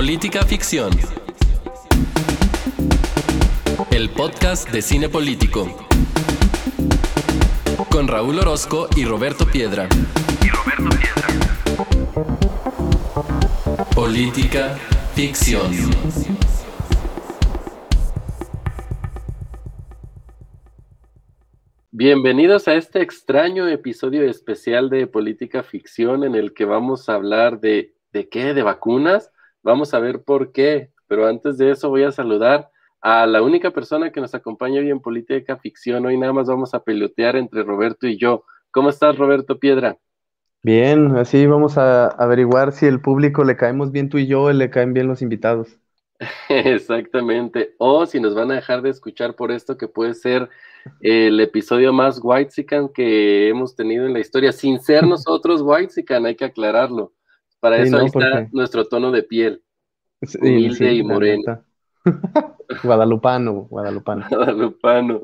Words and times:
Política 0.00 0.46
Ficción. 0.46 0.90
El 3.90 4.08
podcast 4.08 4.70
de 4.70 4.80
cine 4.80 5.10
político. 5.10 5.66
Con 7.90 8.08
Raúl 8.08 8.38
Orozco 8.38 8.88
y 8.96 9.04
Roberto 9.04 9.44
Piedra. 9.44 9.90
Política 13.94 14.78
Ficción. 15.14 15.70
Bienvenidos 21.90 22.68
a 22.68 22.74
este 22.76 23.02
extraño 23.02 23.68
episodio 23.68 24.22
especial 24.22 24.88
de 24.88 25.06
Política 25.06 25.62
Ficción 25.62 26.24
en 26.24 26.34
el 26.34 26.54
que 26.54 26.64
vamos 26.64 27.10
a 27.10 27.16
hablar 27.16 27.60
de 27.60 27.92
¿de 28.14 28.30
qué? 28.30 28.54
¿De 28.54 28.62
vacunas? 28.62 29.30
Vamos 29.62 29.92
a 29.94 30.00
ver 30.00 30.22
por 30.22 30.52
qué, 30.52 30.90
pero 31.06 31.26
antes 31.26 31.58
de 31.58 31.70
eso 31.70 31.88
voy 31.88 32.04
a 32.04 32.12
saludar 32.12 32.70
a 33.00 33.26
la 33.26 33.42
única 33.42 33.70
persona 33.70 34.10
que 34.10 34.20
nos 34.20 34.34
acompaña 34.34 34.80
hoy 34.80 34.90
en 34.90 35.00
Política 35.00 35.56
Ficción. 35.56 36.06
Hoy 36.06 36.18
nada 36.18 36.32
más 36.32 36.46
vamos 36.46 36.74
a 36.74 36.82
pelotear 36.82 37.36
entre 37.36 37.62
Roberto 37.62 38.06
y 38.06 38.18
yo. 38.18 38.44
¿Cómo 38.70 38.90
estás, 38.90 39.16
Roberto 39.16 39.58
Piedra? 39.58 39.98
Bien, 40.62 41.16
así 41.16 41.46
vamos 41.46 41.78
a 41.78 42.08
averiguar 42.08 42.72
si 42.72 42.86
el 42.86 43.00
público 43.00 43.44
le 43.44 43.56
caemos 43.56 43.92
bien 43.92 44.10
tú 44.10 44.18
y 44.18 44.26
yo, 44.26 44.42
o 44.42 44.52
le 44.52 44.68
caen 44.70 44.92
bien 44.92 45.08
los 45.08 45.22
invitados. 45.22 45.78
Exactamente. 46.48 47.74
O 47.78 48.04
si 48.04 48.20
nos 48.20 48.34
van 48.34 48.50
a 48.50 48.56
dejar 48.56 48.82
de 48.82 48.90
escuchar 48.90 49.34
por 49.34 49.50
esto, 49.50 49.78
que 49.78 49.88
puede 49.88 50.14
ser 50.14 50.48
el 51.00 51.40
episodio 51.40 51.92
más 51.92 52.20
whitezican 52.22 52.88
que 52.88 53.48
hemos 53.48 53.74
tenido 53.74 54.06
en 54.06 54.12
la 54.12 54.20
historia, 54.20 54.52
sin 54.52 54.80
ser 54.80 55.06
nosotros 55.06 55.62
whitezican, 55.62 56.26
hay 56.26 56.36
que 56.36 56.44
aclararlo. 56.44 57.12
Para 57.60 57.78
eso 57.78 57.98
ahí 57.98 58.06
está 58.06 58.48
nuestro 58.52 58.86
tono 58.86 59.10
de 59.12 59.22
piel, 59.22 59.62
humilde 60.40 60.94
y 60.94 61.02
moreno. 61.02 61.62
guadalupano, 62.82 63.52
guadalupano. 63.68 64.26
Guadalupano. 64.30 65.20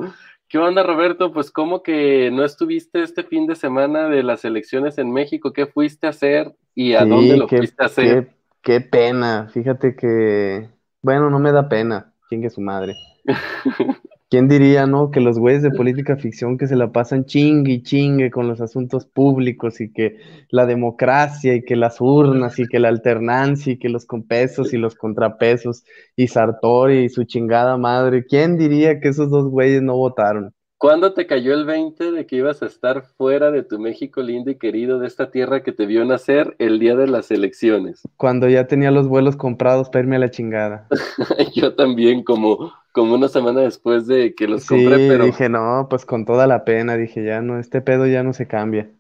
¿Qué 0.49 0.59
onda, 0.59 0.83
Roberto? 0.83 1.33
Pues, 1.33 1.51
¿cómo 1.51 1.83
que 1.83 2.31
no 2.31 2.45
estuviste 2.45 3.03
este 3.03 3.25
fin 3.25 3.47
de 3.47 3.57
semana 3.57 4.09
de 4.09 4.23
las 4.23 4.45
elecciones 4.45 4.99
en 4.99 5.13
México? 5.13 5.53
¿Qué 5.53 5.67
fuiste 5.67 6.07
a 6.07 6.11
hacer 6.11 6.55
y 6.75 6.93
a 6.93 7.05
dónde 7.05 7.37
lo 7.37 7.49
fuiste 7.49 7.83
a 7.83 7.87
hacer? 7.87 8.29
Qué, 8.63 8.81
qué, 8.81 8.81
pena. 8.81 9.49
Fíjate 9.53 9.97
que, 9.97 10.69
bueno, 11.03 11.31
no 11.31 11.41
me 11.41 11.51
da 11.51 11.69
pena. 11.69 12.13
Chingue 12.29 12.51
su 12.51 12.61
madre. 12.61 12.95
¿Quién 14.29 14.49
diría, 14.49 14.87
no? 14.87 15.13
Que 15.13 15.21
los 15.21 15.39
güeyes 15.39 15.63
de 15.63 15.71
política 15.71 16.17
ficción 16.17 16.59
que 16.59 16.67
se 16.67 16.75
la 16.75 16.91
pasan 16.91 17.27
chingue 17.27 17.75
y 17.75 17.83
chingue 17.83 18.33
con 18.33 18.49
los 18.49 18.61
asuntos 18.61 19.07
públicos 19.07 19.81
y 19.81 19.93
que 19.93 20.17
la 20.51 20.67
democracia 20.67 21.55
y 21.55 21.63
que 21.63 21.77
las 21.77 22.01
urnas 22.01 22.59
y 22.59 22.67
que 22.67 22.81
la 22.81 22.89
alternancia 22.89 23.75
y 23.75 23.79
que 23.79 23.89
los 23.89 24.05
compesos 24.05 24.75
y 24.75 24.79
los 24.79 24.97
contrapesos 24.97 25.85
y 26.17 26.27
Sartori 26.27 27.05
y 27.05 27.09
su 27.09 27.23
chingada 27.23 27.77
madre. 27.77 28.27
¿Quién 28.27 28.59
diría 28.59 28.99
que 28.99 29.11
esos 29.11 29.31
dos 29.31 29.49
güeyes 29.49 29.83
no 29.83 29.97
votaron? 29.97 30.53
¿Cuándo 30.79 31.15
te 31.15 31.27
cayó 31.27 31.55
el 31.55 31.65
20 31.65 32.13
de 32.13 32.27
que 32.27 32.37
ibas 32.37 32.63
a 32.63 32.67
estar 32.67 33.03
fuera 33.17 33.51
de 33.51 33.63
tu 33.63 33.79
México 33.79 34.21
lindo 34.21 34.51
y 34.51 34.59
querido, 34.59 34.99
de 34.99 35.07
esta 35.07 35.31
tierra 35.31 35.63
que 35.63 35.73
te 35.73 35.87
vio 35.87 36.05
nacer 36.05 36.55
el 36.59 36.79
día 36.79 36.95
de 36.97 37.07
las 37.07 37.31
elecciones? 37.31 38.03
Cuando 38.19 38.47
ya 38.47 38.67
tenía 38.67 38.91
los 38.91 39.09
vuelos 39.09 39.37
comprados 39.37 39.89
para 39.89 40.03
irme 40.03 40.17
a 40.17 40.19
la 40.19 40.31
chingada. 40.31 40.87
Yo 41.55 41.75
también, 41.75 42.23
como, 42.25 42.75
como 42.97 43.15
una 43.15 43.29
semana 43.29 43.61
después 43.61 44.07
de 44.07 44.35
que 44.35 44.49
los 44.49 44.67
compré, 44.67 45.07
pero... 45.07 45.27
dije, 45.27 45.51
no, 45.51 45.87
pues 45.91 46.07
con 46.07 46.25
toda 46.25 46.47
la 46.47 46.65
pena, 46.65 46.97
dije, 46.97 47.23
ya 47.23 47.43
no, 47.43 47.59
este 47.59 47.83
pedo 47.83 48.07
ya 48.07 48.23
no 48.23 48.33
se 48.33 48.49
cambia. 48.49 48.91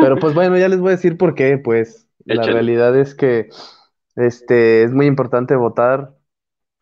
Pero 0.00 0.16
pues 0.20 0.34
bueno, 0.34 0.56
ya 0.56 0.68
les 0.68 0.78
voy 0.78 0.90
a 0.90 0.96
decir 0.96 1.18
por 1.18 1.34
qué, 1.34 1.58
pues. 1.58 2.06
La 2.24 2.44
realidad 2.44 2.96
es 2.96 3.16
que 3.16 3.48
este, 4.14 4.84
es 4.84 4.92
muy 4.92 5.06
importante 5.06 5.56
votar. 5.56 6.14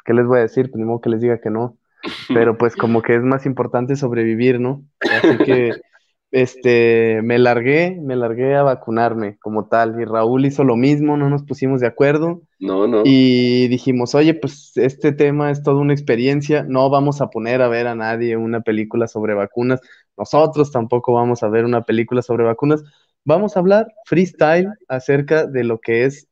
¿Qué 0.04 0.12
les 0.12 0.26
voy 0.26 0.38
a 0.38 0.42
decir? 0.42 0.70
Pues 0.70 0.84
que 1.02 1.08
les 1.08 1.20
diga 1.22 1.40
que 1.40 1.50
no 1.50 1.78
pero 2.34 2.58
pues 2.58 2.76
como 2.76 3.00
que 3.00 3.14
es 3.14 3.22
más 3.22 3.46
importante 3.46 3.96
sobrevivir, 3.96 4.60
¿no? 4.60 4.84
Así 5.00 5.38
que 5.38 5.72
este 6.30 7.20
me 7.22 7.38
largué, 7.38 7.98
me 8.02 8.16
largué 8.16 8.56
a 8.56 8.62
vacunarme 8.62 9.38
como 9.38 9.68
tal 9.68 10.00
y 10.00 10.04
Raúl 10.04 10.46
hizo 10.46 10.64
lo 10.64 10.76
mismo, 10.76 11.16
no 11.16 11.30
nos 11.30 11.44
pusimos 11.44 11.80
de 11.80 11.86
acuerdo. 11.86 12.42
No, 12.58 12.86
no. 12.86 13.02
Y 13.04 13.68
dijimos, 13.68 14.14
"Oye, 14.14 14.34
pues 14.34 14.72
este 14.76 15.12
tema 15.12 15.50
es 15.50 15.62
toda 15.62 15.78
una 15.80 15.92
experiencia, 15.92 16.64
no 16.64 16.90
vamos 16.90 17.20
a 17.20 17.28
poner 17.30 17.62
a 17.62 17.68
ver 17.68 17.86
a 17.86 17.94
nadie 17.94 18.36
una 18.36 18.60
película 18.62 19.06
sobre 19.08 19.34
vacunas, 19.34 19.80
nosotros 20.16 20.72
tampoco 20.72 21.12
vamos 21.14 21.42
a 21.42 21.48
ver 21.48 21.64
una 21.64 21.84
película 21.84 22.22
sobre 22.22 22.44
vacunas, 22.44 22.82
vamos 23.24 23.56
a 23.56 23.60
hablar 23.60 23.86
freestyle 24.06 24.68
acerca 24.88 25.46
de 25.46 25.64
lo 25.64 25.78
que 25.80 26.04
es 26.06 26.28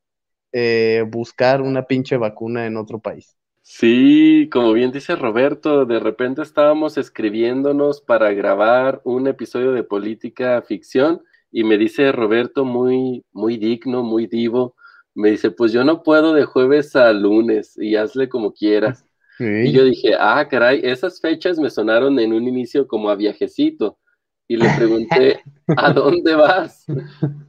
eh, 0.52 1.04
buscar 1.08 1.62
una 1.62 1.84
pinche 1.86 2.16
vacuna 2.16 2.66
en 2.66 2.76
otro 2.76 3.00
país." 3.00 3.36
Sí, 3.66 4.50
como 4.52 4.74
bien 4.74 4.92
dice 4.92 5.16
Roberto, 5.16 5.86
de 5.86 5.98
repente 5.98 6.42
estábamos 6.42 6.98
escribiéndonos 6.98 8.02
para 8.02 8.30
grabar 8.34 9.00
un 9.04 9.26
episodio 9.26 9.72
de 9.72 9.82
política 9.82 10.60
ficción 10.60 11.22
y 11.50 11.64
me 11.64 11.78
dice 11.78 12.12
Roberto 12.12 12.66
muy, 12.66 13.24
muy 13.32 13.56
digno, 13.56 14.02
muy 14.02 14.26
divo, 14.26 14.76
me 15.14 15.30
dice, 15.30 15.50
pues 15.50 15.72
yo 15.72 15.82
no 15.82 16.02
puedo 16.02 16.34
de 16.34 16.44
jueves 16.44 16.94
a 16.94 17.10
lunes 17.14 17.78
y 17.78 17.96
hazle 17.96 18.28
como 18.28 18.52
quieras. 18.52 19.04
Y 19.40 19.72
yo 19.72 19.82
dije, 19.82 20.12
ah, 20.16 20.46
caray, 20.48 20.80
esas 20.84 21.20
fechas 21.20 21.58
me 21.58 21.68
sonaron 21.68 22.20
en 22.20 22.32
un 22.32 22.46
inicio 22.46 22.86
como 22.86 23.10
a 23.10 23.16
viajecito. 23.16 23.98
Y 24.46 24.56
le 24.56 24.68
pregunté, 24.76 25.40
¿a 25.76 25.92
dónde 25.92 26.36
vas? 26.36 26.86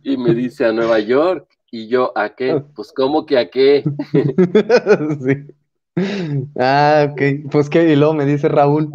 Y 0.02 0.18
me 0.18 0.34
dice, 0.34 0.66
a 0.66 0.72
Nueva 0.72 0.98
York. 0.98 1.48
Y 1.70 1.88
yo, 1.88 2.12
¿a 2.18 2.34
qué? 2.34 2.59
Pues, 2.75 2.92
¿cómo 2.92 3.28
que 3.28 3.38
a 3.38 3.52
qué? 3.52 3.84
sí. 5.24 5.54
Ah, 6.59 7.07
ok. 7.11 7.22
Pues 7.51 7.69
que, 7.69 7.83
y 7.91 7.95
luego 7.95 8.13
me 8.13 8.25
dice 8.25 8.50
Raúl, 8.50 8.91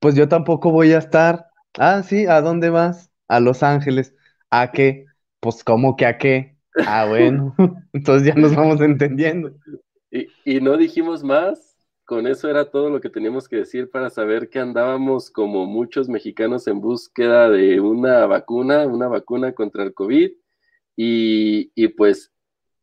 pues 0.00 0.14
yo 0.14 0.28
tampoco 0.28 0.70
voy 0.70 0.92
a 0.92 0.98
estar. 0.98 1.46
Ah, 1.78 2.02
sí, 2.02 2.26
¿a 2.26 2.40
dónde 2.40 2.70
vas? 2.70 3.10
A 3.28 3.40
Los 3.40 3.62
Ángeles. 3.62 4.14
¿A 4.50 4.72
qué? 4.72 5.06
Pues, 5.40 5.64
¿cómo 5.64 5.96
que 5.96 6.06
a 6.06 6.18
qué? 6.18 6.56
Ah, 6.84 7.06
bueno. 7.06 7.54
Entonces 7.92 8.26
ya 8.28 8.34
nos 8.34 8.54
vamos 8.54 8.80
entendiendo. 8.80 9.52
Y, 10.10 10.28
y 10.44 10.60
no 10.60 10.76
dijimos 10.76 11.22
más. 11.24 11.74
Con 12.04 12.28
eso 12.28 12.48
era 12.48 12.70
todo 12.70 12.88
lo 12.88 13.00
que 13.00 13.10
teníamos 13.10 13.48
que 13.48 13.56
decir 13.56 13.90
para 13.90 14.10
saber 14.10 14.48
que 14.48 14.60
andábamos 14.60 15.28
como 15.28 15.66
muchos 15.66 16.08
mexicanos 16.08 16.68
en 16.68 16.80
búsqueda 16.80 17.50
de 17.50 17.80
una 17.80 18.26
vacuna, 18.26 18.86
una 18.86 19.08
vacuna 19.08 19.52
contra 19.54 19.82
el 19.82 19.92
COVID. 19.92 20.30
Y, 20.96 21.72
y 21.74 21.88
pues 21.88 22.32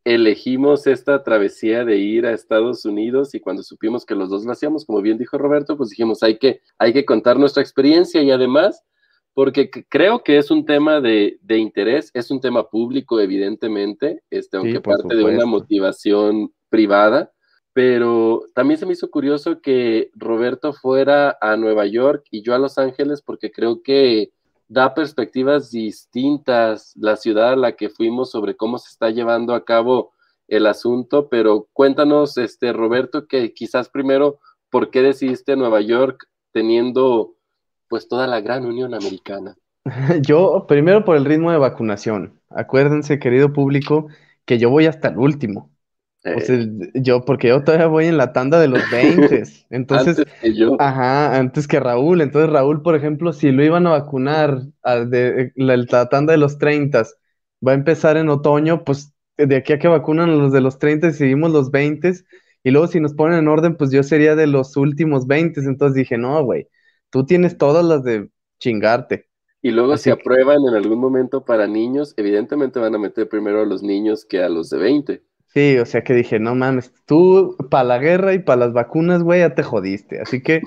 elegimos 0.06 0.86
esta 0.86 1.24
travesía 1.24 1.86
de 1.86 1.98
ir 1.98 2.26
a 2.26 2.34
Estados 2.34 2.86
Unidos 2.86 3.34
y 3.36 3.40
cuando 3.40 3.64
supimos 3.64 4.06
que 4.06 4.16
los 4.16 4.30
dos 4.30 4.46
lo 4.46 4.52
hacíamos, 4.52 4.86
como 4.86 5.02
bien 5.02 5.18
dijo 5.18 5.38
Roberto, 5.38 5.78
pues 5.78 5.90
dijimos, 5.90 6.24
hay 6.24 6.38
que, 6.38 6.62
hay 6.78 6.94
que 6.94 7.06
contar 7.06 7.40
nuestra 7.40 7.64
experiencia 7.64 8.22
y 8.22 8.32
además, 8.32 8.84
porque 9.34 9.70
creo 9.90 10.24
que 10.24 10.38
es 10.38 10.52
un 10.52 10.66
tema 10.66 11.00
de, 11.00 11.40
interés, 11.50 12.12
es 12.14 12.32
un 12.32 12.42
tema 12.42 12.70
público, 12.70 13.20
evidentemente, 13.20 14.24
este, 14.30 14.58
aunque 14.58 14.82
parte 14.82 15.16
de 15.16 15.24
una 15.24 15.46
motivación 15.46 16.54
privada, 16.70 17.32
pero 17.72 18.44
también 18.54 18.80
se 18.80 18.86
me 18.86 18.94
hizo 18.94 19.10
curioso 19.10 19.62
que 19.62 20.12
Roberto 20.14 20.74
fuera 20.74 21.38
a 21.42 21.56
Nueva 21.56 21.88
York 21.88 22.26
y 22.30 22.44
yo 22.44 22.54
a 22.54 22.60
Los 22.60 22.78
Ángeles, 22.78 23.22
porque 23.22 23.52
creo 23.52 23.82
que 23.82 24.32
da 24.68 24.94
perspectivas 24.94 25.72
distintas 25.72 26.94
la 26.96 27.16
ciudad 27.16 27.54
a 27.54 27.56
la 27.56 27.74
que 27.74 27.90
fuimos 27.90 28.32
sobre 28.32 28.56
cómo 28.56 28.78
se 28.78 28.90
está 28.90 29.10
llevando 29.10 29.54
a 29.54 29.66
cabo 29.66 30.14
el 30.48 30.66
asunto, 30.68 31.30
pero 31.30 31.68
cuéntanos, 31.74 32.38
este 32.38 32.74
Roberto, 32.74 33.28
que 33.28 33.54
quizás 33.54 33.90
primero, 33.90 34.40
¿por 34.70 34.90
qué 34.90 35.02
decidiste 35.02 35.56
Nueva 35.56 35.82
York 35.82 36.28
teniendo 36.52 37.36
pues 37.88 38.08
toda 38.08 38.28
la 38.28 38.42
gran 38.42 38.66
Unión 38.66 38.94
Americana? 38.94 39.56
Yo, 40.22 40.66
primero 40.68 41.04
por 41.06 41.18
el 41.18 41.26
ritmo 41.26 41.52
de 41.52 41.58
vacunación. 41.58 42.40
Acuérdense, 42.50 43.20
querido 43.20 43.54
público, 43.54 44.08
que 44.46 44.58
yo 44.58 44.70
voy 44.70 44.86
hasta 44.86 45.10
el 45.10 45.18
último. 45.18 45.73
O 46.26 46.40
sea, 46.40 46.56
eh. 46.56 46.70
yo, 46.96 47.26
porque 47.26 47.50
yo 47.50 47.64
todavía 47.64 47.88
voy 47.88 48.06
en 48.06 48.18
la 48.18 48.32
tanda 48.32 48.60
de 48.60 48.70
los 48.70 48.82
20. 48.92 49.44
Entonces, 49.70 50.20
antes 50.20 50.34
que 50.42 50.56
yo. 50.56 50.78
Ajá, 50.80 51.38
antes 51.38 51.68
que 51.68 51.80
Raúl. 51.80 52.22
Entonces, 52.22 52.50
Raúl, 52.50 52.82
por 52.82 52.96
ejemplo, 52.96 53.34
si 53.34 53.52
lo 53.52 53.64
iban 53.64 53.86
a 53.88 53.92
vacunar 53.92 54.62
de 54.84 55.52
la, 55.56 56.10
tanda 56.10 56.32
de 56.32 56.38
los 56.38 56.58
30, 56.58 57.04
va 57.66 57.72
a 57.72 57.76
empezar 57.76 58.18
en 58.18 58.30
otoño, 58.30 58.84
pues 58.84 59.14
de 59.38 59.56
aquí 59.56 59.74
a 59.74 59.80
que 59.80 59.88
vacunan 59.88 60.38
los 60.38 60.54
de 60.54 60.62
los 60.62 60.80
30 60.80 61.08
y 61.08 61.14
seguimos 61.14 61.52
los 61.52 61.72
20. 61.72 62.14
Y 62.64 62.72
luego, 62.72 62.88
si 62.88 63.02
nos 63.02 63.14
ponen 63.14 63.40
en 63.40 63.48
orden, 63.50 63.76
pues 63.76 63.92
yo 63.92 64.04
sería 64.04 64.36
de 64.36 64.48
los 64.48 64.78
últimos 64.78 65.28
20. 65.28 65.60
Entonces 65.62 65.96
dije, 65.96 66.18
no, 66.18 66.42
güey, 66.44 66.70
tú 67.10 67.26
tienes 67.26 67.58
todas 67.58 67.84
las 67.84 68.04
de 68.04 68.30
chingarte. 68.60 69.28
Y 69.62 69.72
luego, 69.72 69.98
si 69.98 70.10
aprueban 70.10 70.60
en 70.68 70.76
algún 70.76 71.00
momento 71.00 71.44
para 71.44 71.68
niños, 71.68 72.14
evidentemente 72.18 72.80
van 72.80 72.96
a 72.96 72.98
meter 72.98 73.30
primero 73.30 73.62
a 73.62 73.66
los 73.66 73.82
niños 73.82 74.26
que 74.26 74.42
a 74.42 74.50
los 74.50 74.70
de 74.70 74.78
20. 74.78 75.24
Sí, 75.54 75.78
o 75.78 75.86
sea 75.86 76.04
que 76.04 76.14
dije, 76.14 76.40
no 76.40 76.56
mames, 76.56 76.92
tú 77.06 77.56
para 77.70 77.84
la 77.84 78.00
guerra 78.00 78.34
y 78.34 78.40
para 78.40 78.62
las 78.66 78.74
vacunas, 78.74 79.22
güey, 79.22 79.42
ya 79.42 79.54
te 79.54 79.62
jodiste. 79.62 80.20
Así 80.20 80.42
que, 80.42 80.62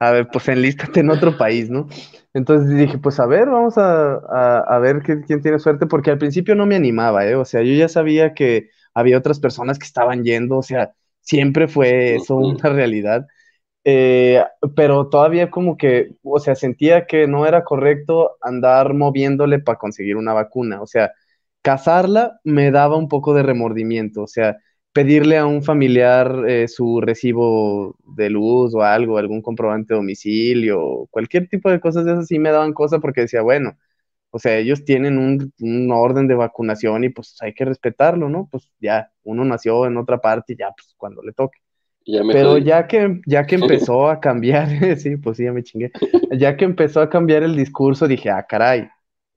a 0.00 0.12
ver, 0.12 0.28
pues 0.32 0.48
enlístate 0.48 1.00
en 1.00 1.10
otro 1.10 1.36
país, 1.36 1.68
¿no? 1.68 1.88
Entonces 2.32 2.74
dije, 2.74 2.98
pues 2.98 3.20
a 3.20 3.26
ver, 3.26 3.48
vamos 3.48 3.74
a, 3.76 4.78
ver 4.80 5.02
quién 5.02 5.42
tiene 5.42 5.58
suerte, 5.58 5.86
porque 5.86 6.10
al 6.10 6.18
principio 6.18 6.54
no 6.54 6.64
me 6.64 6.76
animaba, 6.76 7.26
¿eh? 7.26 7.34
O 7.34 7.44
sea, 7.44 7.62
yo 7.62 7.74
ya 7.74 7.88
sabía 7.88 8.32
que 8.32 8.70
había 8.94 9.18
otras 9.18 9.40
personas 9.40 9.78
que 9.78 9.86
estaban 9.86 10.24
yendo, 10.24 10.58
o 10.58 10.62
sea, 10.62 10.92
siempre 11.20 11.68
fue 11.68 12.16
eso 12.16 12.36
una 12.36 12.68
realidad. 12.70 13.26
Eh, 13.84 14.42
pero 14.76 15.08
todavía 15.08 15.50
como 15.50 15.76
que, 15.76 16.16
o 16.22 16.40
sea, 16.40 16.54
sentía 16.54 17.06
que 17.06 17.26
no 17.26 17.46
era 17.46 17.64
correcto 17.64 18.36
andar 18.42 18.94
moviéndole 18.94 19.58
para 19.60 19.78
conseguir 19.78 20.16
una 20.16 20.32
vacuna, 20.34 20.82
o 20.82 20.86
sea, 20.86 21.12
casarla 21.62 22.40
me 22.44 22.70
daba 22.70 22.96
un 22.96 23.08
poco 23.08 23.34
de 23.34 23.42
remordimiento, 23.42 24.22
o 24.22 24.26
sea, 24.26 24.56
pedirle 24.92 25.38
a 25.38 25.46
un 25.46 25.62
familiar 25.62 26.44
eh, 26.48 26.66
su 26.68 27.00
recibo 27.00 27.96
de 28.16 28.30
luz 28.30 28.74
o 28.74 28.82
algo, 28.82 29.18
algún 29.18 29.42
comprobante 29.42 29.94
de 29.94 29.98
domicilio, 29.98 31.06
cualquier 31.10 31.48
tipo 31.48 31.70
de 31.70 31.80
cosas 31.80 32.04
de 32.04 32.12
esas 32.12 32.26
sí 32.26 32.38
me 32.38 32.50
daban 32.50 32.72
cosas 32.72 33.00
porque 33.00 33.22
decía, 33.22 33.42
bueno, 33.42 33.76
o 34.30 34.38
sea, 34.38 34.56
ellos 34.56 34.84
tienen 34.84 35.18
un, 35.18 35.52
un, 35.60 35.90
orden 35.90 36.28
de 36.28 36.34
vacunación 36.34 37.04
y 37.04 37.08
pues 37.08 37.36
hay 37.40 37.54
que 37.54 37.64
respetarlo, 37.64 38.28
¿no? 38.28 38.48
Pues 38.50 38.70
ya, 38.80 39.10
uno 39.22 39.44
nació 39.44 39.86
en 39.86 39.96
otra 39.96 40.20
parte 40.20 40.52
y 40.52 40.56
ya, 40.56 40.70
pues 40.76 40.94
cuando 40.96 41.22
le 41.22 41.32
toque. 41.32 41.58
Pero 42.32 42.56
ya 42.56 42.86
que, 42.86 43.20
ya 43.26 43.46
que 43.46 43.56
empezó 43.56 44.08
a 44.08 44.20
cambiar, 44.20 44.68
sí, 44.98 45.16
pues 45.16 45.36
sí, 45.36 45.44
ya 45.44 45.52
me 45.52 45.62
chingué, 45.62 45.92
ya 46.32 46.56
que 46.56 46.64
empezó 46.64 47.00
a 47.00 47.10
cambiar 47.10 47.42
el 47.42 47.54
discurso, 47.54 48.08
dije, 48.08 48.30
ah, 48.30 48.46
caray, 48.48 48.88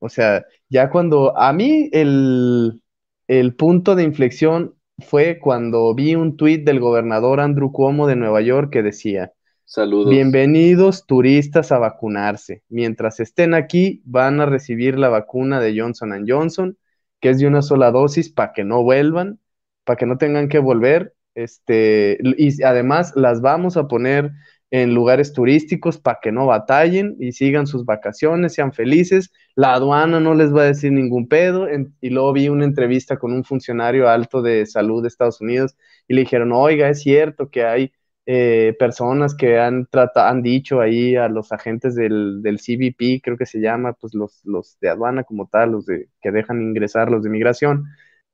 o 0.01 0.09
sea, 0.09 0.43
ya 0.67 0.89
cuando 0.89 1.37
a 1.37 1.53
mí 1.53 1.89
el, 1.93 2.81
el 3.27 3.55
punto 3.55 3.93
de 3.95 4.03
inflexión 4.03 4.73
fue 4.97 5.39
cuando 5.39 5.93
vi 5.93 6.15
un 6.15 6.37
tuit 6.37 6.65
del 6.65 6.79
gobernador 6.79 7.39
Andrew 7.39 7.71
Cuomo 7.71 8.07
de 8.07 8.15
Nueva 8.15 8.41
York 8.41 8.71
que 8.71 8.81
decía, 8.81 9.31
Saludos. 9.63 10.09
Bienvenidos 10.09 11.05
turistas 11.05 11.71
a 11.71 11.77
vacunarse. 11.77 12.63
Mientras 12.67 13.19
estén 13.19 13.53
aquí, 13.53 14.01
van 14.03 14.41
a 14.41 14.47
recibir 14.47 14.97
la 14.97 15.09
vacuna 15.09 15.61
de 15.61 15.79
Johnson 15.79 16.25
Johnson, 16.27 16.77
que 17.19 17.29
es 17.29 17.39
de 17.39 17.45
una 17.45 17.61
sola 17.61 17.91
dosis 17.91 18.29
para 18.31 18.53
que 18.53 18.63
no 18.63 18.81
vuelvan, 18.81 19.39
para 19.83 19.97
que 19.97 20.07
no 20.07 20.17
tengan 20.17 20.49
que 20.49 20.57
volver. 20.57 21.13
Este, 21.35 22.17
y 22.37 22.63
además 22.63 23.13
las 23.15 23.39
vamos 23.39 23.77
a 23.77 23.87
poner 23.87 24.31
en 24.71 24.93
lugares 24.95 25.33
turísticos 25.33 25.97
para 25.99 26.19
que 26.21 26.31
no 26.31 26.45
batallen 26.45 27.17
y 27.19 27.33
sigan 27.33 27.67
sus 27.67 27.85
vacaciones, 27.85 28.53
sean 28.53 28.71
felices. 28.73 29.31
La 29.55 29.73
aduana 29.73 30.19
no 30.21 30.33
les 30.33 30.55
va 30.55 30.61
a 30.61 30.65
decir 30.65 30.93
ningún 30.93 31.27
pedo. 31.27 31.67
y 32.01 32.09
luego 32.09 32.33
vi 32.33 32.49
una 32.49 32.65
entrevista 32.65 33.17
con 33.17 33.33
un 33.33 33.43
funcionario 33.43 34.09
alto 34.09 34.41
de 34.41 34.65
salud 34.65 35.01
de 35.01 35.09
Estados 35.09 35.41
Unidos 35.41 35.75
y 36.07 36.13
le 36.13 36.21
dijeron, 36.21 36.53
oiga, 36.53 36.89
es 36.89 37.01
cierto 37.01 37.49
que 37.49 37.65
hay 37.65 37.91
eh, 38.25 38.75
personas 38.79 39.35
que 39.35 39.59
han, 39.59 39.87
han 40.15 40.41
dicho 40.41 40.79
ahí 40.79 41.15
a 41.15 41.27
los 41.27 41.51
agentes 41.51 41.95
del, 41.95 42.41
del, 42.41 42.59
CBP, 42.59 43.21
creo 43.21 43.37
que 43.37 43.45
se 43.45 43.59
llama, 43.59 43.93
pues 43.93 44.13
los, 44.13 44.41
los 44.45 44.77
de 44.79 44.89
aduana 44.89 45.23
como 45.23 45.47
tal, 45.47 45.71
los 45.71 45.85
de, 45.85 46.07
que 46.21 46.31
dejan 46.31 46.61
ingresar, 46.61 47.11
los 47.11 47.23
de 47.23 47.29
migración, 47.29 47.85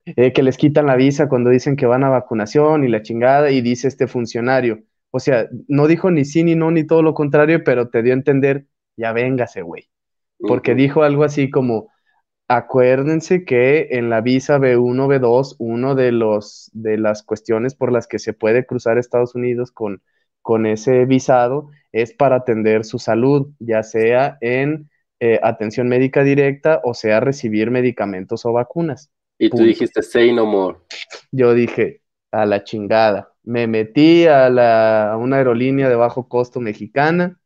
eh, 0.05 0.33
que 0.33 0.43
les 0.43 0.57
quitan 0.57 0.85
la 0.85 0.95
visa 0.95 1.29
cuando 1.29 1.49
dicen 1.49 1.75
que 1.75 1.85
van 1.85 2.03
a 2.03 2.09
vacunación 2.09 2.83
y 2.83 2.89
la 2.89 3.01
chingada, 3.01 3.49
y 3.51 3.61
dice 3.61 3.87
este 3.87 4.07
funcionario, 4.07 4.83
o 5.11 5.19
sea, 5.19 5.47
no 5.67 5.87
dijo 5.87 6.11
ni 6.11 6.25
sí 6.25 6.43
ni 6.43 6.55
no 6.55 6.71
ni 6.71 6.85
todo 6.85 7.01
lo 7.01 7.13
contrario, 7.13 7.63
pero 7.63 7.89
te 7.89 8.01
dio 8.03 8.13
a 8.13 8.17
entender, 8.17 8.65
ya 8.95 9.13
véngase, 9.13 9.61
güey. 9.61 9.89
Porque 10.39 10.75
dijo 10.75 11.03
algo 11.03 11.23
así 11.23 11.49
como, 11.49 11.89
acuérdense 12.47 13.43
que 13.43 13.87
en 13.91 14.09
la 14.09 14.21
visa 14.21 14.59
B1, 14.59 15.07
B2, 15.07 15.55
uno 15.59 15.95
de 15.95 16.11
los 16.11 16.69
de 16.73 16.97
las 16.97 17.23
cuestiones 17.23 17.75
por 17.75 17.91
las 17.91 18.07
que 18.07 18.19
se 18.19 18.33
puede 18.33 18.65
cruzar 18.65 18.97
Estados 18.97 19.35
Unidos 19.35 19.71
con, 19.71 20.01
con 20.41 20.65
ese 20.65 21.05
visado 21.05 21.69
es 21.91 22.13
para 22.13 22.37
atender 22.37 22.85
su 22.85 22.99
salud, 22.99 23.49
ya 23.59 23.83
sea 23.83 24.37
en 24.41 24.89
eh, 25.19 25.39
atención 25.41 25.87
médica 25.87 26.23
directa 26.23 26.79
o 26.83 26.93
sea 26.93 27.19
recibir 27.19 27.71
medicamentos 27.71 28.45
o 28.45 28.53
vacunas. 28.53 29.09
Y 29.39 29.49
tú 29.49 29.57
dijiste, 29.57 30.01
say 30.01 30.33
no 30.33 30.45
more. 30.45 30.77
Yo 31.31 31.53
dije, 31.53 32.01
a 32.31 32.45
la 32.45 32.63
chingada 32.63 33.33
me 33.47 33.65
metí 33.65 34.25
a, 34.27 34.49
la, 34.49 35.15
una 35.17 35.37
aerolínea 35.37 35.87
de 35.87 35.95
bajo 35.95 36.27
costo 36.27 36.59
mexicana, 36.59 37.39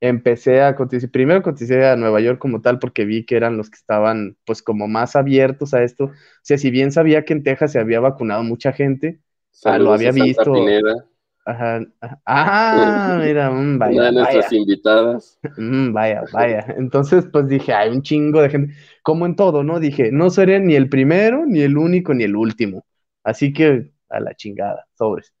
empecé 0.00 0.62
a 0.62 0.74
cotizar, 0.74 1.10
primero 1.10 1.42
coticé 1.42 1.86
a 1.86 1.96
Nueva 1.96 2.22
York 2.22 2.38
como 2.38 2.62
tal 2.62 2.78
porque 2.78 3.04
vi 3.04 3.26
que 3.26 3.36
eran 3.36 3.58
los 3.58 3.68
que 3.68 3.76
estaban 3.76 4.38
pues 4.46 4.62
como 4.62 4.88
más 4.88 5.16
abiertos 5.16 5.74
a 5.74 5.82
esto. 5.82 6.04
O 6.06 6.12
sea, 6.40 6.56
si 6.56 6.70
bien 6.70 6.92
sabía 6.92 7.26
que 7.26 7.34
en 7.34 7.42
Texas 7.42 7.72
se 7.72 7.78
había 7.78 8.00
vacunado 8.00 8.42
mucha 8.42 8.72
gente, 8.72 9.20
ah, 9.66 9.76
lo 9.76 9.92
había 9.92 10.12
visto. 10.12 10.54
Ajá, 11.44 11.80
Ah, 12.24 13.20
mira, 13.22 13.50
mm, 13.50 13.78
vaya. 13.78 13.96
Una 13.96 14.04
de 14.06 14.12
nuestras 14.12 14.50
invitadas. 14.50 15.38
Mm, 15.58 15.92
vaya, 15.92 16.22
vaya. 16.32 16.64
Entonces, 16.78 17.26
pues 17.30 17.48
dije, 17.48 17.74
hay 17.74 17.90
un 17.90 18.00
chingo 18.00 18.40
de 18.40 18.48
gente. 18.48 18.74
Como 19.02 19.26
en 19.26 19.36
todo, 19.36 19.62
¿no? 19.62 19.78
Dije, 19.78 20.10
no 20.10 20.30
seré 20.30 20.58
ni 20.58 20.74
el 20.74 20.88
primero, 20.88 21.44
ni 21.44 21.60
el 21.60 21.76
único, 21.76 22.14
ni 22.14 22.24
el 22.24 22.34
último. 22.34 22.86
Así 23.22 23.52
que 23.52 23.93
a 24.16 24.20
la 24.20 24.34
chingada, 24.34 24.86
sobres. 24.94 25.34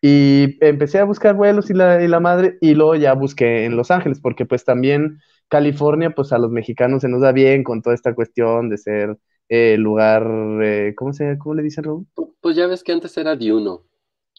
Y 0.00 0.58
empecé 0.64 0.98
a 0.98 1.04
buscar 1.04 1.34
vuelos 1.34 1.70
y 1.70 1.74
la, 1.74 2.02
y 2.02 2.08
la 2.08 2.20
madre, 2.20 2.58
y 2.60 2.74
luego 2.74 2.94
ya 2.96 3.14
busqué 3.14 3.64
en 3.64 3.76
Los 3.76 3.90
Ángeles, 3.90 4.20
porque 4.20 4.46
pues 4.46 4.64
también 4.64 5.20
California, 5.48 6.10
pues 6.10 6.32
a 6.32 6.38
los 6.38 6.50
mexicanos 6.50 7.02
se 7.02 7.08
nos 7.08 7.22
da 7.22 7.32
bien 7.32 7.64
con 7.64 7.82
toda 7.82 7.94
esta 7.94 8.14
cuestión 8.14 8.68
de 8.68 8.78
ser 8.78 9.18
el 9.48 9.74
eh, 9.74 9.78
lugar, 9.78 10.26
eh, 10.62 10.94
¿cómo, 10.96 11.12
se, 11.12 11.38
¿cómo 11.38 11.54
le 11.54 11.62
dicen, 11.62 11.84
Raúl? 11.84 12.06
Pues 12.40 12.56
ya 12.56 12.66
ves 12.66 12.82
que 12.82 12.92
antes 12.92 13.16
era 13.16 13.36
de 13.36 13.52
uno. 13.52 13.82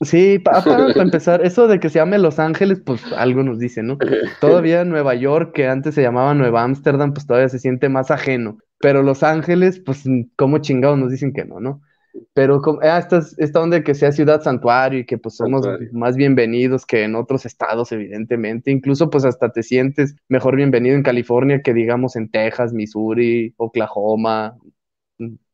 Sí, 0.01 0.38
para, 0.38 0.63
para 0.63 1.01
empezar, 1.01 1.44
eso 1.44 1.68
de 1.68 1.80
que 1.80 1.89
se 1.89 1.98
llame 1.98 2.19
Los 2.19 2.38
Ángeles, 2.38 2.81
pues 2.86 3.01
algo 3.13 3.42
nos 3.42 3.57
dice, 3.57 3.81
¿no? 3.81 3.98
Todavía 4.42 4.84
Nueva 4.86 5.16
York, 5.16 5.54
que 5.56 5.68
antes 5.68 5.95
se 5.95 6.04
llamaba 6.04 6.36
Nueva 6.36 6.63
Ámsterdam, 6.63 7.13
pues 7.13 7.25
todavía 7.25 7.50
se 7.50 7.57
siente 7.57 7.89
más 7.89 8.12
ajeno. 8.12 8.60
Pero 8.80 9.01
Los 9.01 9.24
Ángeles, 9.24 9.81
pues, 9.84 10.04
¿cómo 10.36 10.60
chingados 10.60 11.00
nos 11.00 11.10
dicen 11.10 11.34
que 11.34 11.45
no, 11.45 11.60
no? 11.60 11.81
Pero 12.34 12.62
ah, 12.81 12.98
esta, 12.98 13.22
esta 13.38 13.62
onda 13.62 13.78
de 13.78 13.84
que 13.84 13.94
sea 13.94 14.12
ciudad 14.12 14.42
santuario 14.42 15.00
y 15.00 15.06
que 15.06 15.18
pues 15.18 15.36
somos 15.36 15.68
más 15.92 16.16
bienvenidos 16.16 16.86
que 16.86 17.04
en 17.04 17.16
otros 17.16 17.46
estados, 17.46 17.92
evidentemente. 17.92 18.72
Incluso 18.72 19.10
pues 19.10 19.25
hasta 19.25 19.52
te 19.52 19.64
sientes 19.64 20.16
mejor 20.28 20.56
bienvenido 20.56 20.96
en 20.96 21.04
California 21.04 21.62
que 21.62 21.74
digamos 21.74 22.16
en 22.16 22.30
Texas, 22.30 22.74
Missouri, 22.74 23.54
Oklahoma, 23.58 24.56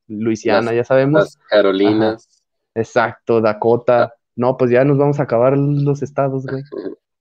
Luisiana, 0.08 0.74
ya 0.74 0.84
sabemos. 0.84 1.22
Las 1.22 1.38
Carolinas. 1.50 2.44
Exacto, 2.76 3.42
Dakota. 3.42 4.04
Ah. 4.04 4.14
No, 4.36 4.58
pues 4.58 4.72
ya 4.72 4.84
nos 4.84 4.98
vamos 4.98 5.20
a 5.20 5.24
acabar 5.24 5.58
los 5.58 6.02
estados, 6.02 6.46
güey. 6.46 6.64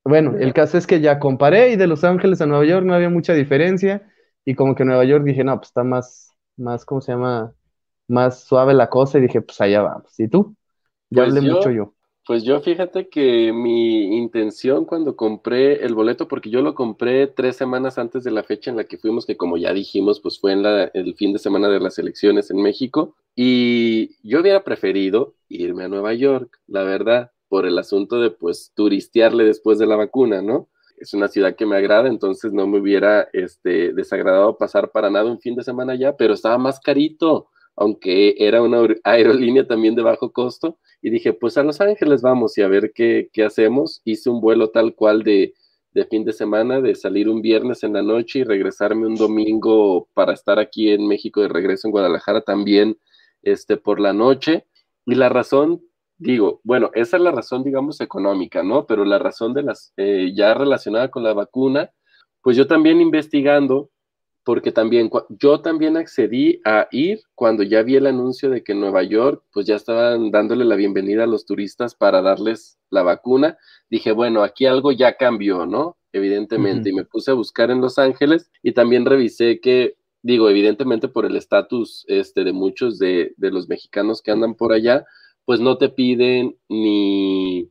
Bueno, 0.05 0.37
el 0.38 0.53
caso 0.55 0.79
es 0.79 0.87
que 0.87 1.00
ya 1.00 1.19
comparé 1.19 1.71
y 1.71 1.77
de 1.77 1.87
Los 1.87 2.05
Ángeles 2.05 2.41
a 2.41 2.47
Nueva 2.47 2.65
York 2.65 2.85
no 2.85 2.95
había 2.95 3.11
mucha 3.11 3.35
diferencia 3.35 4.03
y 4.45 4.55
como 4.55 4.75
que 4.75 4.85
Nueva 4.85 5.05
York 5.05 5.25
dije, 5.25 5.45
no, 5.45 5.56
pues 5.56 5.69
está 5.69 5.85
más, 5.85 6.35
más, 6.56 6.85
¿cómo 6.85 7.00
se 7.00 7.12
llama? 7.12 7.53
Más 8.08 8.44
suave 8.44 8.75
la 8.75 8.88
cosa 8.88 9.19
y 9.19 9.22
dije, 9.22 9.40
pues 9.40 9.60
allá 9.60 9.82
vamos. 9.82 10.19
¿Y 10.19 10.28
tú? 10.28 10.54
Ya 11.10 11.25
pues 11.25 11.37
hablé 11.37 11.52
mucho 11.52 11.71
yo. 11.71 11.94
Pues 12.25 12.44
yo 12.44 12.61
fíjate 12.61 13.09
que 13.09 13.52
mi 13.52 14.16
intención 14.16 14.85
cuando 14.85 15.16
compré 15.16 15.85
el 15.85 15.94
boleto, 15.94 16.28
porque 16.28 16.50
yo 16.50 16.62
lo 16.62 16.75
compré 16.75 17.26
tres 17.26 17.56
semanas 17.56 17.99
antes 17.99 18.23
de 18.23 18.30
la 18.30 18.44
fecha 18.44 18.71
en 18.71 18.76
la 18.76 18.85
que 18.85 18.97
fuimos, 18.97 19.26
que 19.26 19.37
como 19.37 19.56
ya 19.56 19.73
dijimos, 19.73 20.21
pues 20.21 20.38
fue 20.38 20.52
en 20.52 20.62
la, 20.62 20.85
el 20.94 21.16
fin 21.16 21.32
de 21.32 21.40
semana 21.40 21.68
de 21.68 21.80
las 21.80 21.99
elecciones 21.99 22.50
en 22.52 22.62
México, 22.62 23.16
y 23.35 24.16
yo 24.23 24.40
hubiera 24.40 24.62
preferido 24.62 25.35
irme 25.49 25.85
a 25.85 25.88
Nueva 25.88 26.14
York, 26.14 26.61
la 26.68 26.85
verdad, 26.85 27.32
por 27.49 27.66
el 27.66 27.76
asunto 27.76 28.21
de 28.21 28.30
pues 28.30 28.73
turistearle 28.75 29.44
después 29.44 29.80
de 29.80 29.87
la 29.87 29.97
vacuna, 29.97 30.42
¿no? 30.42 30.68
Es 30.99 31.14
una 31.14 31.26
ciudad 31.26 31.56
que 31.56 31.66
me 31.66 31.76
agrada, 31.76 32.09
entonces 32.09 32.52
no 32.52 32.68
me 32.68 32.78
hubiera 32.78 33.28
este, 33.32 33.92
desagradado 33.92 34.56
pasar 34.56 34.92
para 34.92 35.11
nada 35.11 35.25
un 35.28 35.40
fin 35.40 35.56
de 35.56 35.64
semana 35.64 35.94
allá, 35.94 36.16
pero 36.16 36.35
estaba 36.35 36.56
más 36.56 36.78
carito 36.78 37.49
aunque 37.76 38.35
era 38.38 38.62
una 38.62 38.87
aerolínea 39.05 39.67
también 39.67 39.95
de 39.95 40.02
bajo 40.02 40.33
costo, 40.33 40.79
y 41.00 41.11
dije, 41.11 41.33
pues 41.33 41.59
a 41.59 41.64
Los 41.64 41.81
Ángeles 41.81 42.23
vamos 42.23 42.57
y 42.57 42.62
a 42.62 42.69
ver 42.69 42.93
qué, 42.95 43.29
hacemos. 43.45 44.00
Hice 44.05 44.31
un 44.31 44.41
vuelo 44.41 44.71
tal 44.71 44.95
cual 44.95 45.25
de, 45.25 45.52
de, 45.93 46.05
fin 46.07 46.25
de 46.25 46.33
semana, 46.33 46.81
de 46.81 46.95
salir 46.95 47.29
un 47.29 47.43
viernes 47.43 47.83
en 47.83 47.95
la 47.95 48.02
noche 48.02 48.41
y 48.41 48.45
regresarme 48.45 49.07
un 49.07 49.17
domingo 49.17 50.09
para 50.14 50.33
estar 50.33 50.61
aquí 50.61 50.91
en 50.91 51.09
México 51.09 51.41
de 51.41 51.49
regreso 51.49 51.88
en 51.88 51.93
Guadalajara 51.93 52.43
también 52.43 52.97
este, 53.43 53.76
por 53.76 53.99
la 53.99 54.12
noche. 54.12 54.64
Y 55.05 55.17
la 55.17 55.29
razón, 55.29 55.83
digo, 56.19 56.61
bueno, 56.62 56.91
esa 56.95 57.17
es 57.17 57.23
la 57.23 57.33
razón, 57.33 57.64
digamos, 57.64 58.00
económica, 58.00 58.62
¿no? 58.62 58.87
Pero 58.87 59.05
la 59.05 59.19
razón 59.19 59.55
de 59.55 59.62
las, 59.64 59.93
eh, 59.97 60.33
ya 60.35 60.55
relacionada 60.55 61.11
con 61.11 61.25
la 61.25 61.35
vacuna, 61.35 61.91
pues 62.43 62.57
yo 62.57 62.69
también 62.69 63.00
investigando, 63.00 63.91
porque 64.44 64.72
también 64.72 65.11
yo 65.28 65.61
también 65.61 65.96
accedí 65.96 66.61
a 66.64 66.88
ir 66.90 67.20
cuando 67.34 67.62
ya 67.62 67.82
vi 67.82 67.96
el 67.96 68.06
anuncio 68.06 68.50
de 68.50 68.64
que 68.64 68.72
en 68.72 68.80
Nueva 68.80 69.02
York 69.02 69.44
pues 69.52 69.66
ya 69.66 69.76
estaban 69.76 70.30
dándole 70.30 70.64
la 70.64 70.75
bienvenida 70.75 71.25
a 71.25 71.28
los 71.28 71.46
turistas 71.46 71.94
para 71.94 72.22
darles 72.22 72.78
la 72.90 73.02
vacuna. 73.02 73.56
Dije, 73.88 74.12
bueno, 74.12 74.42
aquí 74.42 74.66
algo 74.66 74.90
ya 74.92 75.16
cambió, 75.16 75.66
¿no? 75.66 75.96
Evidentemente, 76.12 76.90
y 76.90 76.92
me 76.92 77.04
puse 77.04 77.30
a 77.30 77.34
buscar 77.34 77.70
en 77.70 77.80
Los 77.80 77.99
Ángeles 77.99 78.50
y 78.62 78.72
también 78.72 79.06
revisé 79.06 79.61
que, 79.61 79.96
digo, 80.22 80.50
evidentemente 80.50 81.08
por 81.08 81.25
el 81.25 81.37
estatus 81.37 82.04
este, 82.08 82.44
de 82.44 82.52
muchos 82.52 82.99
de, 82.99 83.32
de 83.37 83.50
los 83.50 83.68
mexicanos 83.68 84.20
que 84.20 84.30
andan 84.30 84.54
por 84.54 84.72
allá, 84.72 85.06
pues 85.44 85.61
no 85.61 85.78
te 85.78 85.88
piden 85.88 86.56
ni, 86.68 87.70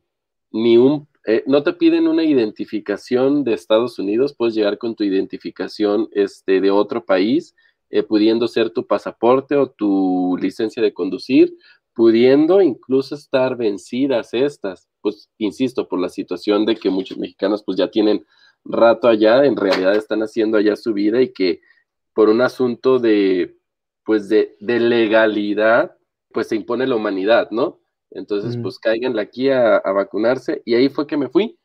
ni 0.50 0.76
un 0.76 1.06
eh, 1.26 1.44
no 1.46 1.62
te 1.62 1.72
piden 1.72 2.08
una 2.08 2.24
identificación 2.24 3.44
de 3.44 3.54
Estados 3.54 3.98
Unidos, 3.98 4.34
puedes 4.36 4.54
llegar 4.54 4.78
con 4.78 4.94
tu 4.94 5.04
identificación 5.04 6.08
este, 6.12 6.60
de 6.60 6.70
otro 6.70 7.04
país, 7.04 7.54
eh, 7.90 8.02
pudiendo 8.02 8.48
ser 8.48 8.70
tu 8.70 8.86
pasaporte 8.86 9.56
o 9.56 9.70
tu 9.70 10.36
licencia 10.40 10.82
de 10.82 10.94
conducir, 10.94 11.56
pudiendo 11.94 12.62
incluso 12.62 13.14
estar 13.14 13.56
vencidas 13.56 14.32
estas, 14.32 14.88
pues 15.00 15.30
insisto, 15.38 15.88
por 15.88 16.00
la 16.00 16.08
situación 16.08 16.64
de 16.64 16.76
que 16.76 16.90
muchos 16.90 17.18
mexicanos 17.18 17.62
pues 17.62 17.76
ya 17.76 17.90
tienen 17.90 18.24
rato 18.64 19.08
allá, 19.08 19.44
en 19.44 19.56
realidad 19.56 19.94
están 19.94 20.22
haciendo 20.22 20.56
allá 20.56 20.76
su 20.76 20.94
vida 20.94 21.20
y 21.20 21.32
que 21.32 21.60
por 22.14 22.28
un 22.28 22.40
asunto 22.40 22.98
de, 22.98 23.58
pues 24.04 24.28
de, 24.28 24.56
legalidad, 24.60 25.96
pues 26.32 26.48
se 26.48 26.56
impone 26.56 26.86
la 26.86 26.96
humanidad, 26.96 27.50
¿no? 27.50 27.81
Entonces, 28.14 28.56
pues 28.56 28.78
cáiganle 28.78 29.22
aquí 29.22 29.48
a, 29.50 29.76
a, 29.76 29.92
vacunarse. 29.92 30.62
Y 30.64 30.74
ahí 30.74 30.88
fue 30.88 31.06
que 31.06 31.16
me 31.16 31.28
fui. 31.28 31.58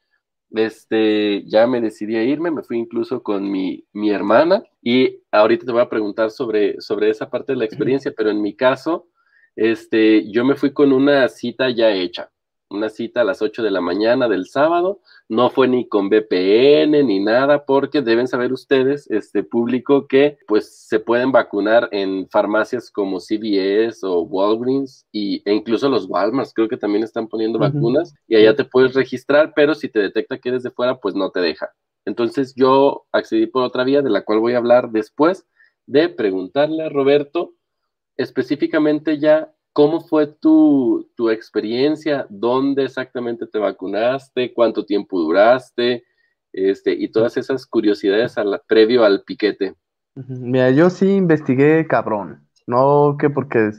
Este, 0.51 1.43
ya 1.45 1.67
me 1.67 1.81
decidí 1.81 2.15
a 2.15 2.23
irme, 2.23 2.51
me 2.51 2.63
fui 2.63 2.77
incluso 2.77 3.21
con 3.21 3.51
mi, 3.51 3.85
mi 3.93 4.11
hermana. 4.11 4.63
Y 4.81 5.21
ahorita 5.31 5.65
te 5.65 5.71
voy 5.71 5.81
a 5.81 5.89
preguntar 5.89 6.31
sobre, 6.31 6.79
sobre 6.81 7.09
esa 7.09 7.29
parte 7.29 7.53
de 7.53 7.59
la 7.59 7.65
experiencia, 7.65 8.13
pero 8.15 8.29
en 8.29 8.41
mi 8.41 8.55
caso, 8.55 9.09
este, 9.55 10.29
yo 10.31 10.45
me 10.45 10.55
fui 10.55 10.71
con 10.73 10.93
una 10.93 11.27
cita 11.27 11.69
ya 11.69 11.91
hecha 11.91 12.31
una 12.69 12.89
cita 12.89 13.21
a 13.21 13.23
las 13.23 13.41
8 13.41 13.63
de 13.63 13.71
la 13.71 13.81
mañana 13.81 14.27
del 14.27 14.47
sábado, 14.47 15.01
no 15.29 15.49
fue 15.49 15.67
ni 15.67 15.87
con 15.87 16.09
VPN 16.09 17.05
ni 17.05 17.19
nada, 17.19 17.65
porque 17.65 18.01
deben 18.01 18.27
saber 18.27 18.53
ustedes, 18.53 19.09
este 19.09 19.43
público, 19.43 20.07
que 20.07 20.37
pues 20.47 20.87
se 20.87 20.99
pueden 20.99 21.31
vacunar 21.31 21.89
en 21.91 22.27
farmacias 22.29 22.91
como 22.91 23.19
CVS 23.19 24.03
o 24.03 24.21
Walgreens 24.21 25.05
y, 25.11 25.41
e 25.45 25.53
incluso 25.53 25.89
los 25.89 26.07
Walmarts, 26.09 26.53
creo 26.53 26.67
que 26.67 26.77
también 26.77 27.03
están 27.03 27.27
poniendo 27.27 27.59
vacunas 27.59 28.13
y 28.27 28.35
allá 28.35 28.55
te 28.55 28.65
puedes 28.65 28.93
registrar, 28.93 29.53
pero 29.55 29.75
si 29.75 29.89
te 29.89 29.99
detecta 29.99 30.37
que 30.37 30.49
eres 30.49 30.63
de 30.63 30.71
fuera, 30.71 30.99
pues 30.99 31.15
no 31.15 31.31
te 31.31 31.39
deja. 31.39 31.71
Entonces 32.05 32.53
yo 32.55 33.05
accedí 33.11 33.47
por 33.47 33.63
otra 33.63 33.83
vía 33.83 34.01
de 34.01 34.09
la 34.09 34.23
cual 34.23 34.39
voy 34.39 34.53
a 34.53 34.57
hablar 34.57 34.91
después 34.91 35.45
de 35.85 36.09
preguntarle 36.09 36.83
a 36.83 36.89
Roberto 36.89 37.53
específicamente 38.17 39.19
ya 39.19 39.53
¿Cómo 39.77 40.01
fue 40.01 40.25
tu, 40.25 41.07
experiencia? 41.29 42.25
¿Dónde 42.31 42.85
exactamente 42.85 43.45
te 43.45 43.59
vacunaste? 43.59 44.51
¿Cuánto 44.51 44.83
tiempo 44.83 45.19
duraste? 45.19 46.03
Este, 46.51 46.93
y 46.93 47.09
todas 47.09 47.37
esas 47.37 47.67
curiosidades 47.67 48.33
previo 48.65 49.03
al 49.03 49.21
piquete. 49.21 49.75
Mira, 50.15 50.71
yo 50.71 50.89
sí 50.89 51.07
investigué 51.07 51.85
cabrón. 51.85 52.49
No 52.65 53.17
que 53.19 53.29
porque 53.29 53.69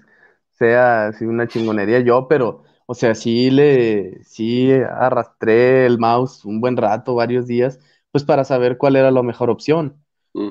sea 0.52 1.08
así 1.08 1.24
una 1.24 1.48
chingonería 1.48 1.98
yo, 1.98 2.28
pero, 2.28 2.62
o 2.86 2.94
sea, 2.94 3.16
sí 3.16 3.50
le, 3.50 4.22
sí 4.22 4.70
arrastré 4.70 5.84
el 5.84 5.98
mouse 5.98 6.44
un 6.44 6.60
buen 6.60 6.76
rato, 6.76 7.16
varios 7.16 7.48
días, 7.48 7.80
pues 8.12 8.22
para 8.22 8.44
saber 8.44 8.78
cuál 8.78 8.94
era 8.94 9.10
la 9.10 9.24
mejor 9.24 9.50
opción. 9.50 9.96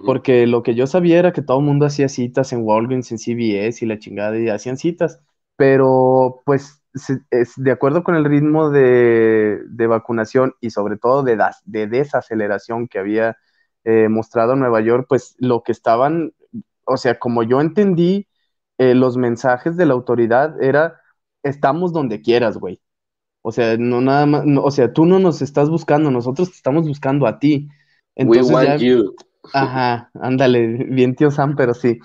Porque 0.06 0.46
lo 0.46 0.64
que 0.64 0.76
yo 0.76 0.88
sabía 0.88 1.20
era 1.20 1.32
que 1.32 1.42
todo 1.42 1.60
el 1.60 1.66
mundo 1.66 1.86
hacía 1.86 2.10
citas 2.10 2.52
en 2.52 2.64
Walgreens, 2.64 3.14
en 3.14 3.18
CVS 3.18 3.86
y 3.86 3.88
la 3.88 3.98
chingada, 3.98 4.38
y 4.38 4.50
hacían 4.50 4.76
citas 4.76 5.22
pero 5.58 6.42
pues 6.46 6.82
es 7.32 7.54
de 7.58 7.72
acuerdo 7.72 8.04
con 8.04 8.16
el 8.16 8.26
ritmo 8.26 8.70
de, 8.70 9.62
vacunación 9.90 10.56
y 10.62 10.70
sobre 10.70 10.98
todo 10.98 11.24
de, 11.24 11.38
de 11.66 11.88
desaceleración 11.88 12.88
que 12.88 13.00
había 13.00 13.38
eh, 13.84 14.10
mostrado 14.10 14.56
Nueva 14.56 14.82
York, 14.82 15.06
pues 15.08 15.36
lo 15.40 15.64
que 15.64 15.72
estaban, 15.72 16.34
o 16.86 16.98
sea, 16.98 17.20
como 17.20 17.44
yo 17.44 17.62
entendí, 17.62 18.28
eh, 18.78 18.94
los 18.94 19.18
mensajes 19.18 19.78
de 19.78 19.86
la 19.86 19.94
autoridad 19.94 20.62
era, 20.62 21.02
estamos 21.44 21.94
donde 21.94 22.22
quieras, 22.22 22.58
güey. 22.58 22.82
O 23.42 23.52
sea, 23.52 23.78
no 23.78 24.02
nada 24.02 24.26
más, 24.26 24.44
o 24.62 24.72
sea, 24.72 24.92
tú 24.92 25.06
no 25.06 25.20
nos 25.20 25.42
estás 25.42 25.70
buscando, 25.70 26.12
nosotros 26.12 26.50
te 26.50 26.58
estamos 26.58 26.88
buscando 26.88 27.28
a 27.28 27.40
ti. 27.40 27.70
Entonces, 28.16 28.48
We 28.48 28.54
want 28.54 28.82
you. 28.82 29.16
Ajá, 29.54 30.10
ándale, 30.16 30.68
bien 30.90 31.16
tío 31.16 31.32
Sam, 31.32 31.56
pero 31.56 31.74
sí. 31.74 32.00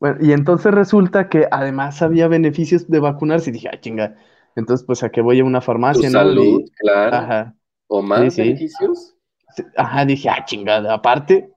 Bueno, 0.00 0.18
y 0.20 0.32
entonces 0.32 0.72
resulta 0.72 1.28
que 1.28 1.46
además 1.50 2.02
había 2.02 2.28
beneficios 2.28 2.88
de 2.88 3.00
vacunarse 3.00 3.50
y 3.50 3.54
dije, 3.54 3.68
ah, 3.72 3.80
chinga. 3.80 4.16
Entonces, 4.54 4.86
pues 4.86 5.02
a 5.02 5.10
qué 5.10 5.20
voy 5.20 5.40
a 5.40 5.44
una 5.44 5.60
farmacia, 5.60 6.08
¿no? 6.10 6.18
Salud, 6.18 6.62
claro. 6.78 7.16
Ajá. 7.16 7.54
¿O 7.88 8.02
más 8.02 8.36
beneficios? 8.36 9.14
Ajá, 9.76 10.04
dije, 10.04 10.28
ah, 10.28 10.44
chingada. 10.44 10.94
Aparte, 10.94 11.50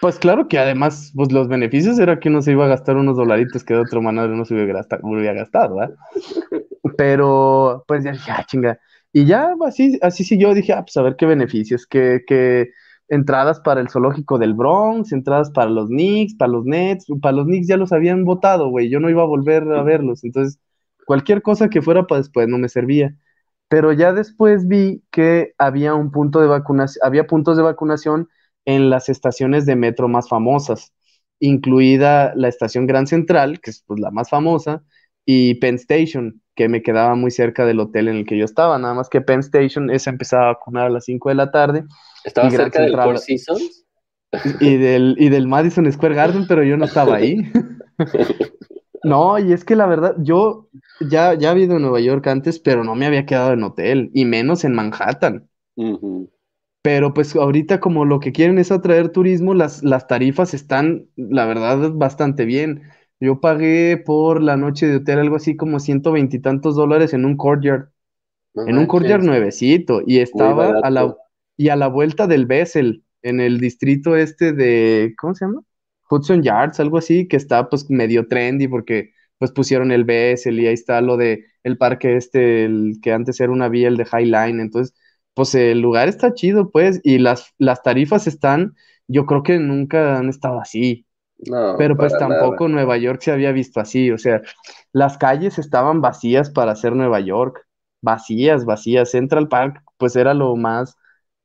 pues 0.00 0.18
claro 0.18 0.46
que 0.46 0.58
además, 0.58 1.12
pues 1.14 1.32
los 1.32 1.48
beneficios 1.48 1.98
era 1.98 2.20
que 2.20 2.28
uno 2.28 2.40
se 2.42 2.52
iba 2.52 2.66
a 2.66 2.68
gastar 2.68 2.96
unos 2.96 3.16
dolaritos 3.16 3.64
que 3.64 3.74
de 3.74 3.80
otra 3.80 4.00
manera 4.00 4.28
no 4.28 4.44
se 4.44 4.54
hubiera 4.54 4.84
gastado, 5.32 5.76
¿verdad? 5.76 5.96
Pero, 6.96 7.84
pues 7.88 8.04
ya 8.04 8.12
dije, 8.12 8.30
ah, 8.30 8.44
chinga. 8.46 8.78
Y 9.12 9.24
ya 9.24 9.54
así, 9.66 9.98
así 10.02 10.22
siguió, 10.22 10.54
dije, 10.54 10.72
ah, 10.72 10.82
pues 10.82 10.96
a 10.96 11.02
ver 11.02 11.16
qué 11.16 11.26
beneficios, 11.26 11.86
que, 11.86 12.22
que 12.26 12.70
entradas 13.08 13.60
para 13.60 13.80
el 13.80 13.88
zoológico 13.88 14.38
del 14.38 14.54
Bronx, 14.54 15.12
entradas 15.12 15.50
para 15.50 15.70
los 15.70 15.88
Knicks, 15.88 16.34
para 16.36 16.52
los 16.52 16.64
Nets, 16.64 17.06
para 17.20 17.36
los 17.36 17.46
Knicks 17.46 17.66
ya 17.68 17.76
los 17.76 17.92
habían 17.92 18.24
votado, 18.24 18.68
güey, 18.68 18.90
yo 18.90 19.00
no 19.00 19.10
iba 19.10 19.22
a 19.22 19.26
volver 19.26 19.64
a 19.72 19.82
verlos, 19.82 20.24
entonces 20.24 20.60
cualquier 21.06 21.42
cosa 21.42 21.68
que 21.70 21.82
fuera 21.82 22.06
para 22.06 22.20
después 22.20 22.48
no 22.48 22.58
me 22.58 22.68
servía. 22.68 23.16
Pero 23.68 23.92
ya 23.92 24.12
después 24.12 24.66
vi 24.66 25.02
que 25.10 25.52
había 25.58 25.94
un 25.94 26.10
punto 26.10 26.40
de 26.40 26.46
vacunación, 26.48 27.06
había 27.06 27.26
puntos 27.26 27.56
de 27.56 27.62
vacunación 27.62 28.28
en 28.64 28.90
las 28.90 29.08
estaciones 29.08 29.66
de 29.66 29.76
metro 29.76 30.08
más 30.08 30.28
famosas, 30.28 30.92
incluida 31.40 32.34
la 32.34 32.48
estación 32.48 32.86
Gran 32.86 33.06
Central, 33.06 33.60
que 33.60 33.70
es 33.70 33.84
pues, 33.86 34.00
la 34.00 34.10
más 34.10 34.30
famosa, 34.30 34.82
y 35.24 35.56
Penn 35.56 35.76
Station, 35.76 36.42
que 36.54 36.68
me 36.68 36.82
quedaba 36.82 37.14
muy 37.14 37.30
cerca 37.30 37.66
del 37.66 37.80
hotel 37.80 38.08
en 38.08 38.16
el 38.16 38.26
que 38.26 38.38
yo 38.38 38.44
estaba, 38.44 38.78
nada 38.78 38.94
más 38.94 39.08
que 39.08 39.20
Penn 39.20 39.40
Station, 39.40 39.90
esa 39.90 40.10
empezaba 40.10 40.44
a 40.44 40.52
vacunar 40.54 40.86
a 40.86 40.90
las 40.90 41.04
5 41.04 41.28
de 41.28 41.34
la 41.34 41.50
tarde 41.50 41.84
¿Estaba 42.24 42.50
cerca 42.50 42.82
del 42.82 42.92
Four 42.92 43.18
Seasons? 43.18 43.84
Y 44.60 44.76
del, 44.76 45.16
y 45.18 45.30
del 45.30 45.48
Madison 45.48 45.90
Square 45.90 46.14
Garden, 46.14 46.46
pero 46.46 46.62
yo 46.62 46.76
no 46.76 46.84
estaba 46.84 47.16
ahí. 47.16 47.50
No, 49.04 49.38
y 49.38 49.52
es 49.52 49.64
que 49.64 49.76
la 49.76 49.86
verdad, 49.86 50.16
yo 50.18 50.68
ya, 51.08 51.34
ya 51.34 51.50
había 51.50 51.64
ido 51.64 51.76
a 51.76 51.78
Nueva 51.78 52.00
York 52.00 52.26
antes, 52.26 52.58
pero 52.58 52.84
no 52.84 52.94
me 52.94 53.06
había 53.06 53.26
quedado 53.26 53.52
en 53.52 53.62
hotel, 53.62 54.10
y 54.12 54.24
menos 54.24 54.64
en 54.64 54.74
Manhattan. 54.74 55.48
Pero 56.82 57.14
pues 57.14 57.34
ahorita 57.36 57.80
como 57.80 58.04
lo 58.04 58.20
que 58.20 58.32
quieren 58.32 58.58
es 58.58 58.72
atraer 58.72 59.10
turismo, 59.10 59.54
las, 59.54 59.82
las 59.82 60.06
tarifas 60.06 60.52
están, 60.52 61.06
la 61.16 61.46
verdad, 61.46 61.92
bastante 61.92 62.44
bien. 62.44 62.82
Yo 63.20 63.40
pagué 63.40 64.02
por 64.04 64.42
la 64.42 64.56
noche 64.56 64.86
de 64.86 64.96
hotel 64.96 65.20
algo 65.20 65.36
así 65.36 65.56
como 65.56 65.80
ciento 65.80 66.12
veintitantos 66.12 66.76
dólares 66.76 67.14
en 67.14 67.24
un 67.24 67.36
courtyard. 67.36 67.90
en 68.54 68.78
un 68.78 68.86
courtyard 68.86 69.22
nuevecito, 69.22 70.02
y 70.04 70.18
estaba 70.18 70.80
a 70.82 70.90
la 70.90 71.16
y 71.58 71.68
a 71.68 71.76
la 71.76 71.88
vuelta 71.88 72.26
del 72.26 72.46
Bessel, 72.46 73.04
en 73.20 73.40
el 73.40 73.60
distrito 73.60 74.16
este 74.16 74.52
de, 74.52 75.14
¿cómo 75.18 75.34
se 75.34 75.44
llama? 75.44 75.62
Hudson 76.08 76.42
Yards, 76.42 76.80
algo 76.80 76.98
así, 76.98 77.28
que 77.28 77.36
está 77.36 77.68
pues 77.68 77.90
medio 77.90 78.28
trendy 78.28 78.68
porque 78.68 79.12
pues 79.38 79.52
pusieron 79.52 79.92
el 79.92 80.04
Bessel 80.04 80.58
y 80.60 80.68
ahí 80.68 80.74
está 80.74 81.00
lo 81.00 81.16
de 81.16 81.46
el 81.64 81.76
parque 81.76 82.16
este, 82.16 82.64
el 82.64 83.00
que 83.02 83.12
antes 83.12 83.40
era 83.40 83.52
una 83.52 83.68
vía, 83.68 83.88
el 83.88 83.96
de 83.96 84.04
High 84.06 84.26
Line, 84.26 84.62
entonces 84.62 84.94
pues 85.34 85.54
el 85.56 85.80
lugar 85.80 86.08
está 86.08 86.32
chido 86.32 86.70
pues 86.70 87.00
y 87.02 87.18
las, 87.18 87.52
las 87.58 87.82
tarifas 87.82 88.28
están, 88.28 88.74
yo 89.08 89.26
creo 89.26 89.42
que 89.42 89.58
nunca 89.58 90.18
han 90.18 90.28
estado 90.28 90.60
así. 90.60 91.06
No, 91.46 91.76
pero 91.76 91.96
pues 91.96 92.16
tampoco 92.18 92.68
Nueva 92.68 92.96
York 92.98 93.20
se 93.20 93.32
había 93.32 93.52
visto 93.52 93.80
así, 93.80 94.10
o 94.10 94.18
sea, 94.18 94.42
las 94.92 95.18
calles 95.18 95.58
estaban 95.58 96.00
vacías 96.00 96.50
para 96.50 96.72
hacer 96.72 96.94
Nueva 96.94 97.20
York, 97.20 97.64
vacías, 98.00 98.64
vacías. 98.64 99.10
Central 99.10 99.48
Park 99.48 99.82
pues 99.98 100.16
era 100.16 100.34
lo 100.34 100.56
más 100.56 100.96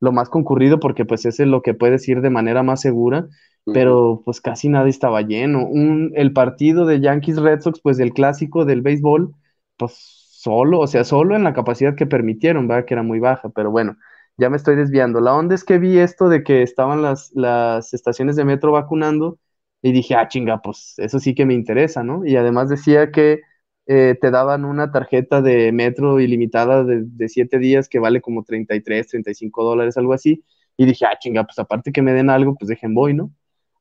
lo 0.03 0.11
más 0.11 0.29
concurrido 0.29 0.79
porque 0.79 1.05
pues 1.05 1.25
ese 1.25 1.43
es 1.43 1.49
lo 1.49 1.61
que 1.61 1.73
puedes 1.73 2.07
ir 2.09 2.21
de 2.21 2.29
manera 2.29 2.61
más 2.63 2.81
segura, 2.81 3.27
pero 3.71 4.21
pues 4.25 4.41
casi 4.41 4.67
nada 4.69 4.89
estaba 4.89 5.21
lleno. 5.21 5.65
Un, 5.65 6.11
el 6.15 6.33
partido 6.33 6.85
de 6.85 6.99
Yankees 6.99 7.37
Red 7.41 7.61
Sox, 7.61 7.79
pues 7.81 7.99
el 7.99 8.13
clásico 8.13 8.65
del 8.65 8.81
béisbol, 8.81 9.33
pues 9.77 9.93
solo, 9.95 10.79
o 10.81 10.87
sea, 10.87 11.03
solo 11.05 11.35
en 11.35 11.43
la 11.45 11.53
capacidad 11.53 11.95
que 11.95 12.05
permitieron, 12.05 12.67
¿verdad? 12.67 12.85
Que 12.85 12.93
era 12.95 13.03
muy 13.03 13.19
baja, 13.19 13.49
pero 13.49 13.71
bueno, 13.71 13.95
ya 14.37 14.49
me 14.49 14.57
estoy 14.57 14.75
desviando. 14.75 15.21
La 15.21 15.33
onda 15.35 15.55
es 15.55 15.63
que 15.63 15.77
vi 15.79 15.97
esto 15.99 16.27
de 16.29 16.43
que 16.43 16.63
estaban 16.63 17.01
las, 17.01 17.31
las 17.33 17.93
estaciones 17.93 18.35
de 18.35 18.43
metro 18.45 18.71
vacunando 18.73 19.39
y 19.81 19.93
dije, 19.93 20.15
ah, 20.15 20.27
chinga, 20.27 20.61
pues 20.61 20.95
eso 20.97 21.19
sí 21.19 21.33
que 21.35 21.45
me 21.45 21.53
interesa, 21.53 22.03
¿no? 22.03 22.25
Y 22.25 22.35
además 22.35 22.67
decía 22.69 23.11
que 23.11 23.41
eh, 23.85 24.17
te 24.19 24.31
daban 24.31 24.65
una 24.65 24.91
tarjeta 24.91 25.41
de 25.41 25.71
metro 25.71 26.19
ilimitada 26.19 26.83
de, 26.83 27.03
de 27.05 27.29
siete 27.29 27.59
días 27.59 27.89
que 27.89 27.99
vale 27.99 28.21
como 28.21 28.43
33, 28.43 29.07
35 29.07 29.63
dólares, 29.63 29.97
algo 29.97 30.13
así. 30.13 30.43
Y 30.77 30.85
dije, 30.85 31.05
ah, 31.05 31.17
chinga, 31.19 31.43
pues 31.43 31.59
aparte 31.59 31.91
que 31.91 32.01
me 32.01 32.13
den 32.13 32.29
algo, 32.29 32.55
pues 32.55 32.69
dejen 32.69 32.93
voy, 32.93 33.13
¿no? 33.13 33.31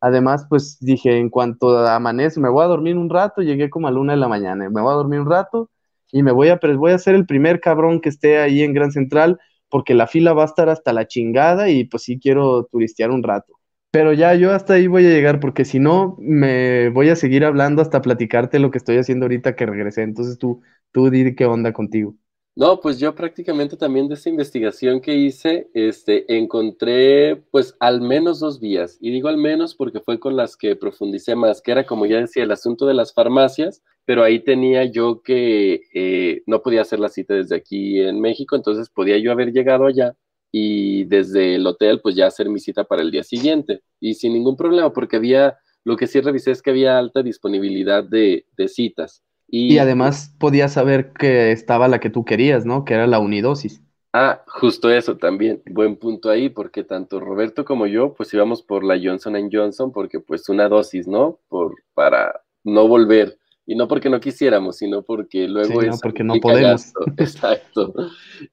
Además, 0.00 0.47
pues 0.49 0.78
dije, 0.80 1.16
en 1.18 1.30
cuanto 1.30 1.78
amanece, 1.87 2.40
me 2.40 2.49
voy 2.49 2.64
a 2.64 2.66
dormir 2.66 2.99
un 2.99 3.09
rato, 3.09 3.40
llegué 3.40 3.71
como 3.71 3.87
a 3.87 3.92
la 3.92 4.00
una 4.00 4.14
de 4.14 4.18
la 4.18 4.28
mañana, 4.28 4.68
me 4.68 4.80
voy 4.80 4.90
a 4.90 4.97
dormir 4.97 5.21
un 5.21 5.30
rato 5.30 5.71
y 6.11 6.25
me 6.25 6.32
voy 6.32 6.49
a, 6.49 6.59
voy 6.76 6.90
a 6.92 6.99
ser 6.99 7.14
el 7.14 7.25
primer 7.25 7.61
cabrón 7.61 8.00
que 8.00 8.09
esté 8.09 8.38
ahí 8.38 8.62
en 8.62 8.75
Gran 8.75 8.90
Central, 8.90 9.38
porque 9.68 9.94
la 9.94 10.09
fila 10.09 10.32
va 10.32 10.42
a 10.42 10.47
estar 10.47 10.68
hasta 10.68 10.92
la 10.92 11.06
chingada 11.06 11.71
y 11.71 11.85
pues 11.85 12.02
sí 12.02 12.18
quiero 12.18 12.64
turistear 12.64 13.12
un 13.12 13.23
rato. 13.23 13.54
Pero 13.92 14.14
ya 14.14 14.34
yo 14.34 14.52
hasta 14.52 14.72
ahí 14.72 14.87
voy 14.87 15.04
a 15.04 15.11
llegar 15.11 15.38
porque 15.38 15.66
si 15.66 15.78
no 15.78 16.16
me 16.18 16.88
voy 16.88 17.11
a 17.11 17.16
seguir 17.16 17.44
hablando 17.44 17.82
hasta 17.82 18.00
platicarte 18.00 18.58
lo 18.58 18.70
que 18.70 18.78
estoy 18.78 18.96
haciendo 18.96 19.26
ahorita 19.26 19.54
que 19.54 19.66
regresé. 19.66 20.00
Entonces 20.02 20.38
tú, 20.38 20.62
tú 20.92 21.11
di 21.11 21.34
qué 21.34 21.44
onda 21.44 21.75
contigo. 21.75 22.16
No, 22.56 22.80
pues 22.80 22.99
yo 22.99 23.14
prácticamente 23.14 23.76
también 23.76 24.08
de 24.08 24.14
esa 24.14 24.30
investigación 24.30 25.02
que 25.02 25.14
hice, 25.14 25.68
este, 25.75 26.25
encontré 26.37 27.37
pues 27.50 27.75
al 27.80 28.00
menos 28.00 28.40
dos 28.40 28.61
vías. 28.61 28.96
Y 28.99 29.11
digo 29.11 29.28
al 29.28 29.37
menos 29.37 29.75
porque 29.75 30.00
fue 30.00 30.18
con 30.18 30.37
las 30.37 30.56
que 30.56 30.75
profundicé 30.75 31.34
más, 31.34 31.61
que 31.61 31.72
era 31.72 31.84
como 31.84 32.06
ya 32.06 32.18
decía, 32.18 32.44
el 32.44 32.50
asunto 32.50 32.87
de 32.87 32.94
las 32.94 33.12
farmacias, 33.12 33.82
pero 34.06 34.25
ahí 34.25 34.40
tenía 34.40 34.84
yo 34.84 35.20
que 35.22 35.82
eh, 35.92 36.42
no 36.46 36.62
podía 36.62 36.80
hacer 36.80 36.99
la 36.99 37.11
cita 37.11 37.34
desde 37.34 37.56
aquí 37.56 38.00
en 38.00 38.20
México, 38.22 38.56
entonces 38.56 38.88
podía 38.88 39.18
yo 39.18 39.32
haber 39.32 39.52
llegado 39.52 39.84
allá 39.84 40.14
y 40.52 41.04
desde 41.04 41.56
el 41.56 41.66
hotel 41.66 42.00
pues 42.02 42.14
ya 42.14 42.26
hacer 42.26 42.49
mi 42.50 42.61
cita 42.61 42.85
para 42.85 43.02
el 43.02 43.11
día 43.11 43.25
siguiente 43.25 43.82
y 43.99 44.14
sin 44.14 44.35
ningún 44.35 44.56
problema 44.56 44.92
porque 44.92 45.16
había, 45.16 45.59
lo 45.82 45.97
que 45.97 46.06
sí 46.06 46.21
revisé 46.21 46.50
es 46.50 46.62
que 46.62 46.71
había 46.71 46.99
alta 46.99 47.23
disponibilidad 47.23 48.04
de, 48.04 48.47
de 48.56 48.68
citas. 48.68 49.25
Y, 49.49 49.78
además 49.78 50.35
podías 50.38 50.73
saber 50.73 51.12
que 51.12 51.52
estaba 51.52 51.88
la 51.88 52.00
que 52.00 52.09
tú 52.09 52.25
querías, 52.25 52.64
¿no? 52.64 52.85
Que 52.85 52.94
era 52.94 53.06
la 53.06 53.18
unidosis. 53.18 53.82
Ah, 54.14 54.42
justo 54.47 54.90
eso 54.90 55.16
también. 55.16 55.62
Buen 55.71 55.97
punto 55.97 56.30
ahí, 56.30 56.49
porque 56.49 56.85
tanto 56.85 57.21
Roberto 57.21 57.64
como 57.64 57.87
yo, 57.87 58.14
pues 58.14 58.32
íbamos 58.32 58.62
por 58.62 58.82
la 58.82 58.99
Johnson 59.02 59.50
Johnson, 59.52 59.92
porque 59.92 60.21
pues 60.21 60.49
una 60.49 60.68
dosis, 60.68 61.06
¿no? 61.06 61.38
Por, 61.49 61.75
para 61.92 62.40
no 62.64 62.88
volver. 62.88 63.38
Y 63.64 63.76
no 63.76 63.87
porque 63.87 64.11
no 64.11 64.21
quisiéramos, 64.21 64.78
sino 64.78 65.02
porque 65.02 65.47
luego 65.47 65.81
sí, 65.81 65.87
No, 65.88 65.99
porque 66.02 66.25
no 66.25 66.35
podemos. 66.40 66.92
Exacto. 67.16 67.95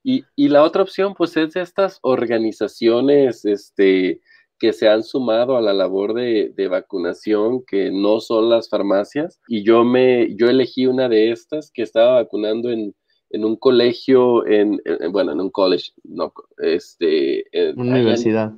Y, 0.04 0.24
y 0.36 0.50
la 0.50 0.64
otra 0.64 0.84
opción, 0.84 1.16
pues 1.16 1.36
es 1.36 1.54
de 1.54 1.62
estas 1.62 2.00
organizaciones, 2.04 3.44
este, 3.44 4.22
que 4.60 4.74
se 4.74 4.90
han 4.90 5.04
sumado 5.04 5.58
a 5.58 5.62
la 5.62 5.74
labor 5.74 6.14
de, 6.14 6.68
vacunación, 6.70 7.64
que 7.66 7.90
no 7.92 8.20
son 8.20 8.50
las 8.50 8.70
farmacias, 8.70 9.40
y 9.48 9.64
yo 9.64 9.84
me, 9.84 10.36
yo 10.36 10.50
elegí 10.50 10.86
una 10.86 11.08
de 11.08 11.32
estas 11.32 11.72
que 11.72 11.82
estaba 11.82 12.16
vacunando 12.16 12.70
en, 12.70 12.94
un 13.32 13.56
colegio, 13.56 14.46
en, 14.46 14.82
bueno, 15.12 15.32
en 15.32 15.40
un 15.40 15.50
college, 15.50 15.92
no, 16.04 16.34
este... 16.58 17.46
Universidad. 17.76 18.54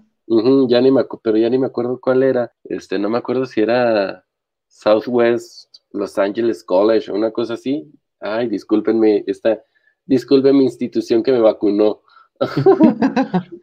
ya 0.67 0.81
ni 0.81 0.91
me, 0.91 1.05
pero 1.23 1.37
ya 1.37 1.49
ni 1.49 1.59
me 1.59 1.67
acuerdo 1.67 1.99
cuál 2.01 2.23
era, 2.23 2.51
este, 2.63 2.97
no 2.97 3.09
me 3.09 3.19
acuerdo 3.19 3.45
si 3.45 3.61
era 3.61 4.25
Southwest 4.67 5.70
Los 5.93 6.17
Angeles 6.17 6.63
College 6.63 7.11
o 7.11 7.15
una 7.15 7.31
cosa 7.31 7.55
así. 7.55 7.91
Ay, 8.19 8.47
discúlpenme, 8.47 9.23
esta, 9.27 9.61
disculpen 10.05 10.57
mi 10.57 10.65
institución 10.65 11.23
que 11.23 11.31
me 11.31 11.39
vacunó. 11.39 12.01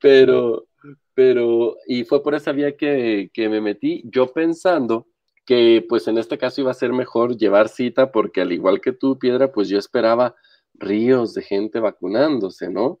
pero, 0.00 0.66
pero, 1.14 1.76
y 1.86 2.04
fue 2.04 2.22
por 2.22 2.34
esa 2.34 2.52
vía 2.52 2.76
que, 2.76 3.30
me 3.36 3.60
metí, 3.60 4.02
yo 4.04 4.32
pensando 4.32 5.06
que 5.46 5.84
pues 5.88 6.06
en 6.08 6.18
este 6.18 6.38
caso 6.38 6.60
iba 6.60 6.70
a 6.70 6.74
ser 6.74 6.92
mejor 6.92 7.36
llevar 7.36 7.68
cita 7.68 8.12
porque 8.12 8.40
al 8.40 8.52
igual 8.52 8.80
que 8.80 8.92
tú, 8.92 9.18
Piedra, 9.18 9.52
pues 9.52 9.68
yo 9.68 9.78
esperaba 9.78 10.34
ríos 10.74 11.34
de 11.34 11.42
gente 11.42 11.80
vacunándose, 11.80 12.70
¿no? 12.70 13.00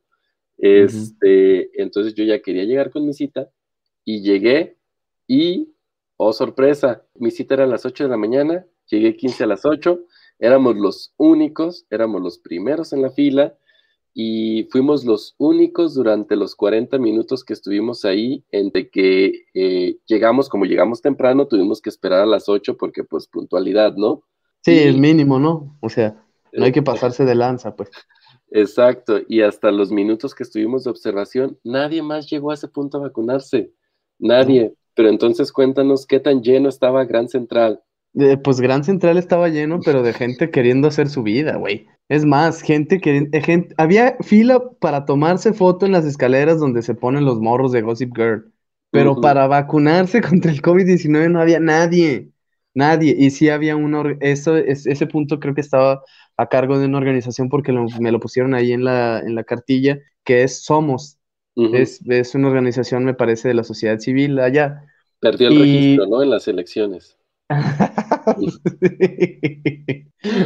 Este, 0.58 1.70
entonces 1.80 2.14
yo 2.14 2.24
ya 2.24 2.42
quería 2.42 2.64
llegar 2.64 2.90
con 2.90 3.06
mi 3.06 3.14
cita 3.14 3.48
y 4.04 4.20
llegué 4.20 4.76
y, 5.26 5.72
oh 6.22 6.34
sorpresa, 6.34 7.02
mi 7.14 7.30
cita 7.30 7.54
era 7.54 7.64
a 7.64 7.66
las 7.66 7.86
8 7.86 8.04
de 8.04 8.10
la 8.10 8.18
mañana, 8.18 8.66
llegué 8.90 9.16
15 9.16 9.44
a 9.44 9.46
las 9.46 9.64
8, 9.64 10.00
éramos 10.38 10.76
los 10.76 11.14
únicos, 11.16 11.86
éramos 11.88 12.20
los 12.20 12.38
primeros 12.38 12.92
en 12.92 13.00
la 13.00 13.10
fila, 13.10 13.54
y 14.12 14.64
fuimos 14.64 15.06
los 15.06 15.34
únicos 15.38 15.94
durante 15.94 16.36
los 16.36 16.54
40 16.56 16.98
minutos 16.98 17.42
que 17.42 17.54
estuvimos 17.54 18.04
ahí, 18.04 18.44
entre 18.50 18.90
que 18.90 19.46
eh, 19.54 19.96
llegamos, 20.04 20.50
como 20.50 20.66
llegamos 20.66 21.00
temprano, 21.00 21.46
tuvimos 21.46 21.80
que 21.80 21.88
esperar 21.88 22.20
a 22.20 22.26
las 22.26 22.50
8 22.50 22.76
porque 22.76 23.02
pues 23.02 23.26
puntualidad, 23.26 23.94
¿no? 23.96 24.22
Sí, 24.62 24.78
es 24.78 24.98
mínimo, 24.98 25.38
¿no? 25.38 25.78
O 25.80 25.88
sea, 25.88 26.22
no 26.52 26.66
hay 26.66 26.72
que 26.72 26.82
pasarse 26.82 27.24
de 27.24 27.34
lanza, 27.34 27.74
pues. 27.74 27.88
Exacto, 28.50 29.20
y 29.26 29.40
hasta 29.40 29.70
los 29.70 29.90
minutos 29.90 30.34
que 30.34 30.42
estuvimos 30.42 30.84
de 30.84 30.90
observación, 30.90 31.58
nadie 31.64 32.02
más 32.02 32.28
llegó 32.28 32.50
a 32.50 32.54
ese 32.54 32.68
punto 32.68 32.98
a 32.98 33.02
vacunarse, 33.02 33.72
nadie. 34.18 34.74
Pero 34.94 35.08
entonces 35.08 35.52
cuéntanos 35.52 36.06
qué 36.06 36.20
tan 36.20 36.42
lleno 36.42 36.68
estaba 36.68 37.04
Gran 37.04 37.28
Central. 37.28 37.80
pues 38.42 38.60
Gran 38.60 38.84
Central 38.84 39.18
estaba 39.18 39.48
lleno, 39.48 39.80
pero 39.84 40.02
de 40.02 40.12
gente 40.12 40.50
queriendo 40.50 40.88
hacer 40.88 41.08
su 41.08 41.22
vida, 41.22 41.56
güey. 41.56 41.86
Es 42.08 42.24
más, 42.24 42.60
gente 42.60 43.00
que 43.00 43.28
eh, 43.32 43.68
había 43.76 44.16
fila 44.20 44.60
para 44.80 45.04
tomarse 45.04 45.52
foto 45.52 45.86
en 45.86 45.92
las 45.92 46.04
escaleras 46.04 46.58
donde 46.58 46.82
se 46.82 46.96
ponen 46.96 47.24
los 47.24 47.38
morros 47.38 47.70
de 47.70 47.82
Gossip 47.82 48.10
Girl, 48.16 48.52
pero 48.90 49.20
para 49.20 49.46
vacunarse 49.46 50.20
contra 50.28 50.50
el 50.50 50.60
COVID-19 50.60 51.30
no 51.30 51.40
había 51.40 51.60
nadie, 51.60 52.32
nadie. 52.74 53.14
Y 53.16 53.30
sí 53.30 53.48
había 53.48 53.76
uno, 53.76 54.02
eso, 54.18 54.56
ese 54.56 55.06
punto 55.06 55.38
creo 55.38 55.54
que 55.54 55.60
estaba 55.60 56.02
a 56.36 56.48
cargo 56.48 56.80
de 56.80 56.86
una 56.86 56.98
organización 56.98 57.48
porque 57.48 57.72
me 57.72 58.10
lo 58.10 58.18
pusieron 58.18 58.54
ahí 58.54 58.72
en 58.72 58.82
la, 58.82 59.20
en 59.20 59.36
la 59.36 59.44
cartilla, 59.44 60.00
que 60.24 60.42
es 60.42 60.64
Somos. 60.64 61.19
Es, 61.56 62.00
es, 62.06 62.34
una 62.34 62.48
organización, 62.48 63.04
me 63.04 63.14
parece, 63.14 63.48
de 63.48 63.54
la 63.54 63.64
sociedad 63.64 63.98
civil 63.98 64.38
allá. 64.38 64.84
Perdió 65.20 65.48
el 65.48 65.58
registro, 65.58 66.06
¿no? 66.06 66.22
En 66.22 66.30
las 66.30 66.48
elecciones. 66.48 67.18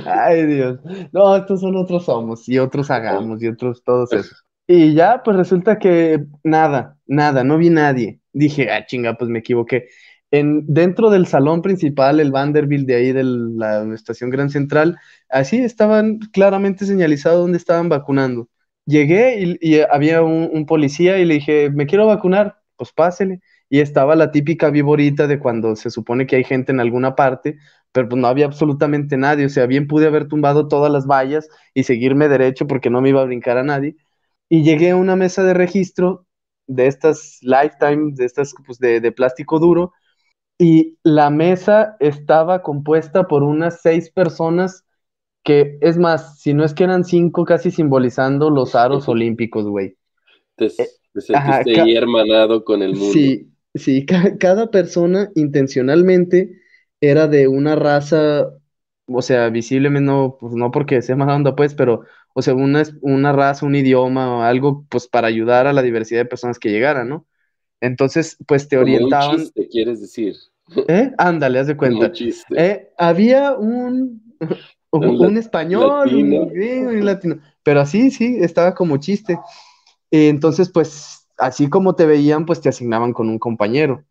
Ay, 0.07 0.47
Dios. 0.47 0.81
No, 1.12 1.37
estos 1.37 1.61
son 1.61 1.77
otros 1.77 2.05
somos 2.07 2.49
y 2.49 2.59
otros 2.59 2.90
hagamos 2.90 3.43
y 3.43 3.49
otros 3.49 3.83
todos 3.85 4.12
eso. 4.12 4.35
Y 4.67 4.95
ya, 4.95 5.23
pues 5.23 5.37
resulta 5.37 5.79
que 5.79 6.25
nada, 6.43 6.97
nada, 7.07 7.45
no 7.45 7.59
vi 7.59 7.69
nadie. 7.69 8.21
Dije, 8.33 8.71
ah, 8.71 8.87
chinga, 8.87 9.14
pues 9.14 9.29
me 9.29 9.40
equivoqué. 9.40 9.88
En, 10.31 10.64
dentro 10.67 11.11
del 11.11 11.27
salón 11.27 11.61
principal, 11.62 12.19
el 12.19 12.33
Vanderbilt 12.33 12.87
de 12.87 12.95
ahí 12.95 13.12
de 13.12 13.25
la 13.25 13.85
estación 13.95 14.31
Gran 14.31 14.51
Central, 14.51 14.97
así 15.29 15.59
estaban 15.59 16.19
claramente 16.33 16.87
señalizados 16.87 17.40
donde 17.40 17.59
estaban 17.59 17.88
vacunando. 17.88 18.49
Llegué 18.87 19.59
y, 19.61 19.81
había 19.81 20.23
un, 20.23 20.66
policía 20.66 21.18
y 21.18 21.25
le 21.25 21.35
dije, 21.35 21.70
me 21.70 21.87
quiero 21.87 22.07
vacunar, 22.07 22.59
pues 22.77 22.92
pásele 22.92 23.40
y 23.70 23.81
estaba 23.81 24.14
la 24.14 24.31
típica 24.31 24.70
viborita 24.70 25.27
de 25.27 25.38
cuando 25.38 25.75
se 25.77 25.90
supone 25.90 26.27
que 26.27 26.37
hay 26.37 26.44
gente 26.44 26.73
en 26.73 26.81
alguna 26.81 27.16
parte, 27.16 27.57
pero 27.92 28.09
pues 28.09 28.20
no 28.20 28.29
había 28.29 28.47
absolutamente 28.47 29.16
nadie, 29.16 29.47
o 29.47 29.49
sea, 29.49 29.66
bien 29.66 29.87
pude 29.88 30.07
haber 30.07 30.29
tumbado 30.29 30.68
todas 30.68 30.92
las 30.92 31.07
vallas 31.07 31.49
y 31.73 31.85
seguirme 31.85 32.29
derecho 32.29 32.66
porque 32.66 32.90
no 32.90 33.01
me 33.01 33.09
iba 33.09 33.23
a 33.23 33.25
brincar 33.25 33.57
a 33.59 33.64
nadie. 33.64 33.97
Y 34.49 34.62
llegué 34.62 34.90
a 34.90 34.97
una 34.97 35.16
mesa 35.16 35.42
de 35.44 35.55
registro 35.55 36.27
de 36.66 36.87
estas 36.87 37.38
Lifetime, 37.42 38.12
de 38.14 38.25
estas 38.27 38.55
pues, 38.66 38.79
de, 38.79 39.01
de 39.01 39.12
plástico 39.12 39.59
duro, 39.59 39.92
y 40.59 40.99
la 41.03 41.31
mesa 41.31 41.97
estaba 42.01 42.62
compuesta 42.62 43.27
por 43.27 43.42
unas 43.42 43.81
seis 43.83 44.11
personas 44.11 44.85
que, 45.45 45.79
es 45.81 45.99
más, 45.99 46.41
si 46.41 46.55
no 46.55 46.65
es 46.65 46.75
que 46.75 46.85
eran 46.85 47.05
cinco, 47.05 47.45
casi 47.45 47.71
simbolizando 47.71 48.51
los 48.51 48.75
aros 48.75 49.09
olímpicos, 49.09 49.67
güey. 49.67 49.97
Te, 50.57 50.71
te 50.71 51.21
sentiste 51.21 51.81
ahí 51.81 51.95
hermanado 51.95 52.65
con 52.65 52.83
el 52.83 52.95
mundo. 52.95 53.13
Sí, 53.13 53.55
Sí, 53.75 54.07
cada 54.07 54.71
persona 54.71 55.31
intencionalmente 55.35 56.61
era 57.01 57.27
de 57.27 57.49
una 57.49 57.75
raza, 57.75 58.49
o 59.07 59.23
sea, 59.23 59.49
visiblemente 59.49 60.07
no, 60.07 60.37
pues 60.39 60.55
no 60.55 60.71
porque 60.71 61.03
sea 61.03 61.17
más 61.17 61.29
onda, 61.29 61.57
pues, 61.57 61.75
pero, 61.75 62.03
o 62.35 62.43
sea, 62.43 62.55
una, 62.55 62.85
una 63.01 63.33
raza, 63.33 63.67
un 63.67 63.75
idioma 63.75 64.39
o 64.39 64.43
algo, 64.43 64.87
pues, 64.89 65.09
para 65.09 65.27
ayudar 65.27 65.67
a 65.67 65.73
la 65.73 65.83
diversidad 65.83 66.21
de 66.21 66.27
personas 66.27 66.61
que 66.61 66.71
llegaran, 66.71 67.09
¿no? 67.09 67.27
Entonces, 67.81 68.37
pues, 68.47 68.69
te 68.69 68.79
orientaban. 68.79 69.35
Un 69.35 69.43
chiste, 69.43 69.69
quieres 69.69 70.01
decir. 70.01 70.37
¿Eh? 70.87 71.11
Ándale, 71.19 71.59
haz 71.59 71.67
de 71.67 71.77
cuenta. 71.77 72.13
Eh, 72.57 72.91
había 72.97 73.55
un, 73.55 74.37
un, 74.99 75.37
español, 75.37 76.15
un 76.15 77.05
latino, 77.05 77.39
pero 77.63 77.81
así, 77.81 78.11
sí, 78.11 78.39
estaba 78.41 78.75
como 78.75 78.97
chiste. 78.99 79.39
Entonces, 80.11 80.71
pues, 80.71 81.29
así 81.39 81.69
como 81.69 81.95
te 81.95 82.07
veían, 82.07 82.47
pues 82.47 82.61
te 82.61 82.69
asignaban 82.69 83.13
con 83.13 83.29
un 83.29 83.39
compañero. 83.39 84.05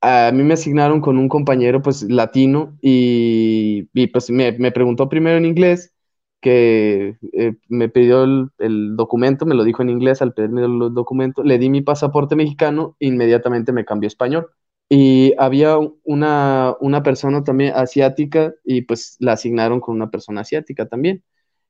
A 0.00 0.30
mí 0.32 0.44
me 0.44 0.54
asignaron 0.54 1.00
con 1.00 1.18
un 1.18 1.28
compañero, 1.28 1.82
pues, 1.82 2.02
latino, 2.04 2.78
y, 2.80 3.84
pues 4.08 4.30
me, 4.30 4.52
preguntó 4.72 5.08
primero 5.08 5.38
en 5.38 5.46
inglés, 5.46 5.94
que 6.40 7.16
eh, 7.32 7.56
me 7.68 7.88
pidió 7.88 8.22
el, 8.58 8.96
documento, 8.96 9.44
me 9.44 9.56
lo 9.56 9.64
dijo 9.64 9.82
en 9.82 9.90
inglés 9.90 10.22
al 10.22 10.34
pedirme 10.34 10.64
el 10.64 10.94
documento, 10.94 11.42
le 11.42 11.58
di 11.58 11.68
mi 11.68 11.82
pasaporte 11.82 12.36
mexicano, 12.36 12.96
inmediatamente 13.00 13.72
me 13.72 13.84
cambió 13.84 14.06
a 14.06 14.08
español. 14.08 14.48
Y 14.88 15.34
había 15.38 15.78
una, 16.04 16.74
una 16.80 17.02
persona 17.02 17.44
también 17.44 17.74
asiática 17.74 18.54
y 18.64 18.82
pues 18.82 19.16
la 19.20 19.32
asignaron 19.34 19.80
con 19.80 19.96
una 19.96 20.10
persona 20.10 20.40
asiática 20.42 20.86
también. 20.88 21.22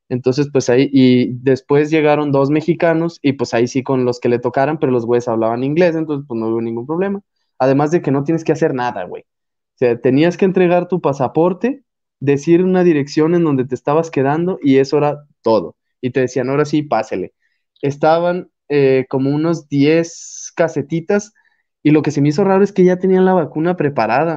Entonces, 0.09 0.49
pues 0.53 0.71
ahí, 0.71 0.89
y 0.93 1.33
después 1.35 1.91
llegaron 1.91 2.33
dos 2.33 2.51
mexicanos 2.51 3.19
y 3.23 3.35
pues 3.35 3.55
ahí 3.55 3.67
sí 3.69 3.83
con 3.83 4.05
los 4.05 4.21
que 4.21 4.29
le 4.31 4.39
tocaran, 4.39 4.79
pero 4.79 4.93
los 4.93 5.05
güeyes 5.07 5.29
hablaban 5.29 5.65
inglés, 5.65 5.97
entonces 5.97 6.25
pues 6.27 6.41
no 6.41 6.49
hubo 6.49 6.61
ningún 6.63 6.87
problema. 6.87 7.21
Además 7.59 7.91
de 7.91 8.01
que 8.03 8.11
no 8.11 8.25
tienes 8.25 8.45
que 8.45 8.53
hacer 8.53 8.75
nada, 8.75 9.05
güey. 9.05 9.23
O 9.23 9.79
sea, 9.79 10.01
tenías 10.01 10.37
que 10.37 10.45
entregar 10.47 10.89
tu 10.89 11.01
pasaporte, 11.01 11.85
decir 12.21 12.65
una 12.65 12.85
dirección 12.85 13.35
en 13.35 13.45
donde 13.45 13.65
te 13.67 13.75
estabas 13.75 14.11
quedando 14.11 14.59
y 14.63 14.79
eso 14.79 14.99
era 14.99 15.25
todo. 15.43 15.77
Y 16.01 16.11
te 16.11 16.21
decían, 16.21 16.49
ahora 16.51 16.65
sí, 16.65 16.83
pásele. 16.83 17.35
Estaban 17.83 18.51
eh, 18.69 19.07
como 19.09 19.31
unos 19.31 19.69
10 19.69 20.53
casetitas 20.57 21.33
y 21.88 21.90
lo 21.90 22.03
que 22.03 22.11
se 22.11 22.20
me 22.20 22.29
hizo 22.29 22.44
raro 22.44 22.62
es 22.62 22.72
que 22.72 22.85
ya 22.85 22.98
tenían 22.98 23.24
la 23.24 23.33
vacuna 23.33 23.74
preparada. 23.77 24.37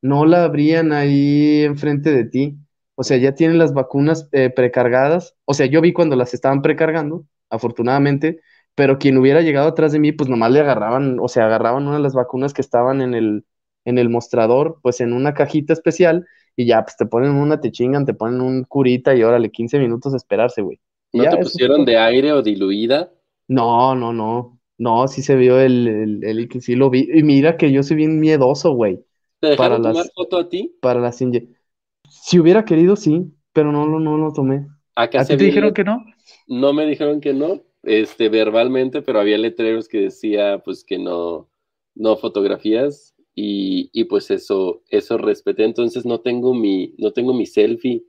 No 0.00 0.26
la 0.26 0.44
abrían 0.44 0.92
ahí 0.92 1.64
enfrente 1.64 2.12
de 2.12 2.24
ti 2.24 2.56
O 2.94 3.02
sea, 3.02 3.16
ya 3.16 3.34
tienen 3.34 3.58
las 3.58 3.74
vacunas 3.74 4.28
eh, 4.30 4.48
precargadas. 4.50 5.34
O 5.44 5.54
sea, 5.54 5.66
yo 5.66 5.80
vi 5.80 5.92
cuando 5.92 6.14
las 6.14 6.34
estaban 6.34 6.62
precargando, 6.62 7.26
afortunadamente, 7.50 8.40
pero 8.76 8.98
quien 8.98 9.18
hubiera 9.18 9.40
llegado 9.40 9.68
atrás 9.70 9.90
de 9.90 9.98
mí, 9.98 10.12
pues 10.12 10.30
nomás 10.30 10.52
le 10.52 10.60
agarraban, 10.60 11.18
o 11.20 11.26
sea, 11.28 11.46
agarraban 11.46 11.84
una 11.88 11.96
de 11.96 12.02
las 12.02 12.14
vacunas 12.14 12.54
que 12.54 12.62
estaban 12.62 13.02
en 13.02 13.14
el, 13.14 13.44
en 13.84 13.98
el 13.98 14.08
mostrador, 14.08 14.78
pues 14.82 15.00
en 15.00 15.12
una 15.14 15.34
cajita 15.34 15.72
especial, 15.72 16.26
y 16.54 16.66
ya, 16.66 16.84
pues 16.84 16.96
te 16.96 17.06
ponen 17.06 17.32
una, 17.32 17.60
te 17.60 17.72
chingan, 17.72 18.06
te 18.06 18.14
ponen 18.14 18.40
un 18.40 18.62
curita 18.64 19.16
y 19.16 19.24
órale, 19.24 19.50
15 19.50 19.80
minutos 19.80 20.14
a 20.14 20.16
esperarse, 20.18 20.62
güey. 20.62 20.80
¿No 21.12 21.28
te 21.28 21.38
pusieron 21.38 21.84
de 21.84 21.98
aire 21.98 22.32
o 22.32 22.40
diluida? 22.40 23.10
No, 23.48 23.94
no, 23.96 24.12
no. 24.12 24.53
No, 24.78 25.06
sí 25.08 25.22
se 25.22 25.36
vio 25.36 25.60
el, 25.60 25.86
el, 25.88 26.24
el, 26.24 26.62
sí 26.62 26.74
lo 26.74 26.90
vi. 26.90 27.08
Y 27.12 27.22
mira 27.22 27.56
que 27.56 27.72
yo 27.72 27.82
soy 27.82 27.96
bien 27.96 28.18
miedoso, 28.20 28.72
güey. 28.72 29.04
¿Te 29.40 29.48
dejaron 29.48 29.82
tomar 29.82 30.06
foto 30.14 30.38
a 30.38 30.48
ti? 30.48 30.74
Para 30.80 31.00
las 31.00 31.18
Si 32.08 32.38
hubiera 32.38 32.64
querido, 32.64 32.96
sí, 32.96 33.32
pero 33.52 33.72
no, 33.72 33.86
no, 33.86 34.00
no 34.00 34.16
lo 34.16 34.32
tomé. 34.32 34.66
¿A 34.96 35.08
ti 35.08 35.36
te 35.36 35.36
dijeron 35.36 35.74
que 35.74 35.84
no? 35.84 36.04
No 36.46 36.72
me 36.72 36.86
dijeron 36.86 37.20
que 37.20 37.32
no, 37.32 37.62
este, 37.82 38.28
verbalmente, 38.28 39.02
pero 39.02 39.20
había 39.20 39.38
letreros 39.38 39.88
que 39.88 40.00
decía, 40.00 40.62
pues, 40.64 40.84
que 40.84 40.98
no, 40.98 41.48
no 41.94 42.16
fotografías 42.16 43.14
y, 43.34 43.90
y 43.92 44.04
pues 44.04 44.30
eso, 44.30 44.82
eso 44.88 45.18
respeté. 45.18 45.64
Entonces 45.64 46.04
no 46.04 46.20
tengo 46.20 46.54
mi, 46.54 46.94
no 46.98 47.12
tengo 47.12 47.32
mi 47.34 47.46
selfie. 47.46 48.04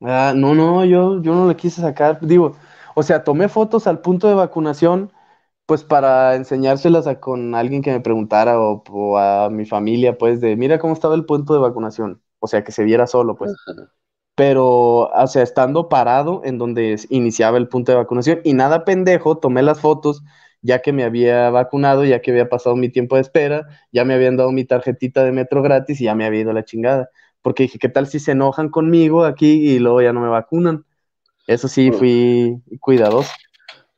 Ah, 0.00 0.34
no, 0.36 0.54
no, 0.54 0.84
yo, 0.84 1.22
yo 1.22 1.34
no 1.34 1.48
le 1.48 1.56
quise 1.56 1.80
sacar. 1.80 2.18
Digo, 2.20 2.56
o 2.94 3.02
sea, 3.02 3.24
tomé 3.24 3.48
fotos 3.48 3.86
al 3.86 4.00
punto 4.00 4.28
de 4.28 4.34
vacunación 4.34 5.10
pues 5.66 5.84
para 5.84 6.34
enseñárselas 6.34 7.06
a, 7.06 7.20
con 7.20 7.54
alguien 7.54 7.82
que 7.82 7.90
me 7.90 8.00
preguntara 8.00 8.60
o, 8.60 9.18
a 9.18 9.48
mi 9.50 9.64
familia, 9.64 10.18
pues 10.18 10.40
de, 10.40 10.56
mira 10.56 10.78
cómo 10.78 10.92
estaba 10.92 11.14
el 11.14 11.24
punto 11.24 11.54
de 11.54 11.60
vacunación, 11.60 12.22
o 12.38 12.46
sea, 12.46 12.64
que 12.64 12.72
se 12.72 12.84
viera 12.84 13.06
solo, 13.06 13.34
pues. 13.34 13.54
Pero, 14.34 15.10
o 15.10 15.26
sea, 15.26 15.42
estando 15.42 15.88
parado 15.88 16.42
en 16.44 16.58
donde 16.58 16.98
iniciaba 17.08 17.56
el 17.56 17.68
punto 17.68 17.92
de 17.92 17.98
vacunación 17.98 18.40
y 18.44 18.52
nada 18.52 18.84
pendejo, 18.84 19.38
tomé 19.38 19.62
las 19.62 19.80
fotos 19.80 20.22
ya 20.60 20.80
que 20.80 20.92
me 20.92 21.04
había 21.04 21.50
vacunado, 21.50 22.04
ya 22.04 22.22
que 22.22 22.30
había 22.30 22.48
pasado 22.48 22.74
mi 22.74 22.88
tiempo 22.88 23.16
de 23.16 23.20
espera, 23.20 23.68
ya 23.92 24.06
me 24.06 24.14
habían 24.14 24.38
dado 24.38 24.50
mi 24.50 24.64
tarjetita 24.64 25.22
de 25.22 25.30
metro 25.30 25.62
gratis 25.62 26.00
y 26.00 26.04
ya 26.04 26.14
me 26.14 26.24
había 26.24 26.40
ido 26.40 26.54
la 26.54 26.64
chingada. 26.64 27.10
Porque 27.42 27.64
dije, 27.64 27.78
¿qué 27.78 27.90
tal 27.90 28.06
si 28.06 28.18
se 28.18 28.32
enojan 28.32 28.70
conmigo 28.70 29.24
aquí 29.24 29.74
y 29.74 29.78
luego 29.78 30.00
ya 30.00 30.14
no 30.14 30.20
me 30.20 30.28
vacunan? 30.28 30.86
Eso 31.46 31.68
sí, 31.68 31.92
fui 31.92 32.62
cuidadoso. 32.80 33.30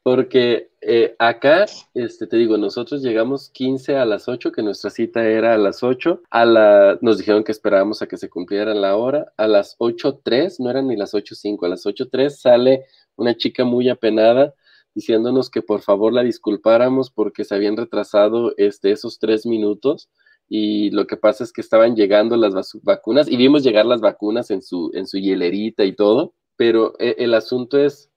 Porque 0.07 0.71
eh, 0.83 1.16
acá, 1.19 1.66
este, 1.92 2.29
te 2.29 2.37
digo, 2.37 2.57
nosotros 2.57 3.03
llegamos 3.03 3.51
15 3.51 3.97
a 3.97 4.05
las 4.05 4.29
8, 4.29 4.53
que 4.53 4.62
nuestra 4.62 4.88
cita 4.88 5.27
era 5.27 5.55
a 5.55 5.59
las 5.59 5.83
8. 5.83 6.23
A 6.31 6.45
la, 6.45 6.97
nos 7.01 7.19
dijeron 7.19 7.42
que 7.42 7.51
esperábamos 7.51 8.03
a 8.03 8.07
que 8.07 8.16
se 8.16 8.29
cumpliera 8.29 8.73
la 8.73 8.95
hora. 8.95 9.33
A 9.37 9.49
las 9.49 9.77
8.03, 9.81 10.61
no 10.61 10.71
eran 10.71 10.87
ni 10.87 10.95
las 10.95 11.12
8.05, 11.12 11.66
a 11.66 11.71
las 11.71 11.87
8.03 11.87 12.29
sale 12.29 12.85
una 13.16 13.37
chica 13.37 13.64
muy 13.64 13.88
apenada 13.88 14.55
diciéndonos 14.95 15.51
que 15.51 15.61
por 15.61 15.81
favor 15.81 16.12
la 16.12 16.23
disculpáramos 16.23 17.11
porque 17.11 17.42
se 17.42 17.57
habían 17.57 17.77
retrasado 17.77 18.55
este, 18.59 18.92
esos 18.92 19.19
tres 19.19 19.45
minutos 19.45 20.09
y 20.49 20.90
lo 20.92 21.09
que 21.09 21.16
pasa 21.16 21.42
es 21.42 21.53
que 21.53 21.62
estaban 21.62 21.97
llegando 21.97 22.37
las 22.37 22.79
vacunas 22.85 23.29
y 23.29 23.37
vimos 23.37 23.64
llegar 23.64 23.87
las 23.87 24.01
vacunas 24.01 24.53
en 24.53 24.62
su, 24.62 24.92
en 24.95 25.09
su 25.09 25.19
hielerita 25.19 25.83
y 25.83 25.97
todo, 25.97 26.33
pero 26.55 26.95
eh, 27.01 27.16
el 27.19 27.35
asunto 27.35 27.77
es 27.77 28.09